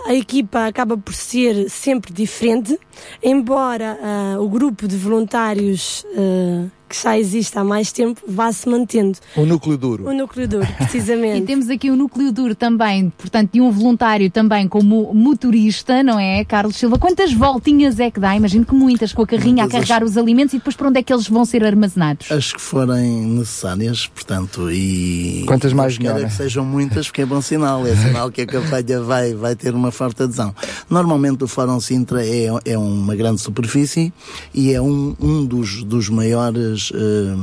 [0.06, 2.80] a equipa acaba por ser sempre diferente,
[3.22, 3.98] embora
[4.40, 9.18] o grupo de voluntários uh, que já existe há mais tempo vá se mantendo.
[9.36, 10.08] O núcleo duro.
[10.08, 11.44] O núcleo duro, precisamente.
[11.44, 16.20] E temos aqui o núcleo duro também, portanto, de um voluntário também como motorista, não
[16.20, 16.98] é, Carlos Silva?
[16.98, 18.36] Quantas voltinhas é que dá?
[18.36, 21.00] Imagino que muitas, com a carrinha Muitas a carregar os alimentos e depois para onde
[21.00, 22.32] é que eles vão ser armazenados?
[22.32, 25.44] As que forem necessárias, portanto, e.
[25.46, 26.30] Quantas mais quero melhor, é né?
[26.30, 27.86] que sejam muitas, porque é bom sinal.
[27.86, 30.56] É sinal que a campanha vai, vai ter uma forte adesão.
[30.90, 34.12] Normalmente o Fórum Sintra é, é uma grande superfície
[34.54, 37.36] e é um, um dos, dos maiores eh,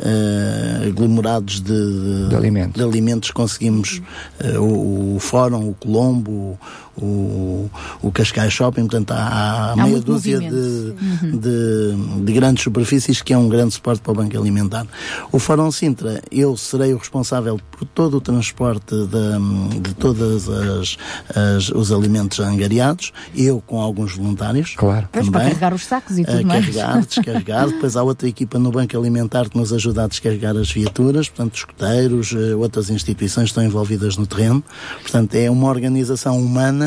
[0.00, 2.82] eh, aglomerados de, De alimentos.
[2.82, 4.02] de alimentos conseguimos.
[4.40, 6.58] eh, o, o Fórum, o Colombo,
[6.96, 7.70] o,
[8.02, 11.38] o Cascais Shopping, portanto há, há meia dúzia de, movimento.
[11.38, 14.86] de, de grandes superfícies que é um grande suporte para o Banco Alimentar.
[15.32, 20.96] O Fórum Sintra, eu serei o responsável por todo o transporte de, de todos as,
[21.34, 24.74] as- os alimentos angariados, eu com alguns voluntários.
[24.76, 25.08] Claro.
[25.12, 26.64] Pois, para carregar os sacos e tudo a mais.
[26.66, 27.66] carregar, descarregar.
[27.68, 31.56] Depois há outra equipa no Banco Alimentar que nos ajuda a descarregar as viaturas, portanto,
[31.56, 34.62] escuteiros, eh, outras instituições estão envolvidas no terreno.
[35.02, 36.83] Portanto, é uma organização humana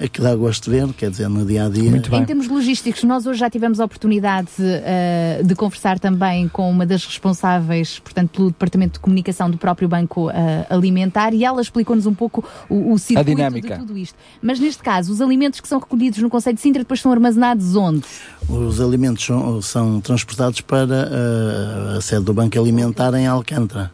[0.00, 1.90] a que dá gosto de ver, quer dizer, no dia a dia.
[1.90, 6.84] Em termos logísticos, nós hoje já tivemos a oportunidade eh, de conversar também com uma
[6.86, 12.06] das responsáveis, portanto, pelo Departamento de Comunicação do próprio Banco eh, Alimentar e ela explicou-nos
[12.06, 13.74] um pouco o, o circuito dinâmica.
[13.76, 14.14] de tudo isto.
[14.40, 17.74] Mas neste caso, os alimentos que são recolhidos no Conselho de Sintra depois são armazenados
[17.76, 18.02] onde?
[18.48, 23.90] Os alimentos são, são transportados para eh, a sede do Banco Alimentar em Alcântara.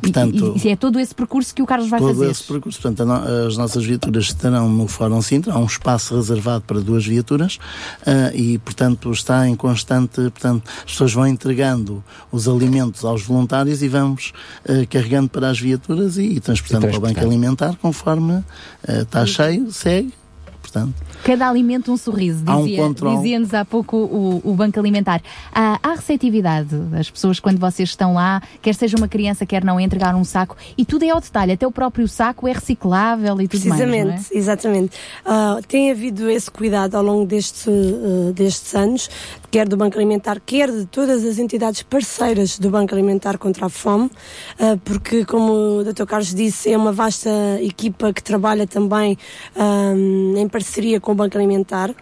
[0.00, 2.30] Portanto, E, e é todo esse percurso que o Carlos vai todo fazer.
[2.30, 2.80] esse percurso.
[2.80, 6.80] Portanto, a no- as nossas viaturas estarão no Fórum Sintra, há um espaço reservado para
[6.80, 7.58] duas viaturas
[8.06, 10.20] eh, e, portanto, está em constante.
[10.20, 14.32] Portanto, as pessoas vão entregando os alimentos aos voluntários e vamos
[14.64, 17.20] eh, carregando para as viaturas e, e transportando E para o Banco.
[17.20, 18.44] Alimentar conforme
[18.86, 20.12] eh, está cheio, segue.
[20.60, 20.94] Portanto,
[21.24, 23.16] Cada alimento um sorriso, um dizia, controle.
[23.16, 25.20] dizia-nos há pouco o, o Banco Alimentar.
[25.52, 29.78] Há, há receptividade das pessoas quando vocês estão lá, quer seja uma criança, quer não,
[29.78, 33.40] a entregar um saco, e tudo é ao detalhe, até o próprio saco é reciclável
[33.40, 33.80] e tudo mais.
[33.80, 34.38] Precisamente, não é?
[34.38, 34.96] exatamente.
[35.24, 39.10] Ah, tem havido esse cuidado ao longo deste, ah, destes anos,
[39.50, 43.68] quer do Banco Alimentar, quer de todas as entidades parceiras do Banco Alimentar contra a
[43.68, 44.10] Fome,
[44.58, 46.04] ah, porque, como o Dr.
[46.04, 49.18] Carlos disse, é uma vasta equipa que trabalha também
[49.56, 49.92] ah,
[50.36, 51.94] em parceria com o Banco Alimentar.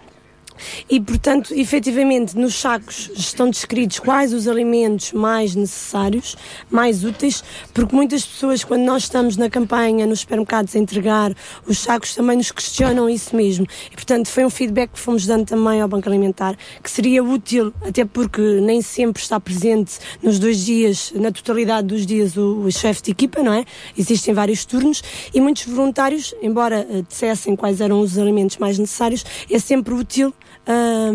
[0.88, 6.36] E, portanto, efetivamente, nos sacos estão descritos quais os alimentos mais necessários,
[6.70, 11.34] mais úteis, porque muitas pessoas, quando nós estamos na campanha, nos supermercados a entregar
[11.66, 13.66] os sacos, também nos questionam isso mesmo.
[13.90, 17.72] E, portanto, foi um feedback que fomos dando também ao Banco Alimentar, que seria útil,
[17.82, 22.72] até porque nem sempre está presente nos dois dias, na totalidade dos dias, o, o
[22.72, 23.64] chefe de equipa, não é?
[23.96, 25.02] Existem vários turnos
[25.32, 30.32] e muitos voluntários, embora uh, dissessem quais eram os alimentos mais necessários, é sempre útil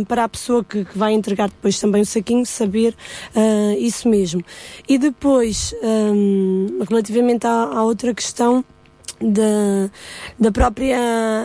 [0.07, 2.95] para a pessoa que, que, vai entregar depois também o saquinho saber
[3.35, 4.43] uh, isso mesmo.
[4.87, 8.65] E depois, um, relativamente à, à outra questão,
[9.23, 9.89] da,
[10.39, 10.97] da própria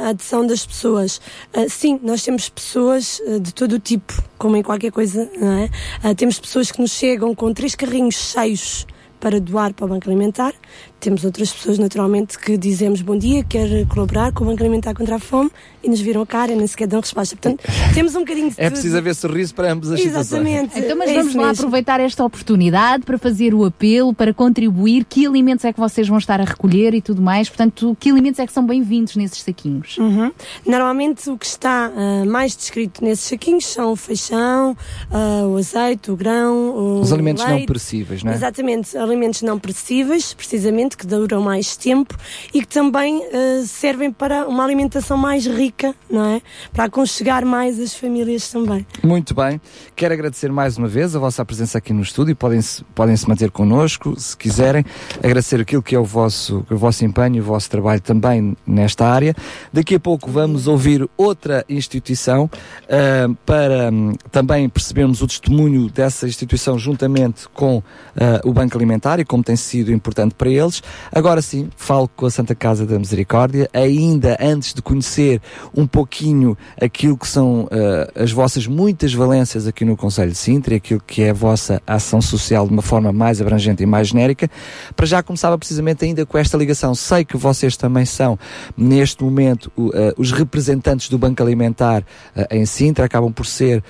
[0.09, 1.20] adição das pessoas.
[1.55, 5.52] Uh, sim, nós temos pessoas uh, de todo o tipo, como em qualquer coisa, não
[5.52, 5.70] é?
[6.05, 8.86] Uh, temos pessoas que nos chegam com três carrinhos cheios
[9.20, 10.55] para doar para o Banco Alimentar.
[11.01, 15.15] Temos outras pessoas, naturalmente, que dizemos bom dia, quer colaborar com o Banco Alimentar contra
[15.15, 15.49] a Fome
[15.81, 17.37] e nos viram a cara e nem sequer dão resposta.
[17.37, 17.62] Portanto,
[17.95, 20.75] temos um bocadinho de É preciso haver sorriso para ambas as Exatamente.
[20.75, 20.85] situações.
[20.85, 21.53] Então, mas É vamos lá mesmo.
[21.65, 25.05] aproveitar esta oportunidade para fazer o apelo, para contribuir.
[25.05, 27.49] Que alimentos é que vocês vão estar a recolher e tudo mais?
[27.49, 29.99] Portanto, que alimentos é que são bem-vindos nesses saquinhos?
[29.99, 30.33] Uhum.
[30.66, 34.77] Normalmente o que está ah, mais descrito nesses saquinhos são o feijão,
[35.12, 37.69] ah, o azeite, o grão, o Os alimentos não leite.
[37.69, 38.35] perecíveis, não é?
[38.35, 42.16] Exatamente, alimentos não perecíveis, precisamente, que duram mais tempo
[42.52, 46.43] e que também ah, servem para uma alimentação mais rica, não é?
[46.73, 48.86] Para aconchegar mais as famílias também.
[49.02, 49.60] Muito bem.
[49.94, 52.35] Quero agradecer mais uma vez a vossa presença aqui no estúdio.
[52.35, 54.85] Podem-se podem -se manter connosco, se quiserem.
[55.23, 59.35] Agradecer aquilo que é o vosso, o vosso empenho, o vosso trabalho também nesta área.
[59.73, 62.51] Daqui a pouco vamos ouvir outra instituição
[62.89, 67.82] ah, para hum, também percebermos o testemunho dessa instituição juntamente com
[68.16, 70.78] ah, o Banco Alimentar e como tem sido importante para eles.
[71.13, 75.41] Agora sim, falo com a Santa Casa da Misericórdia, ainda antes de conhecer
[75.75, 80.77] um pouquinho aquilo que são ah, as vossas muitas valências aqui no Conselho de Sintra
[80.77, 84.51] aquilo que é a vossa ação social de uma forma mais abrangente e mais genérica.
[84.97, 86.95] Para já começava precisamente ainda com esta ligação.
[86.95, 88.39] Sei que vocês também são,
[88.77, 93.83] neste momento, ah, os representantes do Banco Alimentar ah, em Sintra, acabam por ser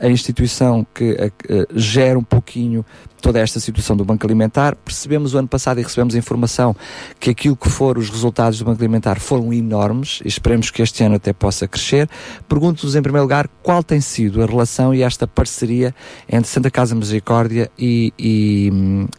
[0.00, 1.32] a instituição que
[1.74, 2.84] gera um pouquinho
[3.22, 4.74] toda esta situação do Banco Alimentar.
[4.76, 6.76] Percebemos o ano passado e recebemos informação
[7.18, 11.02] que aquilo que foram os resultados do Banco Alimentar foram enormes e esperemos que este
[11.04, 12.10] ano até possa crescer.
[12.48, 15.94] Pergunto-vos, em primeiro lugar, qual tem sido a relação e esta parceria
[16.28, 18.70] entre Santa Casa Misericórdia e, e,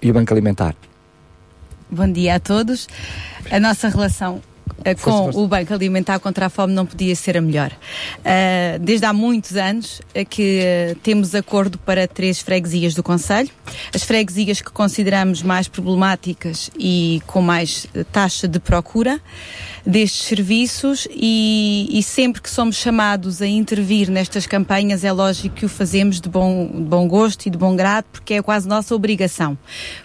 [0.01, 0.75] e o Banco Alimentar?
[1.89, 2.87] Bom dia a todos.
[3.49, 4.41] A nossa relação
[4.83, 5.39] com Força, força.
[5.39, 7.71] o Banco Alimentar contra a Fome não podia ser a melhor.
[8.23, 13.49] Eh, desde há muitos anos eh, que eh, temos acordo para três freguesias do Conselho.
[13.93, 19.21] As freguesias que consideramos mais problemáticas e com mais eh, taxa de procura
[19.85, 25.65] destes serviços e, e sempre que somos chamados a intervir nestas campanhas é lógico que
[25.65, 28.95] o fazemos de bom, de bom gosto e de bom grado porque é quase nossa
[28.95, 29.57] obrigação.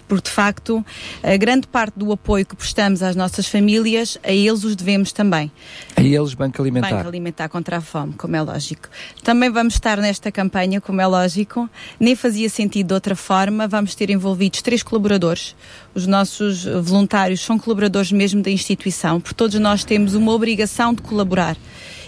[0.07, 0.85] Porque de facto
[1.23, 5.51] a grande parte do apoio que prestamos às nossas famílias, a eles os devemos também.
[5.95, 6.89] A eles, Banco Alimentar.
[6.89, 8.89] Banco Alimentar contra a Fome, como é lógico.
[9.23, 11.69] Também vamos estar nesta campanha, como é lógico.
[11.99, 13.67] Nem fazia sentido de outra forma.
[13.67, 15.55] Vamos ter envolvidos três colaboradores.
[15.93, 21.01] Os nossos voluntários são colaboradores mesmo da instituição, porque todos nós temos uma obrigação de
[21.01, 21.57] colaborar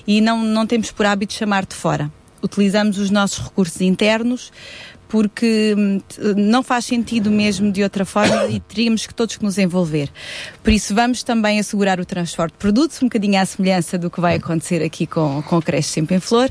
[0.08, 2.12] e não, não temos por hábito chamar de fora.
[2.44, 4.52] Utilizamos os nossos recursos internos
[5.08, 6.02] porque hum,
[6.38, 10.10] não faz sentido mesmo de outra forma e teríamos que todos que nos envolver.
[10.64, 14.22] Por isso vamos também assegurar o transporte de produtos, um bocadinho à semelhança do que
[14.22, 16.50] vai acontecer aqui com, com a creche Sempre em Flor.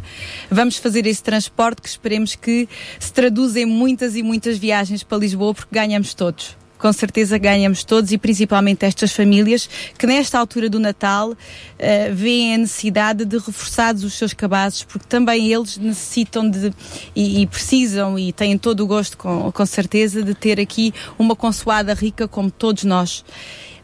[0.50, 2.68] Vamos fazer esse transporte que esperemos que
[2.98, 7.84] se traduza em muitas e muitas viagens para Lisboa porque ganhamos todos com certeza ganhamos
[7.84, 11.34] todos e principalmente estas famílias que nesta altura do Natal
[11.78, 16.72] eh, veem a necessidade de reforçados os seus cabazes porque também eles necessitam de
[17.14, 21.36] e, e precisam e têm todo o gosto com, com certeza de ter aqui uma
[21.36, 23.24] consoada rica como todos nós.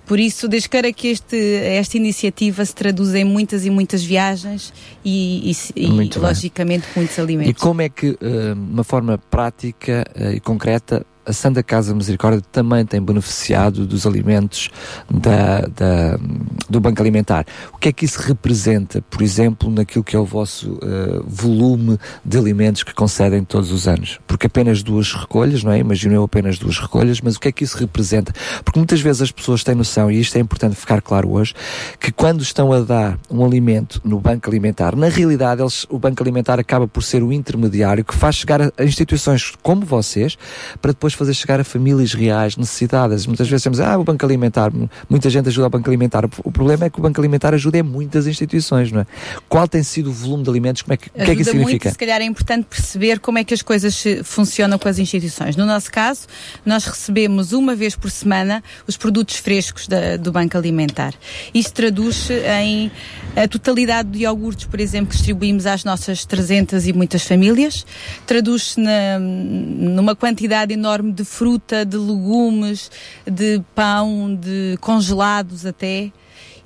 [0.07, 4.73] Por isso, queira que este, esta iniciativa se traduza em muitas e muitas viagens
[5.05, 6.29] e, e- e, Muito bem.
[6.29, 7.61] logicamente, muitos E alimentos.
[7.61, 12.41] como é que, eh, de uma forma prática eh, e concreta, a Santa Casa Misericórdia
[12.53, 14.71] também tem beneficiado dos alimentos
[15.11, 16.19] da, da-
[16.71, 17.45] do Banco Alimentar?
[17.73, 21.99] O que é que isso representa, por exemplo, naquilo que é o vosso eh, volume
[22.25, 24.19] de alimentos que concedem todos os anos?
[24.27, 25.79] Porque apenas duas recolhas, não é?
[25.79, 28.33] Imagino eu apenas duas recolhas, mas o que é que isso representa?
[28.65, 31.55] Porque muitas vezes as pessoas têm noção, e isto é importante ficar claro hoje,
[31.99, 36.23] que quando estão a dar um alimento no Banco Alimentar, na realidade eles, o Banco
[36.23, 40.37] Alimentar acaba por ser o intermediário que faz chegar a instituições como vocês
[40.81, 43.27] para depois fazer chegar a famílias reais necessitadas.
[43.27, 44.73] Muitas vezes temos, ah, o Banco Alimentar,
[45.09, 46.25] muita gente ajuda o Banco Alimentar.
[46.45, 49.07] O problema é que o Banco Alimentar ajuda em muitas instituições, não é?
[49.49, 50.83] Qual tem sido o volume de alimentos?
[50.83, 51.89] Como é que, o que é que isso significa?
[51.89, 55.57] Muito, se calhar é importante perceber como é que as coisas funcionam com as instituições.
[55.57, 56.27] No nosso caso,
[56.65, 61.15] nós recebemos uma vez por semana os produtos frescos da, do Banco Alimentar.
[61.55, 62.29] Isto traduz
[62.61, 62.91] em
[63.35, 67.87] a totalidade de iogurtes, por exemplo, que distribuímos às nossas 300 e muitas famílias,
[68.27, 68.81] traduz-se
[69.21, 72.91] numa quantidade enorme de fruta, de legumes,
[73.27, 76.13] de pão, de congelados até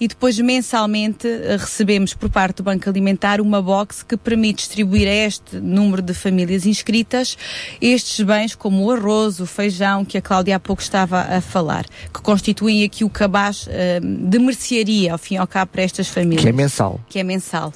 [0.00, 5.12] e depois mensalmente recebemos por parte do Banco Alimentar uma box que permite distribuir a
[5.12, 7.36] este número de famílias inscritas
[7.80, 11.84] estes bens como o arroz, o feijão, que a Cláudia há pouco estava a falar,
[12.12, 16.08] que constituem aqui o cabaz uh, de mercearia, ao fim e ao cabo, para estas
[16.08, 16.42] famílias.
[16.42, 17.00] Que é mensal.
[17.08, 17.72] Que é mensal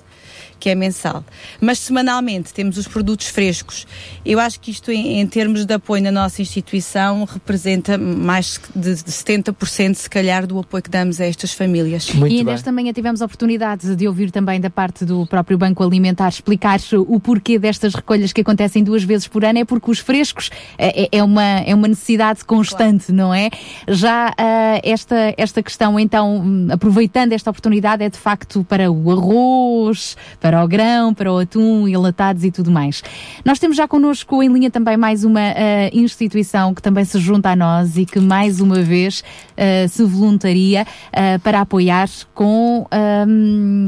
[0.64, 1.22] que é mensal.
[1.60, 3.86] Mas semanalmente temos os produtos frescos.
[4.24, 8.94] Eu acho que isto, em, em termos de apoio na nossa instituição, representa mais de,
[8.94, 12.10] de 70%, se calhar, do apoio que damos a estas famílias.
[12.14, 15.84] Muito e nesta manhã tivemos a oportunidade de ouvir também da parte do próprio Banco
[15.84, 19.58] Alimentar explicar o porquê destas recolhas que acontecem duas vezes por ano.
[19.58, 23.18] É porque os frescos é, é, é uma, é uma necessidade constante, claro.
[23.18, 23.50] não é?
[23.86, 26.42] Já uh, esta, esta questão, então,
[26.72, 31.39] aproveitando esta oportunidade, é de facto para o arroz, para para o grão, para o
[31.39, 33.02] atum, enlatados e tudo mais.
[33.44, 37.51] Nós temos já connosco em linha também mais uma uh, instituição que também se junta
[37.51, 42.86] a nós e que mais uma vez uh, se voluntaria uh, para apoiar com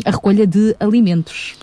[0.04, 1.54] a recolha de alimentos.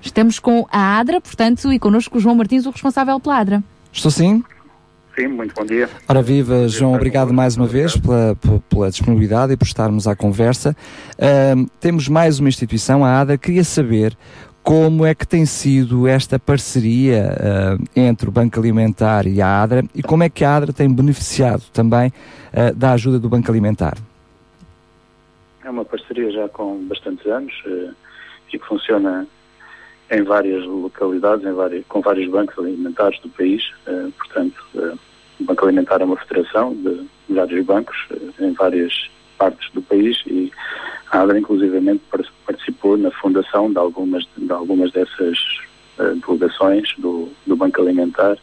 [0.00, 3.64] Estamos com a ADRA, portanto, e connosco o João Martins, o responsável pela ADRA.
[3.92, 4.44] Estou sim?
[5.14, 5.88] Sim, muito bom dia.
[6.08, 8.36] Ora viva, João, obrigado mais uma vez pela,
[8.68, 10.76] pela disponibilidade e por estarmos à conversa.
[11.12, 13.38] Uh, temos mais uma instituição, a ADA.
[13.38, 14.16] Queria saber
[14.64, 17.36] como é que tem sido esta parceria
[17.78, 20.92] uh, entre o Banco Alimentar e a ADRA e como é que a ADRA tem
[20.92, 23.98] beneficiado também uh, da ajuda do Banco Alimentar?
[25.62, 27.94] É uma parceria já com bastantes anos uh,
[28.52, 29.26] e que funciona
[30.14, 33.62] em várias localidades, em várias, com vários bancos alimentares do país.
[33.86, 34.98] Uh, portanto, uh,
[35.40, 40.22] o Banco Alimentar é uma federação de vários bancos uh, em várias partes do país
[40.26, 40.52] e
[41.10, 42.02] a ADRA, inclusivamente,
[42.46, 45.38] participou na fundação de algumas, de algumas dessas
[46.26, 48.36] delegações do, do Banco Alimentar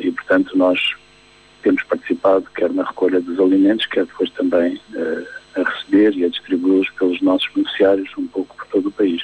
[0.00, 0.94] e, portanto, nós
[1.62, 4.80] temos participado quer na recolha dos alimentos, quer depois também
[5.54, 9.22] a receber e a distribuí-los pelos nossos beneficiários um pouco por todo o país.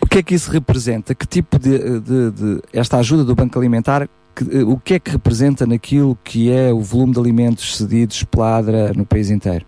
[0.00, 1.14] O que é que isso representa?
[1.14, 5.10] Que tipo de, de, de esta ajuda do Banco Alimentar, que, o que é que
[5.10, 9.64] representa naquilo que é o volume de alimentos cedidos pela ADRA no país inteiro?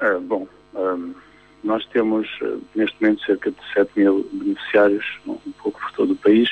[0.00, 1.14] É, bom, um,
[1.62, 6.16] nós temos uh, neste momento cerca de 7 mil beneficiários, um pouco por todo o
[6.16, 6.50] país.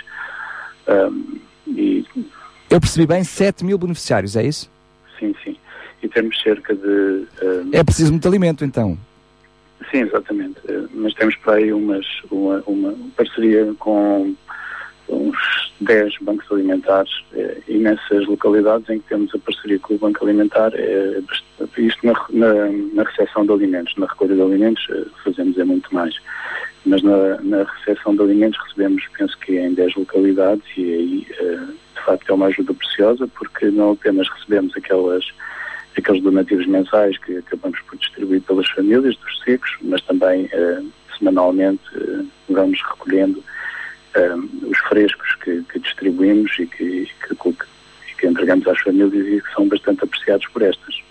[0.89, 2.06] Um, e...
[2.70, 4.70] Eu percebi bem, 7 mil beneficiários, é isso?
[5.18, 5.56] Sim, sim.
[6.02, 7.26] E temos cerca de.
[7.72, 8.98] É preciso muito alimento, então.
[9.90, 10.60] Sim, exatamente.
[10.68, 14.34] Eh, mas temos para aí umas, uma, uma parceria com
[15.09, 19.98] uns 10 bancos alimentares eh, e nessas localidades em que temos a parceria com o
[19.98, 21.20] Banco Alimentar, é,
[21.78, 25.92] isto na, na, na recepção de alimentos, na recolha de alimentos eh, fazemos é muito
[25.94, 26.14] mais.
[26.84, 31.26] Mas na, na recepção de alimentos recebemos, penso que em 10 localidades e aí
[31.94, 35.24] de facto é uma ajuda preciosa porque não apenas recebemos aquelas
[35.98, 40.86] aqueles donativos mensais que acabamos por distribuir pelas famílias dos secos, mas também uh,
[41.19, 47.55] semanalmente uh, vamos recolhendo uh, os frescos que, que distribuímos e que, que,
[48.19, 51.02] que, entregamos às famílias e que são bastante apreciados por estas.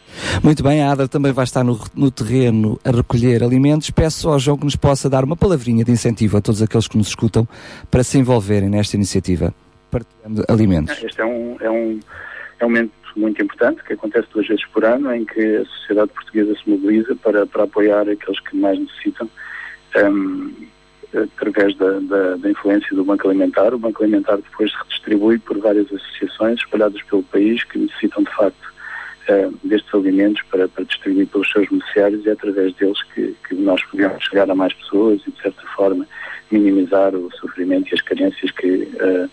[0.44, 3.90] Muito bem, a ADA também vai estar no, no, terreno a recolher alimentos.
[3.92, 6.98] Peço ao João que nos possa dar uma palavrinha de incentivo a todos aqueles que
[6.98, 7.48] nos escutam
[7.90, 9.54] para se envolverem nesta iniciativa,
[9.90, 11.02] partilhando alimentos.
[11.02, 12.00] Este é um, é um,
[12.60, 16.12] é um momento muito importante, que acontece duas vezes por ano, em que a sociedade
[16.12, 19.30] portuguesa se mobiliza para, para apoiar aqueles que mais necessitam,
[19.98, 20.54] um,
[21.14, 23.74] através da, da, da, influência do Banco Alimentar.
[23.74, 28.36] O Banco Alimentar depois se redistribui por várias associações espalhadas pelo país que necessitam, de
[28.36, 28.74] facto,
[29.30, 33.56] um, destes alimentos para, para distribuir pelos seus beneficiários e é através deles que, que
[33.56, 36.08] nós podemos chegar a mais pessoas e, de certa forma,
[36.50, 38.68] minimizar o sofrimento e as carências que
[39.00, 39.30] uh,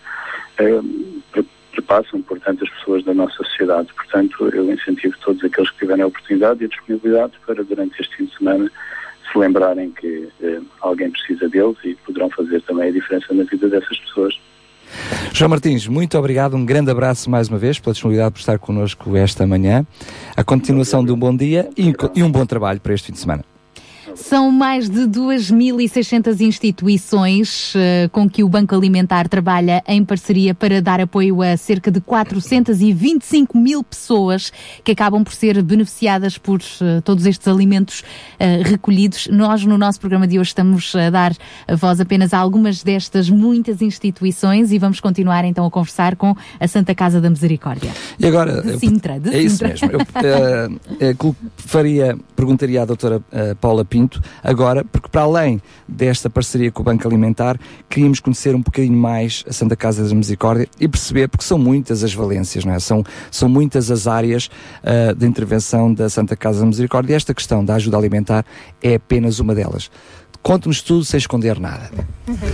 [0.63, 1.45] uh,
[1.81, 3.89] perpassam, portanto, as pessoas da nossa sociedade.
[3.93, 8.15] Portanto, eu incentivo todos aqueles que tiverem a oportunidade e a disponibilidade para, durante este
[8.17, 8.71] fim de semana,
[9.31, 13.69] se lembrarem que eh, alguém precisa deles e poderão fazer também a diferença na vida
[13.69, 14.39] dessas pessoas.
[15.33, 19.15] João Martins, muito obrigado, um grande abraço mais uma vez pela disponibilidade por estar connosco
[19.15, 19.85] esta manhã.
[20.35, 23.19] A continuação de um bom dia e, e um bom trabalho para este fim de
[23.19, 23.48] semana.
[24.21, 30.81] São mais de 2.600 instituições uh, com que o Banco Alimentar trabalha em parceria para
[30.81, 34.51] dar apoio a cerca de 425 mil pessoas
[34.83, 39.27] que acabam por ser beneficiadas por uh, todos estes alimentos uh, recolhidos.
[39.31, 41.33] Nós, no nosso programa de hoje, estamos a dar
[41.67, 46.35] a voz apenas a algumas destas muitas instituições e vamos continuar então a conversar com
[46.59, 47.91] a Santa Casa da Misericórdia.
[48.19, 49.73] E agora, de Sintra, de é Sintra.
[49.73, 49.91] isso mesmo.
[50.99, 53.21] Eu, faria, perguntaria à doutora
[53.59, 54.08] Paula Pinto
[54.43, 57.59] agora, porque para além desta parceria com o Banco Alimentar,
[57.89, 62.03] queríamos conhecer um bocadinho mais a Santa Casa da Misericórdia e perceber, porque são muitas
[62.03, 62.79] as valências, não é?
[62.79, 64.49] São, são muitas as áreas
[64.83, 68.45] uh, de intervenção da Santa Casa da Misericórdia e esta questão da ajuda alimentar
[68.81, 69.89] é apenas uma delas.
[70.41, 71.91] Conte-nos tudo sem esconder nada.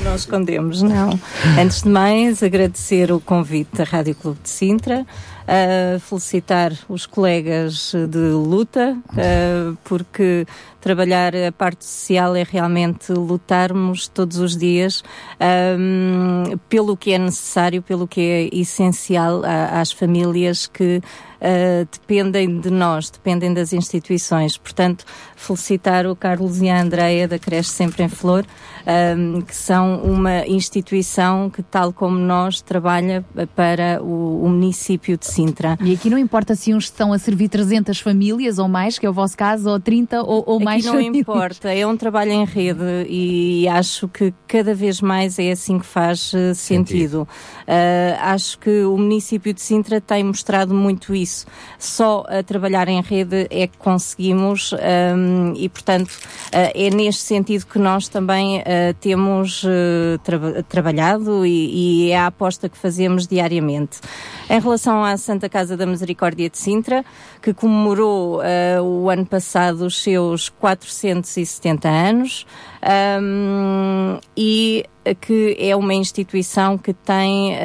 [0.04, 1.20] Não escondemos, não.
[1.60, 5.06] Antes de mais, agradecer o convite da Rádio Clube de Sintra,
[5.46, 10.46] uh, felicitar os colegas de luta, uh, porque
[10.82, 15.04] trabalhar a parte social é realmente lutarmos todos os dias
[15.80, 21.02] um, pelo que é necessário, pelo que é essencial às famílias que
[21.46, 24.58] uh, dependem de nós, dependem das instituições.
[24.58, 25.06] Portanto,
[25.36, 28.46] felicitar o Carlos e a Andreia da Creche Sempre em Flor,
[29.18, 33.24] um, que são uma instituição que, tal como nós, trabalha
[33.56, 35.78] para o, o, município de Sintra.
[35.82, 39.10] E aqui não importa se uns estão a servir 300 famílias ou mais, que é
[39.10, 41.22] o vosso caso, ou 30 ou, ou mais aqui não famílias.
[41.22, 45.86] importa, é um trabalho em rede e acho que cada vez mais é assim que
[45.86, 47.28] faz uh, sentido.
[47.66, 51.48] Uh, acho que o município de Sintra tem mostrado muito isso.
[51.80, 57.66] Só a trabalhar em rede é que conseguimos um, e, portanto, uh, é neste sentido
[57.66, 59.66] que nós também uh, temos
[60.24, 64.00] tra trabalhado e, e, é a aposta que fazemos diariamente.
[64.50, 67.04] Em relação à Santa Casa da Misericórdia de Sintra,
[67.42, 68.42] que comemorou
[68.84, 72.46] o ano passado os seus 470 anos
[72.86, 74.86] um, e
[75.22, 77.56] que é uma instituição que tem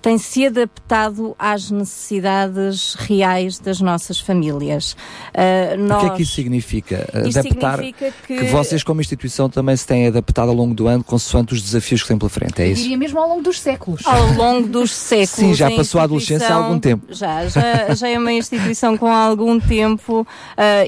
[0.00, 4.92] tem se adaptado às necessidades reais das nossas famílias.
[5.34, 6.02] Uh, nós...
[6.02, 7.08] O que é que isso significa?
[7.26, 8.38] Isto Adaptar significa que...
[8.38, 8.44] que...
[8.44, 12.08] vocês, como instituição, também se têm adaptado ao longo do ano, consoante os desafios que
[12.08, 12.80] têm pela frente, é isso?
[12.80, 14.06] Eu diria mesmo ao longo dos séculos.
[14.06, 15.30] Ao longo dos séculos.
[15.30, 17.06] Sim, já passou a adolescência há algum tempo.
[17.10, 20.26] Já, já, já é uma instituição com algum tempo uh,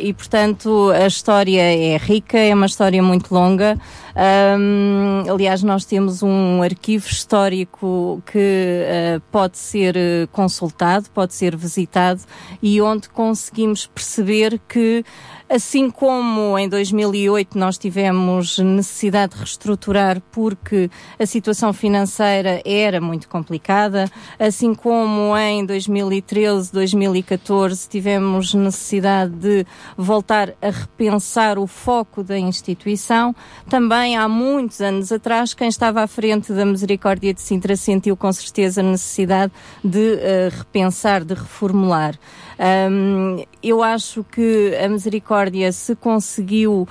[0.00, 3.78] e, portanto, a história é rica, é uma história muito longa.
[4.14, 11.56] Um, aliás, nós temos um arquivo histórico que uh, pode ser uh, consultado, pode ser
[11.56, 12.20] visitado
[12.62, 15.04] e onde conseguimos perceber que
[15.52, 23.28] Assim como em 2008 nós tivemos necessidade de reestruturar porque a situação financeira era muito
[23.28, 32.38] complicada, assim como em 2013, 2014 tivemos necessidade de voltar a repensar o foco da
[32.38, 33.36] instituição,
[33.68, 38.32] também há muitos anos atrás quem estava à frente da Misericórdia de Sintra sentiu com
[38.32, 39.52] certeza a necessidade
[39.84, 42.18] de uh, repensar, de reformular.
[42.62, 46.86] Um, eu acho que a Misericórdia se conseguiu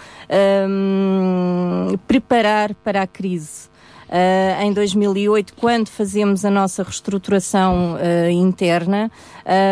[0.68, 3.72] um, preparar para a crise.
[4.10, 9.10] Uh, em 2008, quando fazemos a nossa reestruturação uh, interna,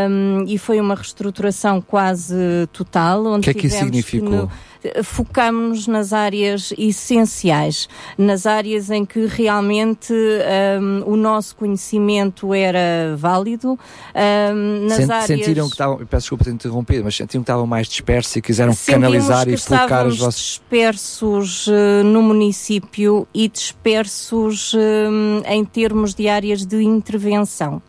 [0.10, 2.36] um, e foi uma reestruturação quase
[2.72, 3.26] total.
[3.26, 4.50] O que é que isso significou?
[5.04, 10.14] focámos-nos nas áreas essenciais, nas áreas em que realmente
[10.82, 13.78] um, o nosso conhecimento era válido.
[14.16, 15.26] Um, nas Sent, áreas...
[15.26, 18.74] Sentiram que estavam, peço desculpa ter interrompido, mas sentiram que estavam mais dispersos e quiseram
[18.74, 20.42] Sentimos canalizar e focar os vossos.
[20.42, 24.78] dispersos uh, no município e dispersos uh,
[25.46, 27.82] em termos de áreas de intervenção.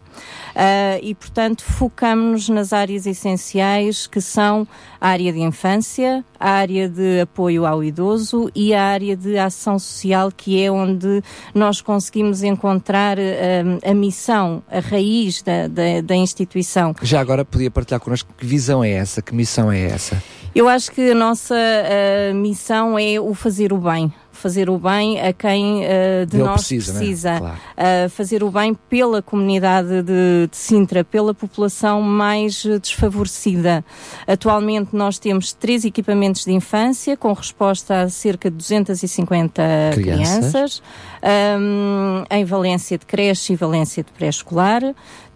[0.50, 4.66] Uh, e, portanto, focamos-nos nas áreas essenciais que são
[5.00, 9.78] a área de infância, a área de apoio ao idoso e a área de ação
[9.78, 11.22] social, que é onde
[11.54, 16.94] nós conseguimos encontrar uh, a missão, a raiz da, da, da instituição.
[17.02, 20.22] Já agora podia partilhar connosco que visão é essa, que missão é essa?
[20.54, 25.20] Eu acho que a nossa uh, missão é o fazer o bem fazer o bem
[25.20, 27.32] a quem uh, de Ele nós precisa, precisa.
[27.32, 27.38] Né?
[27.38, 27.56] Claro.
[27.56, 33.84] Uh, fazer o bem pela comunidade de, de, Sintra, pela população mais desfavorecida.
[34.26, 39.62] Atualmente nós temos três equipamentos de infância com resposta a cerca de 250
[39.94, 40.82] crianças, crianças
[41.22, 44.82] um, em Valência de creche e Valência de pré-escolar.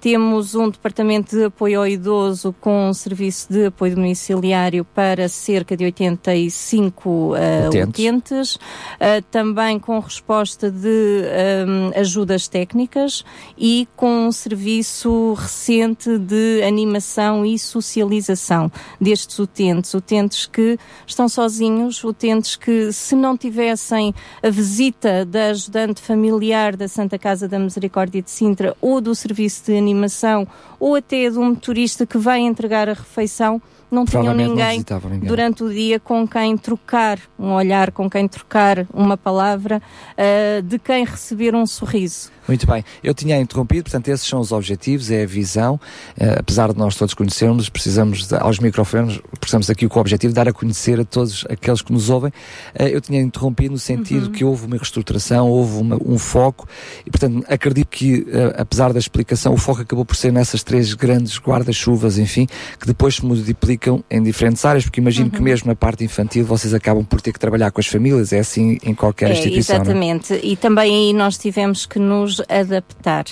[0.04, 5.74] Temos um departamento de apoio ao idoso com um serviço de apoio domiciliário para cerca
[5.74, 7.32] de 85 uh,
[7.68, 7.88] Utentes.
[7.88, 11.22] utentes, uh, também com resposta de
[11.66, 13.24] um, ajudas técnicas
[13.56, 22.04] e com um serviço recente de animação e socialização destes utentes, utentes que estão sozinhos,
[22.04, 28.22] utentes que se não tivessem a visita da ajudante familiar da Santa Casa da Misericórdia
[28.22, 30.46] de Sintra ou do serviço de animação
[30.78, 34.84] ou até de um motorista que vai entregar a refeição, não tinham Provavelmente não ninguém,
[35.10, 35.28] ninguém.
[35.28, 39.82] durante o dia com quem trocar um olhar, com quem trocar uma palavra,
[40.16, 42.30] ah, de quem receber um sorriso.
[42.47, 42.84] Muito bem.
[43.02, 45.81] Eu tinha interrompido, portanto, esses são os objetivos, é a visão.
[46.18, 50.32] Eh, apesar de nós todos conhecermos, precisamos, de, aos microfones, precisamos aqui com o objetivo
[50.32, 52.31] de dar a conhecer a todos aqueles que nos ouvem.
[52.74, 56.68] Eh, eu tinha interrompido no sentido que houve uma reestruturação, houve uma- um foco,
[57.06, 60.92] e, portanto, acredito que, eh, apesar da explicação, o foco acabou por ser nessas três
[60.94, 62.47] grandes guarda-chuvas, enfim,
[62.78, 66.74] que depois se multiplicam em diferentes áreas, porque imagino que mesmo na parte infantil vocês
[66.74, 69.76] acabam por ter que trabalhar com as famílias, é assim em qualquer É, instituição.
[69.76, 69.78] é?
[69.81, 70.40] exatamente.
[70.42, 73.24] E também aí nós tivemos que nos adaptar.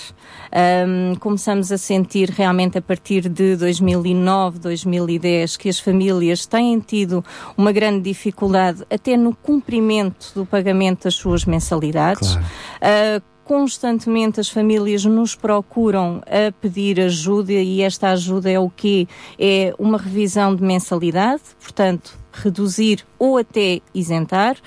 [0.51, 7.23] Ahm, começamos a sentir realmente a partir de 2009, 2010 que as famílias têm tido
[7.57, 12.37] uma grande dificuldade até no cumprimento do pagamento das suas mensalidades.
[12.81, 19.07] Ah, constantemente as famílias nos procuram a pedir ajuda e esta ajuda é o quê?
[19.37, 24.57] É uma revisão de mensalidade, portanto, reduzir ou até isentar.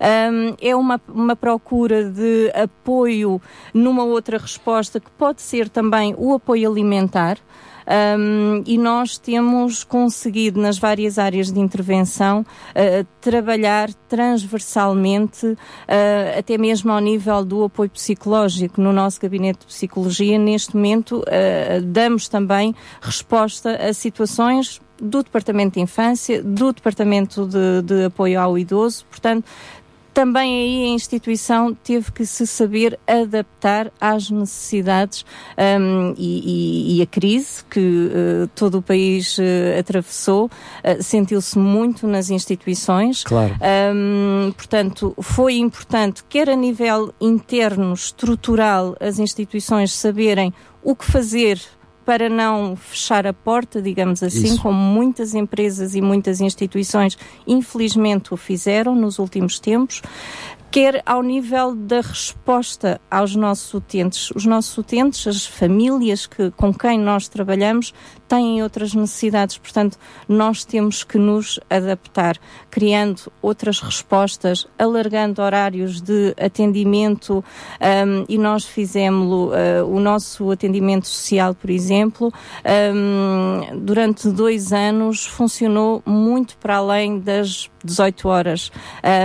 [0.00, 3.40] Um, é uma, uma procura de apoio
[3.72, 7.38] numa outra resposta que pode ser também o apoio alimentar.
[7.86, 15.56] Um, e nós temos conseguido nas várias áreas de intervenção uh, trabalhar transversalmente, uh,
[16.36, 18.80] até mesmo ao nível do apoio psicológico.
[18.80, 25.74] No nosso gabinete de psicologia, neste momento, uh, damos também resposta a situações do Departamento
[25.74, 29.44] de Infância, do Departamento de, de Apoio ao Idoso, portanto,
[30.16, 35.26] também aí a instituição teve que se saber adaptar às necessidades
[35.78, 39.42] um, e, e- a crise que uh, todo o país uh,
[39.78, 43.24] atravessou uh, sentiu-se muito nas instituições.
[43.24, 43.54] Claro.
[43.94, 50.50] Um, portanto, foi importante, quer a nível interno, estrutural, as instituições saberem
[50.82, 51.60] o que fazer
[52.06, 54.62] para não fechar a porta, digamos assim, Isso.
[54.62, 60.00] como muitas empresas e muitas instituições, infelizmente, o fizeram nos últimos tempos,
[60.70, 64.30] quer ao nível da resposta aos nossos utentes.
[64.30, 67.92] Os nossos utentes, as famílias que, com quem nós trabalhamos,
[68.28, 69.98] têm outras necessidades, portanto,
[70.28, 72.36] nós temos que nos adaptar,
[72.70, 77.44] criando outras respostas, alargando horários de atendimento
[77.80, 79.06] um, e nós fizemos
[79.88, 82.32] o nosso atendimento social, por exemplo,
[82.94, 88.72] um, durante dois anos funcionou muito para além das 18 horas,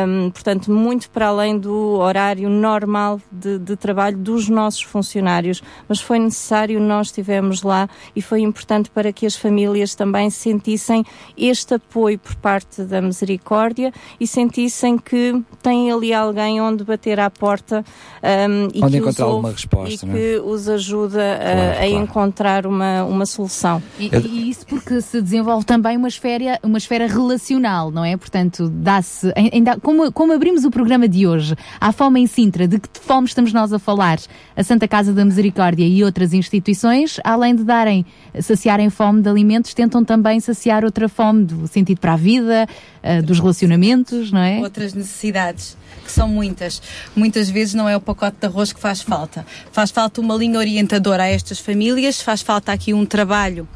[0.07, 5.99] um, portanto, muito para além do horário normal de, de trabalho dos nossos funcionários, mas
[5.99, 11.03] foi necessário, nós estivemos lá e foi importante para que as famílias também sentissem
[11.37, 17.29] este apoio por parte da misericórdia e sentissem que têm ali alguém onde bater à
[17.29, 17.83] porta
[18.23, 20.17] um, e Onde que encontrar os ouve resposta, e não é?
[20.17, 22.03] que os ajuda a- Claro, a, claro.
[22.03, 23.81] encontrar uma, uma solução.
[23.99, 28.15] E, e isso porque se desenvolve também uma esfera, uma esfera relacional, não é?
[28.17, 29.31] Portanto, dá-se.
[29.35, 33.27] ainda- Como, como abrimos o programa de hoje, à fome em Sintra, de que fome
[33.27, 34.19] estamos nós a falar?
[34.55, 38.05] A Santa Casa da Misericórdia e outras instituições, além de darem,
[38.39, 42.67] saciarem fome de alimentos, tentam também saciar outra fome do sentido para a vida,
[43.03, 44.59] eh, dos relacionamentos, não é?
[44.59, 46.81] outras necessidades, que são muitas.
[47.15, 49.45] Muitas vezes não é o pacote de arroz que faz falta.
[49.71, 53.67] Faz falta uma linha orientadora a estas famílias, faz falta aqui um trabalho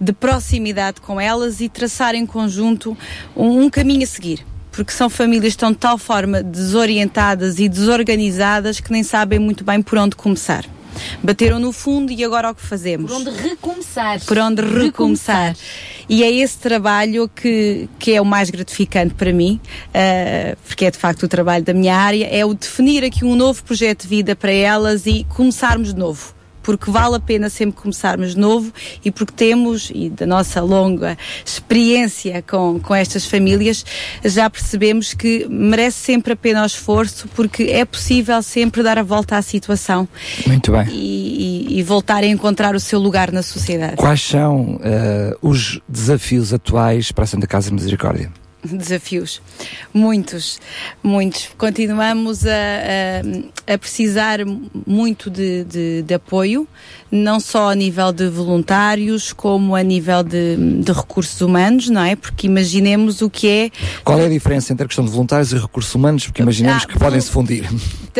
[0.00, 2.96] de proximidade com elas e traçar em conjunto
[3.34, 4.44] um, um caminho a seguir.
[4.70, 9.64] Porque são famílias que estão de tal forma desorientadas e desorganizadas que nem sabem muito
[9.64, 10.75] bem por onde começar.
[11.22, 13.10] Bateram no fundo e agora o que fazemos?
[13.10, 14.20] Por onde recomeçar.
[14.24, 15.56] por onde recomeçar.
[16.08, 19.60] E é esse trabalho que, que é o mais gratificante para mim,
[19.92, 23.34] eh, porque é de facto o trabalho da minha área, é o definir aqui um
[23.34, 26.35] novo projeto de vida para elas e começarmos de novo.
[26.66, 28.72] Porque vale a pena sempre começarmos de novo
[29.04, 33.84] e porque temos, e da nossa longa experiência com, com estas famílias,
[34.24, 39.02] já percebemos que merece sempre a pena o esforço porque é possível sempre dar a
[39.04, 40.08] volta à situação
[40.46, 40.86] Muito bem.
[40.90, 43.94] e, e- e voltar a encontrar o seu lugar na sociedade.
[43.96, 48.32] Quais são eh, os desafios atuais para a Santa Casa de Misericórdia?
[48.72, 49.42] desafios,
[49.92, 50.60] muitos,
[51.02, 51.50] muitos.
[51.56, 52.50] Continuamos a,
[53.68, 54.40] a, a precisar
[54.86, 56.66] muito de, de, de, apoio,
[57.10, 62.16] não só a nível de voluntários, como a nível de, de, recursos humanos, não é?
[62.16, 63.70] Porque imaginemos o que é.
[64.04, 66.26] Qual é a diferença entre a questão de voluntários e recursos humanos?
[66.26, 67.68] Porque imaginemos ah, que podem se fundir.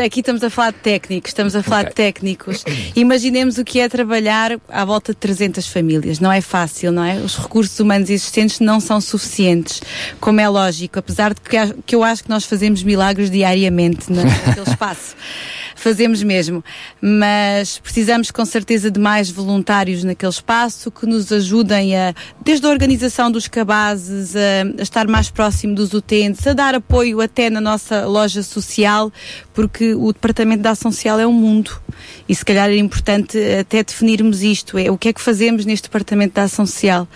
[0.05, 1.91] Aqui estamos a falar de técnicos, estamos a falar okay.
[1.91, 2.65] de técnicos.
[2.95, 6.21] Imaginemos o que é trabalhar à volta de 300 famílias.
[6.21, 7.17] Não é fácil, não é?
[7.17, 9.81] Os recursos humanos existentes não são suficientes.
[10.21, 11.57] Como é lógico, apesar de que,
[11.87, 15.17] que eu acho que nós fazemos milagres diariamente naquele espaço.
[15.77, 16.65] Fazemos mesmo.
[17.01, 22.71] Mas precisamos com certeza de mais voluntários naquele espaço que nos ajudem a, desde a
[22.71, 27.61] organização dos cabazes, a, a estar mais próximo dos utentes, a dar apoio até na
[27.61, 29.13] nossa loja social,
[29.53, 31.81] porque o Departamento da Ação Social é um mundo.
[32.29, 35.85] E se calhar é importante até definirmos isto, é o que é que fazemos neste
[35.85, 37.07] Departamento da Ação Social.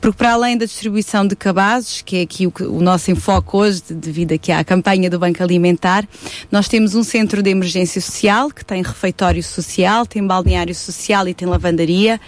[0.00, 3.82] Porque para além da distribuição de cabazes, que é aqui o, o nosso enfoque hoje,
[3.90, 6.08] devido aqui à campanha do Banco Alimentar,
[6.50, 11.34] nós temos um centro de emergência social, que tem refeitório social, tem balneário social e
[11.34, 12.20] tem lavandaria,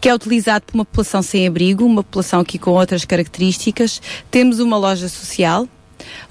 [0.00, 4.00] que é utilizado por uma população sem abrigo, uma população aqui com outras características.
[4.30, 5.68] Temos uma loja social,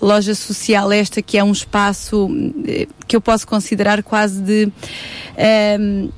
[0.02, 2.30] loja social esta que é um espaço
[2.68, 4.72] eh, que eu posso considerar quase de um,
[5.38, 6.10] ehm,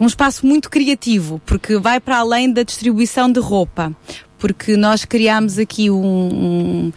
[0.00, 3.92] um espaço muito criativo, porque vai para além da distribuição de roupa,
[4.38, 6.92] porque nós criamos aqui um, um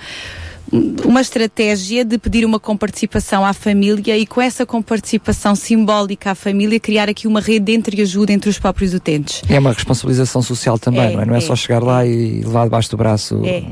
[1.06, 6.80] uma estratégia de pedir uma comparticipação à família e com essa comparticipação simbólica à família
[6.80, 9.42] criar aqui uma rede de entreajuda entre os próprios utentes.
[9.50, 11.26] É uma responsabilização social também, é, não é?
[11.26, 13.42] Não é, é só chegar lá e levar debaixo do braço.
[13.46, 13.64] É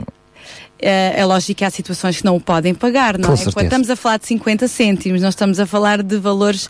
[0.79, 3.37] é, é lógico que há situações que não o podem pagar, não Com é?
[3.37, 3.55] Certeza.
[3.55, 6.67] Quando estamos a falar de 50 cêntimos, nós estamos a falar de valores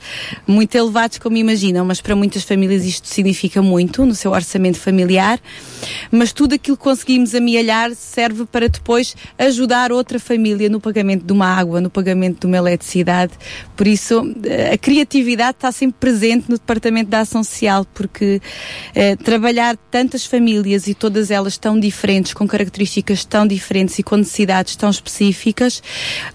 [0.47, 5.39] muito elevados, como imaginam, mas para muitas famílias isto significa muito no seu orçamento familiar.
[6.11, 11.33] Mas tudo aquilo que conseguimos amealhar serve para depois ajudar outra família no pagamento de
[11.33, 13.33] uma água, no pagamento de uma eletricidade.
[13.75, 18.41] Por isso, eh, a criatividade está sempre presente no Departamento da Ação Social, porque
[18.93, 24.17] eh, trabalhar tantas famílias e todas elas tão diferentes, com características tão diferentes e com
[24.17, 25.81] necessidades tão específicas,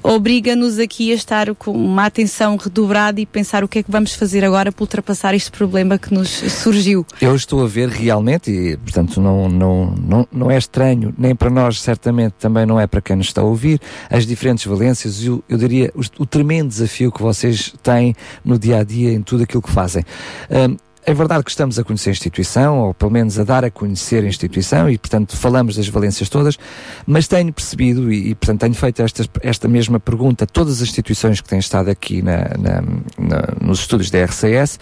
[0.03, 4.15] obriga-nos aqui a estar com uma atenção redobrada e pensar o que é que vamos
[4.15, 7.07] fazer agora para ultrapassar este problema que nos surgiu.
[7.21, 11.49] Eu estou a ver realmente, e portanto não, não, não, não é estranho, nem para
[11.49, 15.27] nós certamente também não é para quem nos está a ouvir, as diferentes valências e
[15.27, 19.23] eu, eu diria o, o tremendo desafio que vocês têm no dia a dia em
[19.23, 20.05] tudo aquilo que fazem.
[20.51, 23.71] Um, é verdade que estamos a conhecer a instituição, ou pelo menos a dar a
[23.71, 26.59] conhecer a instituição, e portanto falamos das valências todas,
[27.07, 30.89] mas tenho percebido, e, e portanto tenho feito esta, esta mesma pergunta a todas as
[30.89, 32.83] instituições que têm estado aqui na, na,
[33.19, 34.79] na, nos estudos da RCS,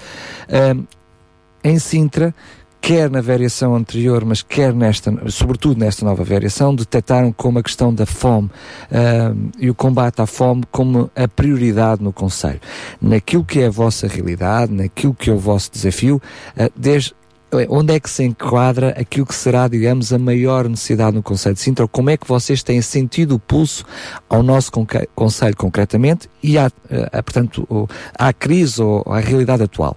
[0.48, 0.86] uh,
[1.62, 2.34] em Sintra,
[2.80, 7.92] quer na variação anterior, mas quer nesta, sobretudo nesta nova variação, detectaram como a questão
[7.92, 8.48] da fome
[8.90, 12.60] uh, e o combate à fome como a prioridade no Conselho.
[13.00, 16.20] Naquilo que é a vossa realidade, naquilo que é o vosso desafio,
[16.56, 17.14] uh, desde
[17.70, 21.60] onde é que se enquadra aquilo que será, digamos, a maior necessidade no Conselho de
[21.62, 21.88] Sintra?
[21.88, 23.84] Como é que vocês têm sentido o pulso
[24.28, 24.70] ao nosso
[25.14, 26.70] Conselho concretamente e, à,
[27.10, 29.96] a, portanto, à crise ou à realidade atual?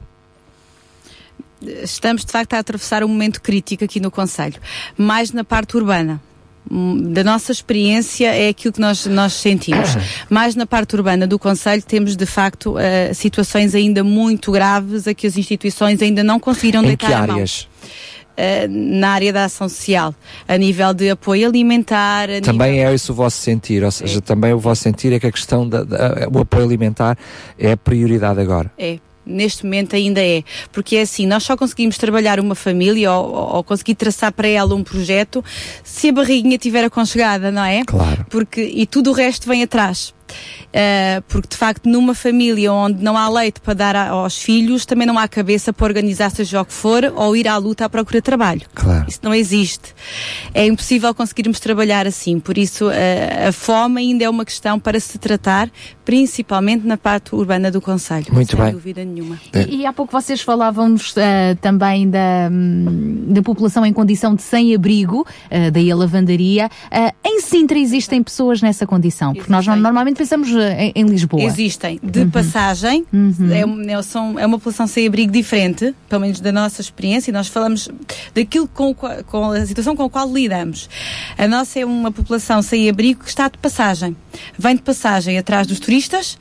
[1.84, 4.56] Estamos de facto a atravessar um momento crítico aqui no Conselho,
[4.98, 6.22] mais na parte urbana
[6.70, 9.90] hum, da nossa experiência é aquilo que nós, nós sentimos.
[10.30, 15.14] Mais na parte urbana do Conselho temos de facto uh, situações ainda muito graves a
[15.14, 17.68] que as instituições ainda não conseguiram em deitar que áreas?
[18.32, 20.16] Uh, na área da ação social,
[20.48, 22.28] a nível de apoio alimentar.
[22.42, 22.90] também nível...
[22.90, 24.22] é isso o vosso sentir, ou seja, é.
[24.22, 27.18] também o vosso sentir é que a questão do apoio alimentar
[27.60, 28.72] é a prioridade agora.
[28.78, 28.98] É,
[29.32, 30.44] neste momento ainda é.
[30.72, 34.76] Porque é assim, nós só conseguimos trabalhar uma família ou, ou, conseguir traçar para ela
[34.76, 35.44] um projeto
[35.84, 37.84] se a barriguinha estiver aconchegada, não é?
[37.86, 38.26] Claro.
[38.30, 40.14] Porque, e tudo o resto vem atrás.
[40.72, 44.86] Uh, porque de facto numa família onde não há leite para dar a, aos filhos,
[44.86, 47.90] também não há cabeça para organizar seja o que for ou ir à luta à
[47.90, 48.62] procura de trabalho.
[48.74, 49.06] Claro.
[49.08, 49.94] Isso não existe.
[50.54, 52.40] É impossível conseguirmos trabalhar assim.
[52.40, 55.70] Por isso uh, a fome ainda é uma questão para se tratar,
[56.06, 58.28] principalmente na parte urbana do Conselho.
[58.32, 58.72] Muito sem bem.
[58.72, 59.38] dúvida nenhuma.
[59.54, 64.42] E, e, há pouco vocês falavam-nos uh, também da, um, da população em condição de
[64.42, 65.26] sem-abrigo,
[65.74, 66.70] daí a lavandaria.
[67.26, 69.34] em Sintra existem pessoas nessa condição?
[69.34, 71.44] Porque nós normalmente pensamos em, em Lisboa.
[71.44, 72.00] Existem.
[72.04, 72.30] De uhum.
[72.30, 73.88] passagem, uhum.
[73.88, 77.34] É, é, são, é uma população sem abrigo diferente, pelo menos da nossa experiência, e
[77.34, 77.90] nós falamos
[78.36, 80.88] daquilo com, com a situação com a qual lidamos.
[81.36, 84.16] A nossa é uma população sem abrigo que está de passagem.
[84.58, 86.38] Vem de passagem atrás dos turistas,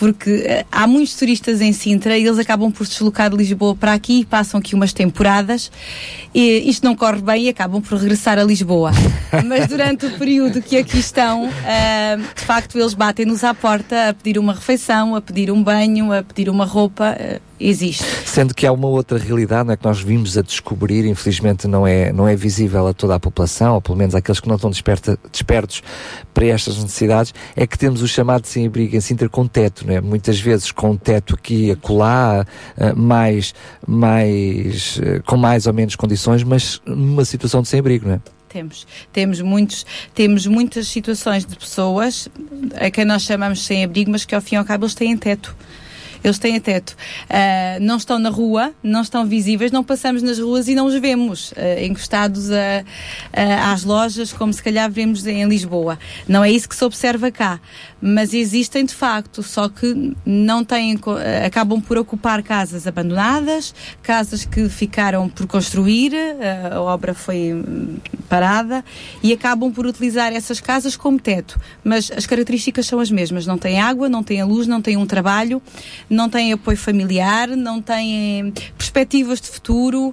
[0.00, 3.76] porque uh, há muitos turistas em Sintra e eles acabam por se deslocar de Lisboa
[3.76, 5.70] para aqui e passam aqui umas temporadas.
[6.34, 8.92] E isto não corre bem e acabam por regressar a Lisboa.
[9.44, 14.14] Mas durante o período que aqui estão, uh, de facto, eles batem-nos à porta a
[14.14, 17.14] pedir uma refeição, a pedir um banho, a pedir uma roupa.
[17.20, 18.04] Uh, existe.
[18.24, 21.86] Sendo que há uma outra realidade não é, que nós vimos a descobrir, infelizmente não
[21.86, 24.70] é, não é visível a toda a população, ou pelo menos àqueles que não estão
[24.70, 25.82] desperta, despertos
[26.32, 30.00] para estas necessidades, é que temos o chamado sem-abrigo em Sintra com teto, não é?
[30.00, 33.54] muitas vezes com teto aqui e acolá, uh, mais,
[33.86, 38.20] mais, uh, com mais ou menos condições, mas numa situação de sem-abrigo, não é?
[38.48, 42.28] Temos, temos, muitos, temos muitas situações de pessoas
[42.74, 45.16] a quem nós chamamos sem abrigo, mas que ao fim e ao cabo eles têm
[45.16, 45.54] teto.
[46.22, 46.96] Eles têm teto.
[47.28, 50.94] Uh, não estão na rua, não estão visíveis, não passamos nas ruas e não os
[50.94, 52.84] vemos uh, encostados a,
[53.72, 55.98] às lojas, como se calhar vemos em Lisboa.
[56.28, 57.60] Não é isso que se observa cá.
[58.00, 60.98] Mas existem de facto, só que não têm,
[61.44, 67.52] acabam por ocupar casas abandonadas, casas que ficaram por construir, ah, a obra foi
[68.28, 68.84] parada
[69.22, 71.60] e acabam por utilizar essas casas como teto.
[71.84, 73.46] Mas as características são as mesmas.
[73.46, 75.60] Não têm água, não têm luz, não têm um trabalho,
[76.10, 80.12] não têm apoio familiar, não têm perspectivas de futuro,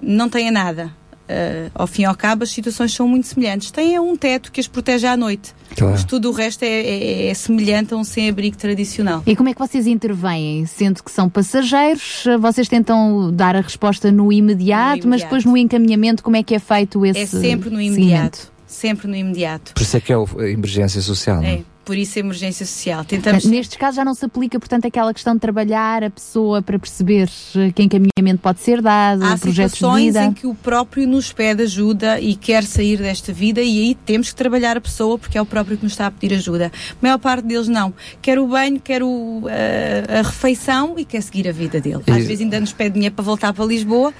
[0.00, 0.92] não têm nada.
[1.22, 3.70] Uh, ao fim e ao cabo, as situações são muito semelhantes.
[3.70, 5.92] Têm um teto que as protege à noite, claro.
[5.94, 9.22] mas tudo o resto é, é, é semelhante a um sem-abrigo tradicional.
[9.26, 10.66] E como é que vocês intervêm?
[10.66, 15.08] Sendo que são passageiros, vocês tentam dar a resposta no imediato, no imediato.
[15.08, 18.52] mas depois no encaminhamento, como é que é feito esse É sempre no imediato.
[18.66, 19.72] Sempre no imediato.
[19.72, 21.60] Por isso é que é a emergência social, não é?
[21.84, 23.04] Por isso a emergência social.
[23.04, 23.44] Tentamos...
[23.44, 27.28] Nestes casos já não se aplica, portanto, aquela questão de trabalhar a pessoa para perceber
[27.74, 30.24] que encaminhamento pode ser dado, Há projetos situações de vida.
[30.24, 34.30] em que o próprio nos pede ajuda e quer sair desta vida e aí temos
[34.30, 36.70] que trabalhar a pessoa porque é o próprio que nos está a pedir ajuda.
[36.90, 37.92] A maior parte deles não.
[38.20, 42.02] Quer o banho, quer o, a, a refeição e quer seguir a vida dele.
[42.06, 44.12] Às vezes ainda nos pede dinheiro para voltar para Lisboa.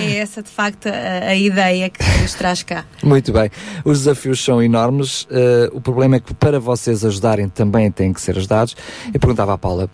[0.00, 2.84] é essa, de facto, a, a, ideia que nos traz cá.
[3.02, 3.50] Muito bem.
[3.84, 5.24] Os desafios são enormes.
[5.24, 5.28] Uh,
[5.72, 8.76] o problema é que para vocês ajudarem também têm que ser ajudados.
[9.12, 9.88] Eu perguntava à Paula,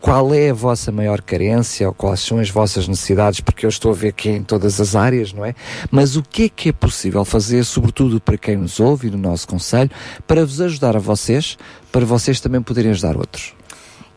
[0.00, 3.40] qual é a vossa maior carência ou quais são as vossas necessidades?
[3.40, 5.54] Porque eu estou a ver que é em todas as áreas, não é?
[5.90, 9.18] Mas o que é que é possível fazer, sobretudo para quem nos ouve e no
[9.18, 9.90] nosso conselho,
[10.26, 11.56] para vos ajudar a vocês,
[11.92, 13.54] para vocês também poderem ajudar outros?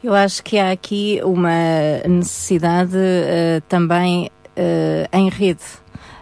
[0.03, 5.61] Eu acho que há aqui uma necessidade uh, também uh, em rede.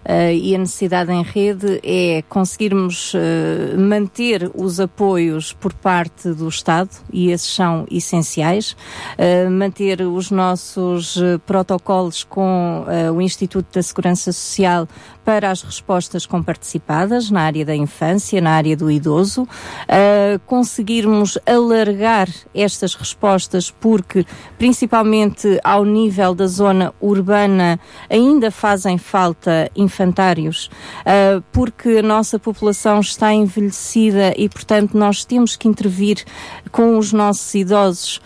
[0.09, 6.47] Uh, e a necessidade em rede é conseguirmos uh, manter os apoios por parte do
[6.47, 11.15] Estado, e esses são essenciais, uh, manter os nossos
[11.45, 14.87] protocolos com o Instituto da Segurança Social
[15.29, 22.27] para as respostas comparticipadas na área da infância, na área do idoso, uh, conseguirmos alargar
[22.51, 24.25] estas respostas, porque
[24.57, 30.67] principalmente ao nível da zona urbana ainda fazem falta infantários,
[31.01, 36.25] uh, porque a nossa população está envelhecida e, portanto, nós temos que intervir
[36.71, 38.19] com os nossos idosos.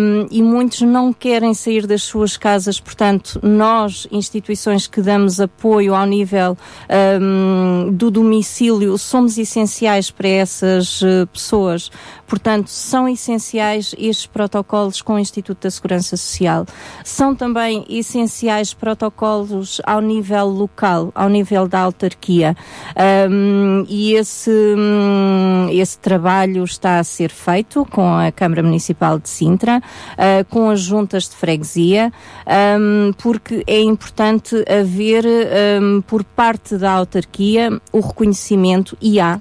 [0.00, 5.92] Um, e muitos não querem sair das suas casas, portanto, nós, instituições que damos apoio
[5.92, 6.58] ao nível nível
[7.20, 11.90] um, do domicílio somos essenciais para essas uh, pessoas.
[12.26, 16.66] Portanto, são essenciais estes protocolos com o Instituto da Segurança Social.
[17.04, 22.56] São também essenciais protocolos ao nível local, ao nível da autarquia.
[23.30, 29.28] Um, e esse, um, esse trabalho está a ser feito com a Câmara Municipal de
[29.28, 32.12] Sintra, uh, com as juntas de freguesia,
[32.80, 35.24] um, porque é importante haver,
[36.06, 39.40] por parte da autarquia, o reconhecimento, e há,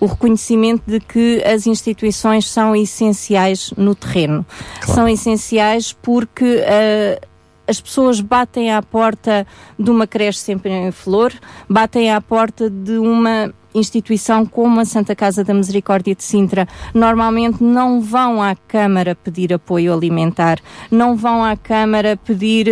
[0.00, 4.44] o reconhecimento de que as instituições são essenciais no terreno.
[4.80, 4.94] Claro.
[4.94, 7.26] São essenciais porque uh,
[7.66, 9.46] as pessoas batem à porta
[9.78, 11.32] de uma creche sempre em flor,
[11.68, 17.62] batem à porta de uma instituição como a Santa Casa da Misericórdia de Sintra normalmente
[17.62, 20.58] não vão à Câmara pedir apoio alimentar,
[20.90, 22.68] não vão à Câmara pedir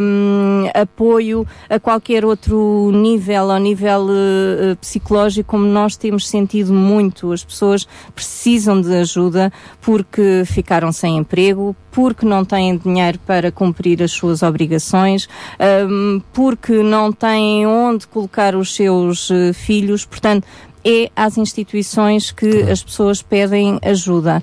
[0.00, 7.32] um, apoio a qualquer outro nível, ao nível uh, psicológico, como nós temos sentido muito.
[7.32, 14.02] As pessoas precisam de ajuda porque ficaram sem emprego, porque não têm dinheiro para cumprir
[14.02, 15.28] as suas obrigações,
[16.32, 20.04] porque não têm onde colocar os seus uh, filhos.
[20.04, 20.46] Portanto,
[20.84, 24.42] é às instituições que as pessoas pedem ajuda.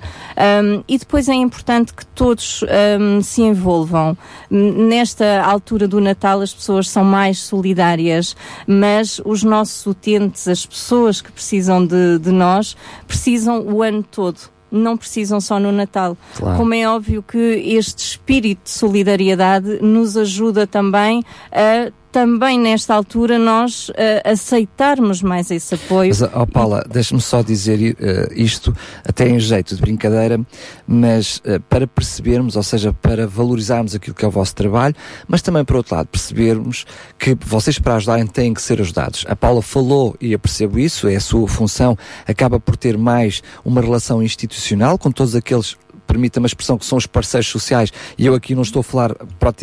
[0.64, 2.64] Um, e depois é importante que todos
[2.98, 4.16] um, se envolvam.
[4.50, 8.34] Nesta altura do Natal, as pessoas são mais solidárias,
[8.66, 14.40] mas os nossos utentes, as pessoas que precisam de, de nós, precisam o ano todo
[14.70, 16.16] não precisam só no Natal.
[16.36, 16.56] Claro.
[16.56, 23.38] Como é óbvio que este espírito de solidariedade nos ajuda também a também nesta altura
[23.38, 23.92] nós uh,
[24.24, 26.10] aceitarmos mais esse apoio.
[26.10, 28.74] Mas, oh Paula, deixa-me só dizer uh, isto,
[29.06, 30.40] até em jeito de brincadeira,
[30.86, 34.94] mas uh, para percebermos, ou seja, para valorizarmos aquilo que é o vosso trabalho,
[35.28, 36.84] mas também, por outro lado, percebermos
[37.18, 39.24] que vocês para ajudarem têm que ser ajudados.
[39.28, 43.42] A Paula falou, e eu percebo isso, é a sua função, acaba por ter mais
[43.64, 45.76] uma relação institucional com todos aqueles
[46.10, 49.14] permita-me a expressão, que são os parceiros sociais, e eu aqui não estou a falar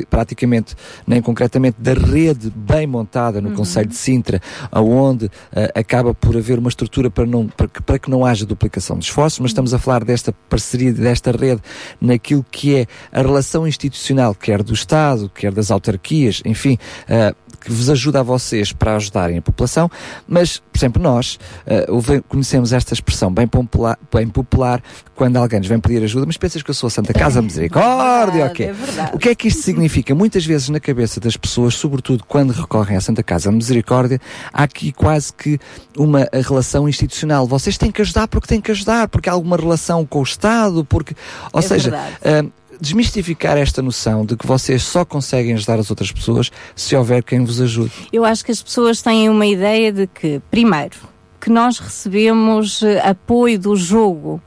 [0.09, 3.55] praticamente, nem concretamente, da rede bem montada no uhum.
[3.55, 5.29] Conselho de Sintra, aonde uh,
[5.75, 9.03] acaba por haver uma estrutura para, não, para, que, para que não haja duplicação de
[9.03, 11.61] esforços, mas estamos a falar desta parceria, desta rede,
[11.99, 16.77] naquilo que é a relação institucional, quer do Estado, quer das autarquias, enfim,
[17.09, 19.89] uh, que vos ajuda a vocês para ajudarem a população,
[20.25, 24.81] mas, por exemplo, nós uh, conhecemos esta expressão bem popular, bem popular
[25.15, 28.51] quando alguém nos vem pedir ajuda, mas pensas que eu sou a Santa Casa Misericórdia,
[28.57, 30.13] é verdade, o que é que isto significa?
[30.15, 34.19] Muitas vezes na cabeça das pessoas, sobretudo quando recorrem à Santa Casa Misericórdia,
[34.53, 35.59] há aqui quase que
[35.97, 37.47] uma relação institucional.
[37.47, 40.85] Vocês têm que ajudar porque têm que ajudar, porque há alguma relação com o Estado,
[40.85, 41.15] porque,
[41.51, 46.11] ou é seja, uh, desmistificar esta noção de que vocês só conseguem ajudar as outras
[46.11, 47.91] pessoas se houver quem vos ajude.
[48.11, 50.97] Eu acho que as pessoas têm uma ideia de que, primeiro,
[51.39, 54.41] que nós recebemos eh, apoio do jogo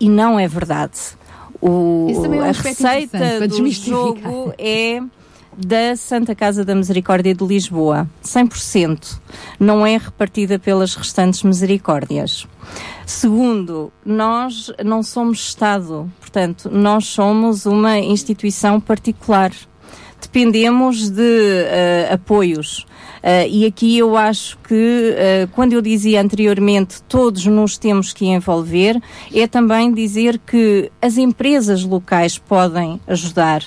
[0.00, 0.98] e não é verdade.
[1.60, 5.02] O, é a receita do jogo é
[5.56, 9.18] da Santa Casa da Misericórdia de Lisboa, 100%.
[9.58, 12.46] Não é repartida pelas restantes misericórdias.
[13.04, 19.50] Segundo, nós não somos Estado, portanto, nós somos uma instituição particular.
[20.20, 22.86] Dependemos de uh, apoios.
[23.18, 28.26] Uh, e aqui eu acho que, uh, quando eu dizia anteriormente, todos nos temos que
[28.26, 29.00] envolver,
[29.34, 33.62] é também dizer que as empresas locais podem ajudar.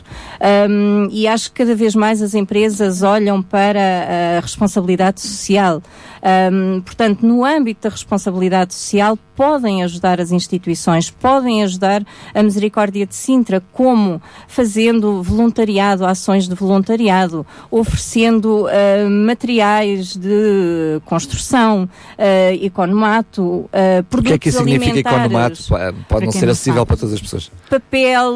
[0.69, 5.81] Um, e acho que cada vez mais as empresas olham para a responsabilidade social.
[6.21, 13.07] Um, portanto, no âmbito da responsabilidade social, podem ajudar as instituições, podem ajudar a Misericórdia
[13.07, 21.89] de Sintra, como fazendo voluntariado, ações de voluntariado, oferecendo uh, materiais de construção,
[22.19, 25.59] uh, economato, uh, produtos O que é que isso significa economato?
[26.07, 26.87] Pode não ser acessível sabe.
[26.89, 27.51] para todas as pessoas.
[27.67, 28.35] Papel,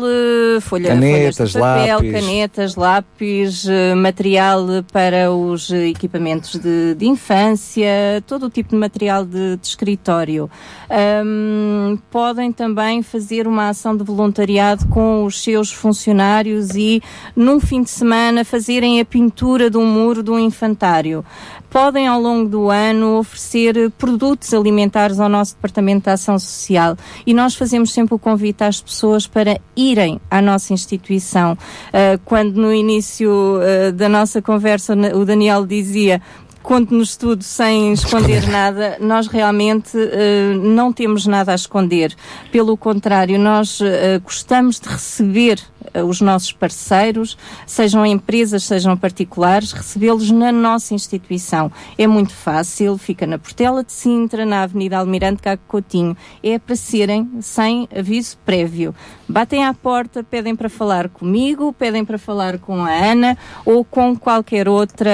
[0.61, 2.11] folha, canetas, papel, lápis.
[2.11, 9.58] canetas, lápis, material para os equipamentos de, de infância, todo o tipo de material de,
[9.58, 10.50] de escritório.
[10.96, 17.04] Um, podem também fazer uma ação de voluntariado com os seus funcionários e,
[17.36, 21.26] num fim de semana, fazerem a pintura de um muro de um infantário.
[21.70, 27.34] Podem, ao longo do ano, oferecer produtos alimentares ao nosso Departamento de Ação Social e
[27.34, 31.58] nós fazemos sempre o convite às pessoas para irem à nossa instituição.
[31.90, 36.22] Uh, quando no início uh, da nossa conversa o Daniel dizia
[36.66, 38.98] conte-nos tudo sem esconder nada.
[39.00, 42.14] Nós realmente uh, não temos nada a esconder.
[42.52, 43.85] Pelo contrário, nós uh,
[44.24, 45.61] gostamos de receber
[46.04, 51.72] os nossos parceiros, sejam empresas, sejam particulares, recebê-los na nossa instituição.
[51.98, 56.16] É muito fácil, fica na Portela de Sintra, na Avenida Almirante Caco Coutinho.
[56.44, 58.94] É para serem sem aviso prévio.
[59.28, 64.16] Batem à porta, pedem para falar comigo, pedem para falar com a Ana ou com
[64.16, 65.12] qualquer outra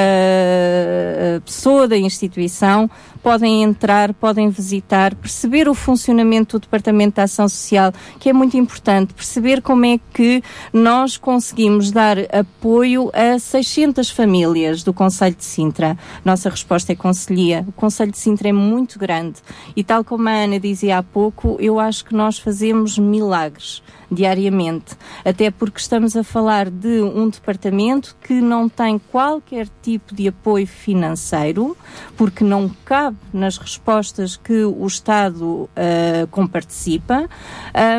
[1.46, 2.90] pessoa da instituição,
[3.24, 8.58] podem entrar, podem visitar, perceber o funcionamento do Departamento de Ação Social, que é muito
[8.58, 10.44] importante, perceber como é que
[10.74, 15.98] nós conseguimos dar apoio a 600 famílias do Conselho de Sintra.
[16.24, 17.66] Nossa resposta é conselhia.
[17.68, 19.40] O Conselho de Sintra é muito grande
[19.76, 24.98] e tal como a Ana dizia há pouco, eu acho que nós fazemos milagres diariamente.
[25.24, 30.68] Até porque estamos a falar de um departamento que não tem qualquer tipo de apoio
[30.68, 31.78] financeiro,
[32.18, 37.30] porque não cabe nas respostas que o Estado uh, comparticipa.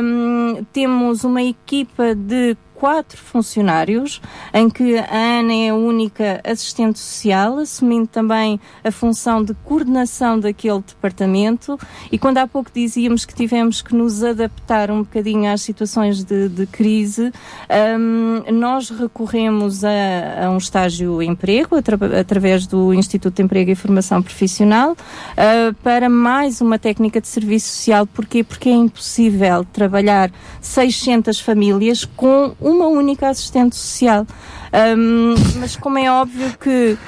[0.03, 4.21] Um, temos uma equipa de quatro funcionários,
[4.53, 10.41] em que a Ana é a única assistente social, assumindo também a função de coordenação
[10.41, 11.79] daquele departamento.
[12.11, 16.49] E quando há pouco dizíamos que tivemos que nos adaptar um bocadinho às situações de,
[16.49, 17.33] de crise,
[18.01, 23.77] um, nós recorremos a, a, um estágio emprego atra através do Instituto de Emprego e
[23.77, 28.09] Formação Profissional uh, para mais uma técnica de serviço social.
[28.09, 28.43] Porquê?
[28.43, 34.27] Porque é impossível trabalhar 600 famílias com uma única assistente social.
[34.73, 36.99] Um, mas como é óbvio que uh,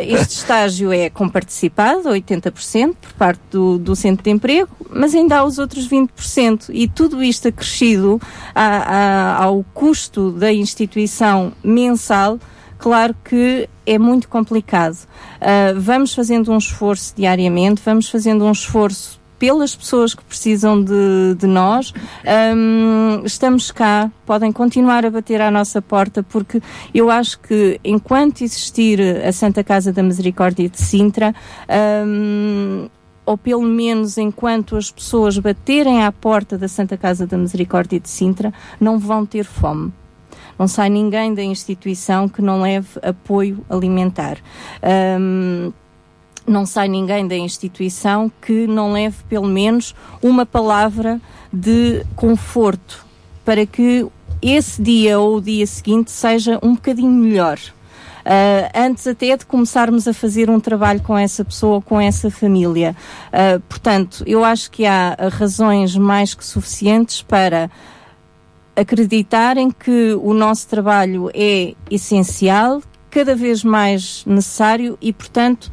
[0.00, 5.44] este estágio é comparticipado, 80%, por parte do, do centro de emprego, mas ainda há
[5.44, 6.70] os outros 20%.
[6.70, 8.20] E tudo isto acrescido
[8.54, 12.38] a, a, ao custo da instituição mensal,
[12.78, 14.96] claro que é muito complicado.
[14.96, 21.34] Uh, vamos fazendo um esforço diariamente, vamos fazendo um esforço pelas pessoas que precisam de,
[21.38, 21.92] de nós.
[22.56, 26.60] Um, estamos cá, podem continuar a bater à nossa porta, porque
[26.94, 31.34] eu acho que enquanto existir a Santa Casa da Misericórdia de Sintra,
[32.06, 32.88] um,
[33.24, 38.08] ou pelo menos enquanto as pessoas baterem à porta da Santa Casa da Misericórdia de
[38.08, 39.92] Sintra, não vão ter fome.
[40.58, 44.38] Não sai ninguém da instituição que não leve apoio alimentar.
[45.20, 45.72] Um,
[46.48, 51.20] não sai ninguém da instituição que não leve pelo menos uma palavra
[51.52, 53.06] de conforto
[53.44, 54.06] para que
[54.42, 57.58] esse dia ou o dia seguinte seja um bocadinho melhor.
[58.18, 62.94] Uh, antes até de começarmos a fazer um trabalho com essa pessoa, com essa família.
[63.28, 67.70] Uh, portanto, eu acho que há razões mais que suficientes para
[68.76, 72.82] acreditarem que o nosso trabalho é essencial,
[73.18, 75.72] cada vez mais necessário e, portanto,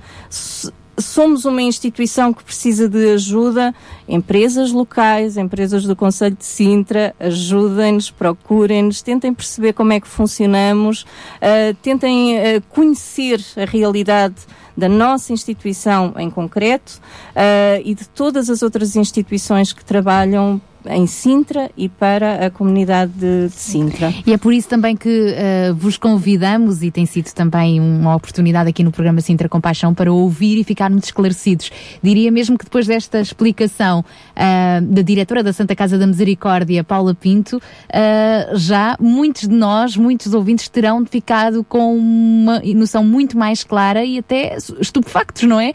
[0.97, 3.71] somos uma instituição que precisa de ajuda.
[4.09, 11.03] Empresas locais, empresas do Conselho de Sintra, ajudem-nos, procurem-nos, tentem perceber como é que funcionamos,
[11.03, 14.37] uh, tentem uh, conhecer a realidade
[14.75, 16.99] da nossa instituição em concreto
[17.35, 23.11] uh, e de todas as outras instituições que trabalham em Sintra e para a comunidade
[23.13, 24.13] de, de Sintra.
[24.25, 28.69] E é por isso também que uh, vos convidamos, e tem sido também uma oportunidade
[28.69, 31.71] aqui no programa Sintra Compaixão, para ouvir e ficarmos esclarecidos.
[32.01, 37.13] Diria mesmo que depois desta explicação uh, da diretora da Santa Casa da Misericórdia, Paula
[37.13, 43.63] Pinto, uh, já muitos de nós, muitos ouvintes, terão ficado com uma noção muito mais
[43.63, 45.73] clara e até estupefactos, não é?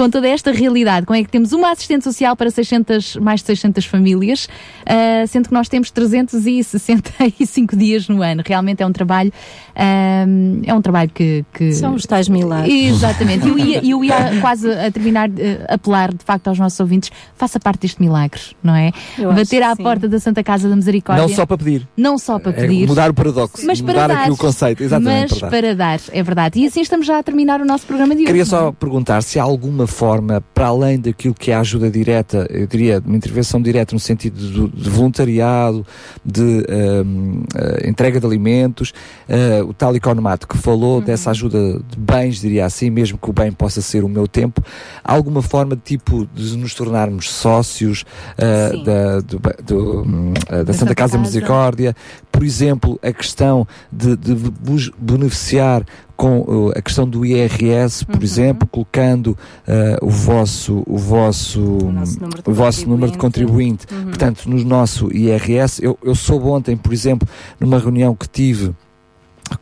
[0.00, 3.48] Com toda esta realidade, como é que temos uma assistente social para 600, mais de
[3.48, 8.42] 600 famílias, uh, sendo que nós temos 365 dias no ano.
[8.42, 9.30] Realmente é um trabalho,
[9.76, 11.74] uh, é um trabalho que, que...
[11.74, 12.94] São os tais milagres.
[12.94, 13.46] Exatamente.
[13.46, 15.34] Eu ia, eu ia quase a terminar, uh,
[15.68, 18.92] apelar de facto aos nossos ouvintes, faça parte deste milagre, não é?
[19.18, 19.82] Eu Bater à sim.
[19.82, 21.26] porta da Santa Casa da Misericórdia.
[21.26, 21.86] Não só para pedir.
[21.94, 22.88] Não só para É pedir.
[22.88, 23.66] mudar o paradoxo.
[23.66, 24.22] Mas para mudar dar.
[24.22, 24.82] aqui o conceito.
[24.82, 25.32] Exatamente.
[25.32, 25.50] Mas para dar.
[25.50, 26.58] para dar, é verdade.
[26.58, 28.26] E assim estamos já a terminar o nosso programa de hoje.
[28.28, 28.62] Queria não é?
[28.62, 32.66] só perguntar se há alguma forma, para além daquilo que é a ajuda direta, eu
[32.66, 35.86] diria, uma intervenção direta no sentido de, de voluntariado,
[36.24, 36.64] de
[37.02, 38.92] hum, eh, entrega de alimentos,
[39.28, 43.32] eh, o tal economato que falou dessa ajuda de bens, diria assim, mesmo que o
[43.32, 44.62] bem possa ser o meu tempo,
[45.02, 48.04] há alguma forma de tipo de nos tornarmos sócios
[48.38, 48.84] Sim.
[48.84, 51.18] da, do, do, eh, da Da Santa Santa Casa Casa.
[51.18, 51.96] Misericórdia,
[52.30, 55.84] por exemplo, a questão de, de vos beneficiar
[56.20, 62.42] com uh, a questão do IRS, por exemplo, colocando uh, o vosso o vosso número
[62.42, 64.04] de o vosso número de contribuinte, Uhum.
[64.04, 67.26] portanto, no nosso IRS, eu, eu soube ontem, por exemplo,
[67.58, 68.74] numa reunião que tive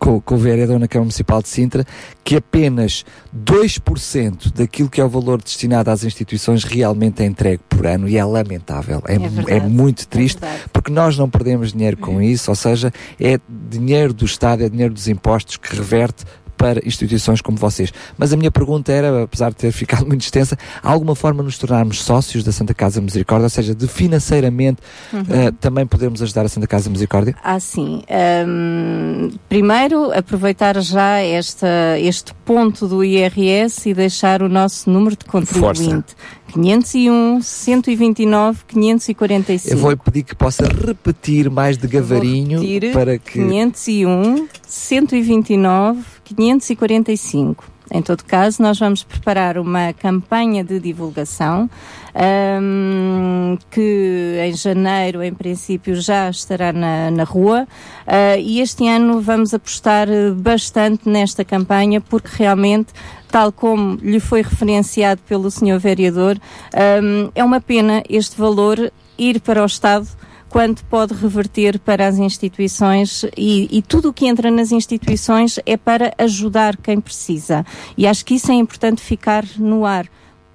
[0.01, 1.85] com, com o vereador na Câmara Municipal de Sintra,
[2.25, 3.05] que apenas
[3.35, 8.17] 2% daquilo que é o valor destinado às instituições realmente é entregue por ano e
[8.17, 9.01] é lamentável.
[9.07, 10.65] É, É é verdade, muito é triste, verdade.
[10.73, 13.39] porque nós não perdemos dinheiro com isso, ou seja, é
[13.71, 16.25] dinheiro do Estado, é dinheiro dos impostos que reverte
[16.59, 17.91] para instituições como vocês.
[18.19, 21.47] Mas a minha pergunta era, apesar de ter ficado muito extensa, há alguma forma de
[21.47, 25.23] nos tornarmos sócios da Santa Casa Misericórdia, ou seja, de financeiramente Uhum.
[25.31, 27.35] eh, também podermos ajudar a Santa Casa Misericórdia?
[27.43, 28.03] Ah, sim.
[28.47, 35.25] Hum, primeiro, aproveitar já esta, este ponto do IRS e deixar o nosso número de
[35.25, 36.17] contribuinte.
[36.53, 39.75] 501 129 545.
[39.75, 42.61] Eu vou pedir que possa repetir mais de gavarinho
[42.93, 46.01] para que 501 129
[46.35, 47.79] 545.
[47.91, 51.71] Em todo caso, nós vamos preparar uma campanha de divulgação
[52.61, 57.67] hum, que em janeiro, em princípio, já estará na, na rua
[58.07, 62.89] Ah, e este ano vamos apostar bastante nesta campanha porque realmente
[63.31, 66.39] tal como lhe foi referenciado pelo senhor vereador,
[67.03, 70.09] hum, é uma pena este valor ir para o Estado
[70.49, 75.77] quanto pode reverter para as instituições e, e tudo o que entra nas instituições é
[75.77, 77.65] para ajudar quem precisa.
[77.97, 80.07] E acho que isso é importante ficar no ar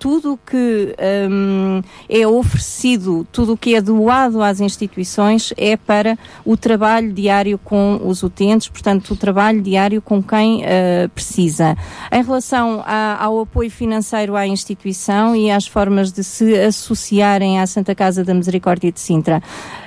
[0.03, 0.93] tudo o que
[1.31, 7.57] um, é oferecido, tudo o que é doado às instituições é para o trabalho diário
[7.57, 11.77] com os utentes, portanto, o trabalho diário com quem uh, precisa.
[12.11, 17.65] Em relação a, ao apoio financeiro à instituição e às formas de se associarem à
[17.65, 19.41] Santa Casa da Misericórdia de Sintra,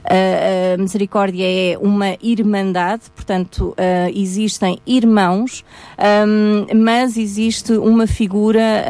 [0.08, 3.74] a Misericórdia é uma irmandade, portanto,
[4.14, 5.64] existem irmãos,
[6.26, 8.84] um, mas existe uma figura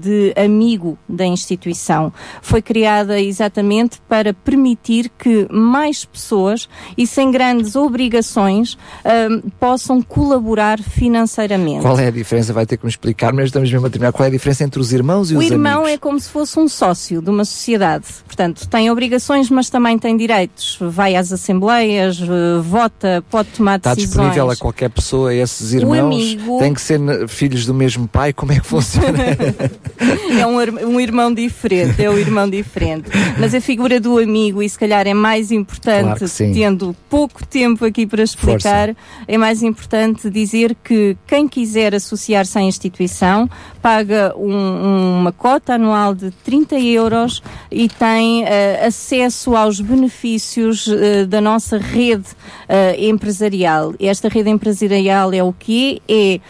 [0.00, 2.12] de amigo da instituição.
[2.42, 10.80] Foi criada exatamente para permitir que mais pessoas e sem grandes obrigações um, possam colaborar
[10.80, 11.82] financeiramente.
[11.82, 12.52] Qual é a diferença?
[12.52, 14.12] Vai ter que me explicar, mas estamos mesmo a terminar.
[14.12, 15.50] Qual é a diferença entre os irmãos e o os amigos?
[15.50, 18.06] O irmão é como se fosse um sócio de uma sociedade.
[18.26, 20.49] Portanto, tem obrigações, mas também tem direitos.
[20.80, 24.10] Vai às assembleias, eh, vota, pode tomar Está decisões.
[24.10, 26.58] Está disponível a qualquer pessoa, esses irmãos amigo...
[26.58, 28.32] têm que ser filhos do mesmo pai?
[28.32, 29.18] Como é que funciona?
[30.38, 30.56] é um,
[30.88, 33.10] um, irmão diferente, é um irmão diferente.
[33.38, 37.84] Mas a figura do amigo, e se calhar é mais importante, claro tendo pouco tempo
[37.84, 38.96] aqui para explicar, Força.
[39.28, 43.48] é mais importante dizer que quem quiser associar-se à instituição
[43.80, 50.39] paga um, uma cota anual de 30 euros e tem uh, acesso aos benefícios
[50.86, 53.94] uh, da nossa rede uh, empresarial.
[53.98, 56.40] Esta rede empresarial é o que é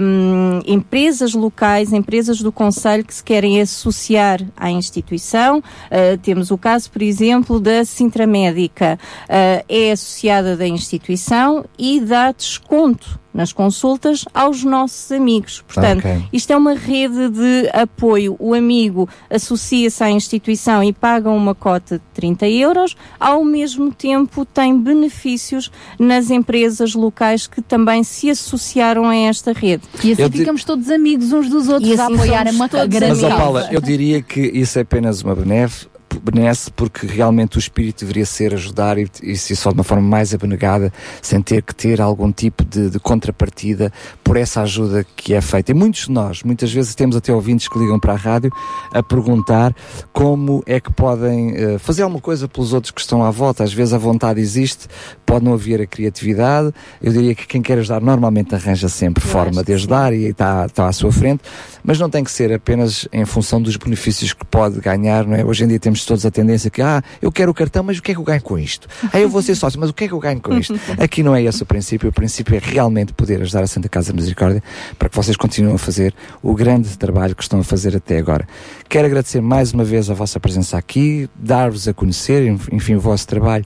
[0.00, 5.58] um, empresas locais, empresas do Conselho que se querem associar à instituição.
[5.58, 8.98] Uh, temos o caso, por exemplo, da Sintra Médica.
[9.24, 15.62] Uh, é associada da instituição e dá desconto nas consultas aos nossos amigos.
[15.66, 16.24] Portanto, okay.
[16.32, 18.36] isto é uma rede de apoio.
[18.38, 24.44] O amigo associa-se à instituição e paga uma cota de 30 euros, ao mesmo tempo
[24.44, 29.82] tem benefícios nas empresas locais que também se associaram a esta rede.
[30.02, 33.22] E assim ficamos todos amigos uns dos outros e assim a apoiar uma grande Mas,
[33.22, 38.00] oh, Paula, eu diria que isso é apenas uma benéfica benesse porque realmente o espírito
[38.00, 41.74] deveria ser ajudar e, e se só de uma forma mais abnegada, sem ter que
[41.74, 43.92] ter algum tipo de, de, contrapartida
[44.22, 45.72] por essa ajuda que é feita.
[45.72, 48.50] E muitos de nós, muitas vezes temos até ouvintes que ligam para a rádio
[48.92, 49.74] a perguntar
[50.12, 53.64] como é que podem uh, fazer alguma coisa pelos outros que estão à volta.
[53.64, 54.88] Às vezes a vontade existe,
[55.24, 56.72] pode não haver a criatividade.
[57.02, 60.66] Eu diria que quem quer ajudar normalmente arranja sempre Eu forma de ajudar e está,
[60.66, 61.42] está à sua frente,
[61.84, 65.44] mas não tem que ser apenas em função dos benefícios que pode ganhar, não é?
[65.44, 68.02] Hoje em dia temos todos a tendência que, ah, eu quero o cartão, mas o
[68.02, 68.88] que é que eu ganho com isto?
[69.12, 70.78] Ah, eu vou ser sócio, mas o que é que eu ganho com isto?
[70.98, 72.08] Aqui não é esse o princípio.
[72.08, 74.62] O princípio é realmente poder ajudar a Santa Casa Misericórdia
[74.98, 78.46] para que vocês continuem a fazer o grande trabalho que estão a fazer até agora.
[78.88, 83.26] Quero agradecer mais uma vez a vossa presença aqui, dar-vos a conhecer, enfim, o vosso
[83.26, 83.64] trabalho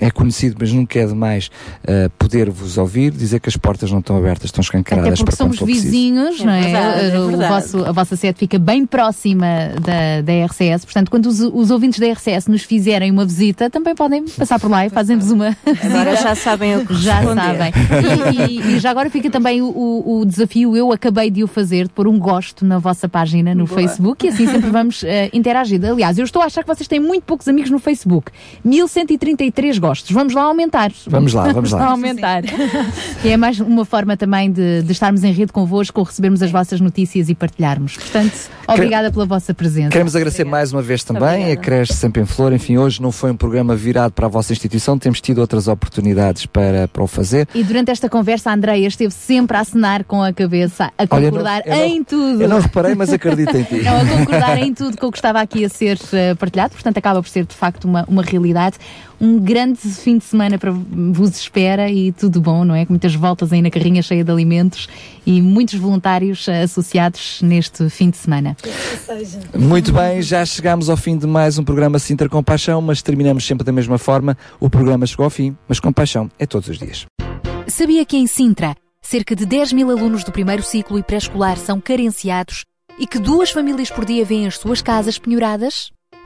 [0.00, 1.50] é conhecido, mas nunca é demais
[1.84, 5.36] uh, poder-vos ouvir, dizer que as portas não estão abertas, estão escancaradas Até porque para
[5.36, 6.62] somos vizinhos, não é?
[6.62, 7.57] verdade, é o verdade.
[7.60, 9.46] Vosso, a vossa sede fica bem próxima
[9.80, 13.94] da, da RCS, portanto, quando os, os ouvintes da RCS nos fizerem uma visita, também
[13.94, 15.48] podem passar por lá e fazem-vos uma
[15.82, 17.40] Agora já sabem o que Já responder.
[17.42, 17.72] sabem.
[18.36, 21.84] E, e- e já agora fica também o, o- desafio, eu acabei de o fazer,
[21.84, 23.80] de pôr um gosto na vossa página no Boa.
[23.80, 25.82] Facebook e assim sempre vamos eh, interagir.
[25.84, 28.30] Aliás, eu estou a achar que vocês têm muito poucos amigos no Facebook.
[28.64, 30.10] 1133 gostos.
[30.12, 30.92] Vamos lá aumentar.
[31.06, 31.86] Vamos lá, vamos lá.
[31.90, 32.42] aumentar.
[33.24, 36.80] E é mais uma forma também de, de estarmos em rede convosco, recebermos as vossas
[36.80, 37.94] notícias e partilharmos.
[37.96, 38.32] Portanto,
[38.66, 39.90] obrigada pela vossa presença.
[39.90, 42.52] Queremos agradecer mais uma vez também a Cresce Sempre em Flor.
[42.52, 46.46] Enfim, hoje não foi um programa virado para a vossa instituição, temos tido outras oportunidades
[46.46, 47.48] para, para o fazer.
[47.54, 51.22] E durante esta conversa, a Andreia esteve sempre a acenar com a cabeça, a Olha,
[51.22, 52.42] não- concordar eu não- em tudo.
[52.42, 53.78] Eu não reparei, mas acredito em ti.
[53.88, 56.98] Não, a concordar em tudo com o que estava aqui a ser eh, partilhado, portanto
[56.98, 58.76] acaba por ser de facto uma, uma realidade.
[59.20, 62.86] Um grande fim de semana para vos espera e tudo bom, não é?
[62.86, 64.88] Com muitas voltas aí na carrinha cheia de alimentos
[65.26, 68.56] e muitos voluntários eh, associados neste fim de semana.
[69.58, 73.44] Muito bem, já chegámos ao fim de mais um programa Sintra com Paixão, mas terminamos
[73.44, 74.38] sempre da mesma forma.
[74.60, 77.04] O programa chegou ao fim, mas com paixão é todos os dias.
[77.66, 81.80] Sabia que em Sintra, cerca de 10 mil alunos do primeiro ciclo e pré-escolar são
[81.80, 82.64] carenciados
[82.98, 85.90] e que duas famílias por dia vêm as suas casas penhoradas?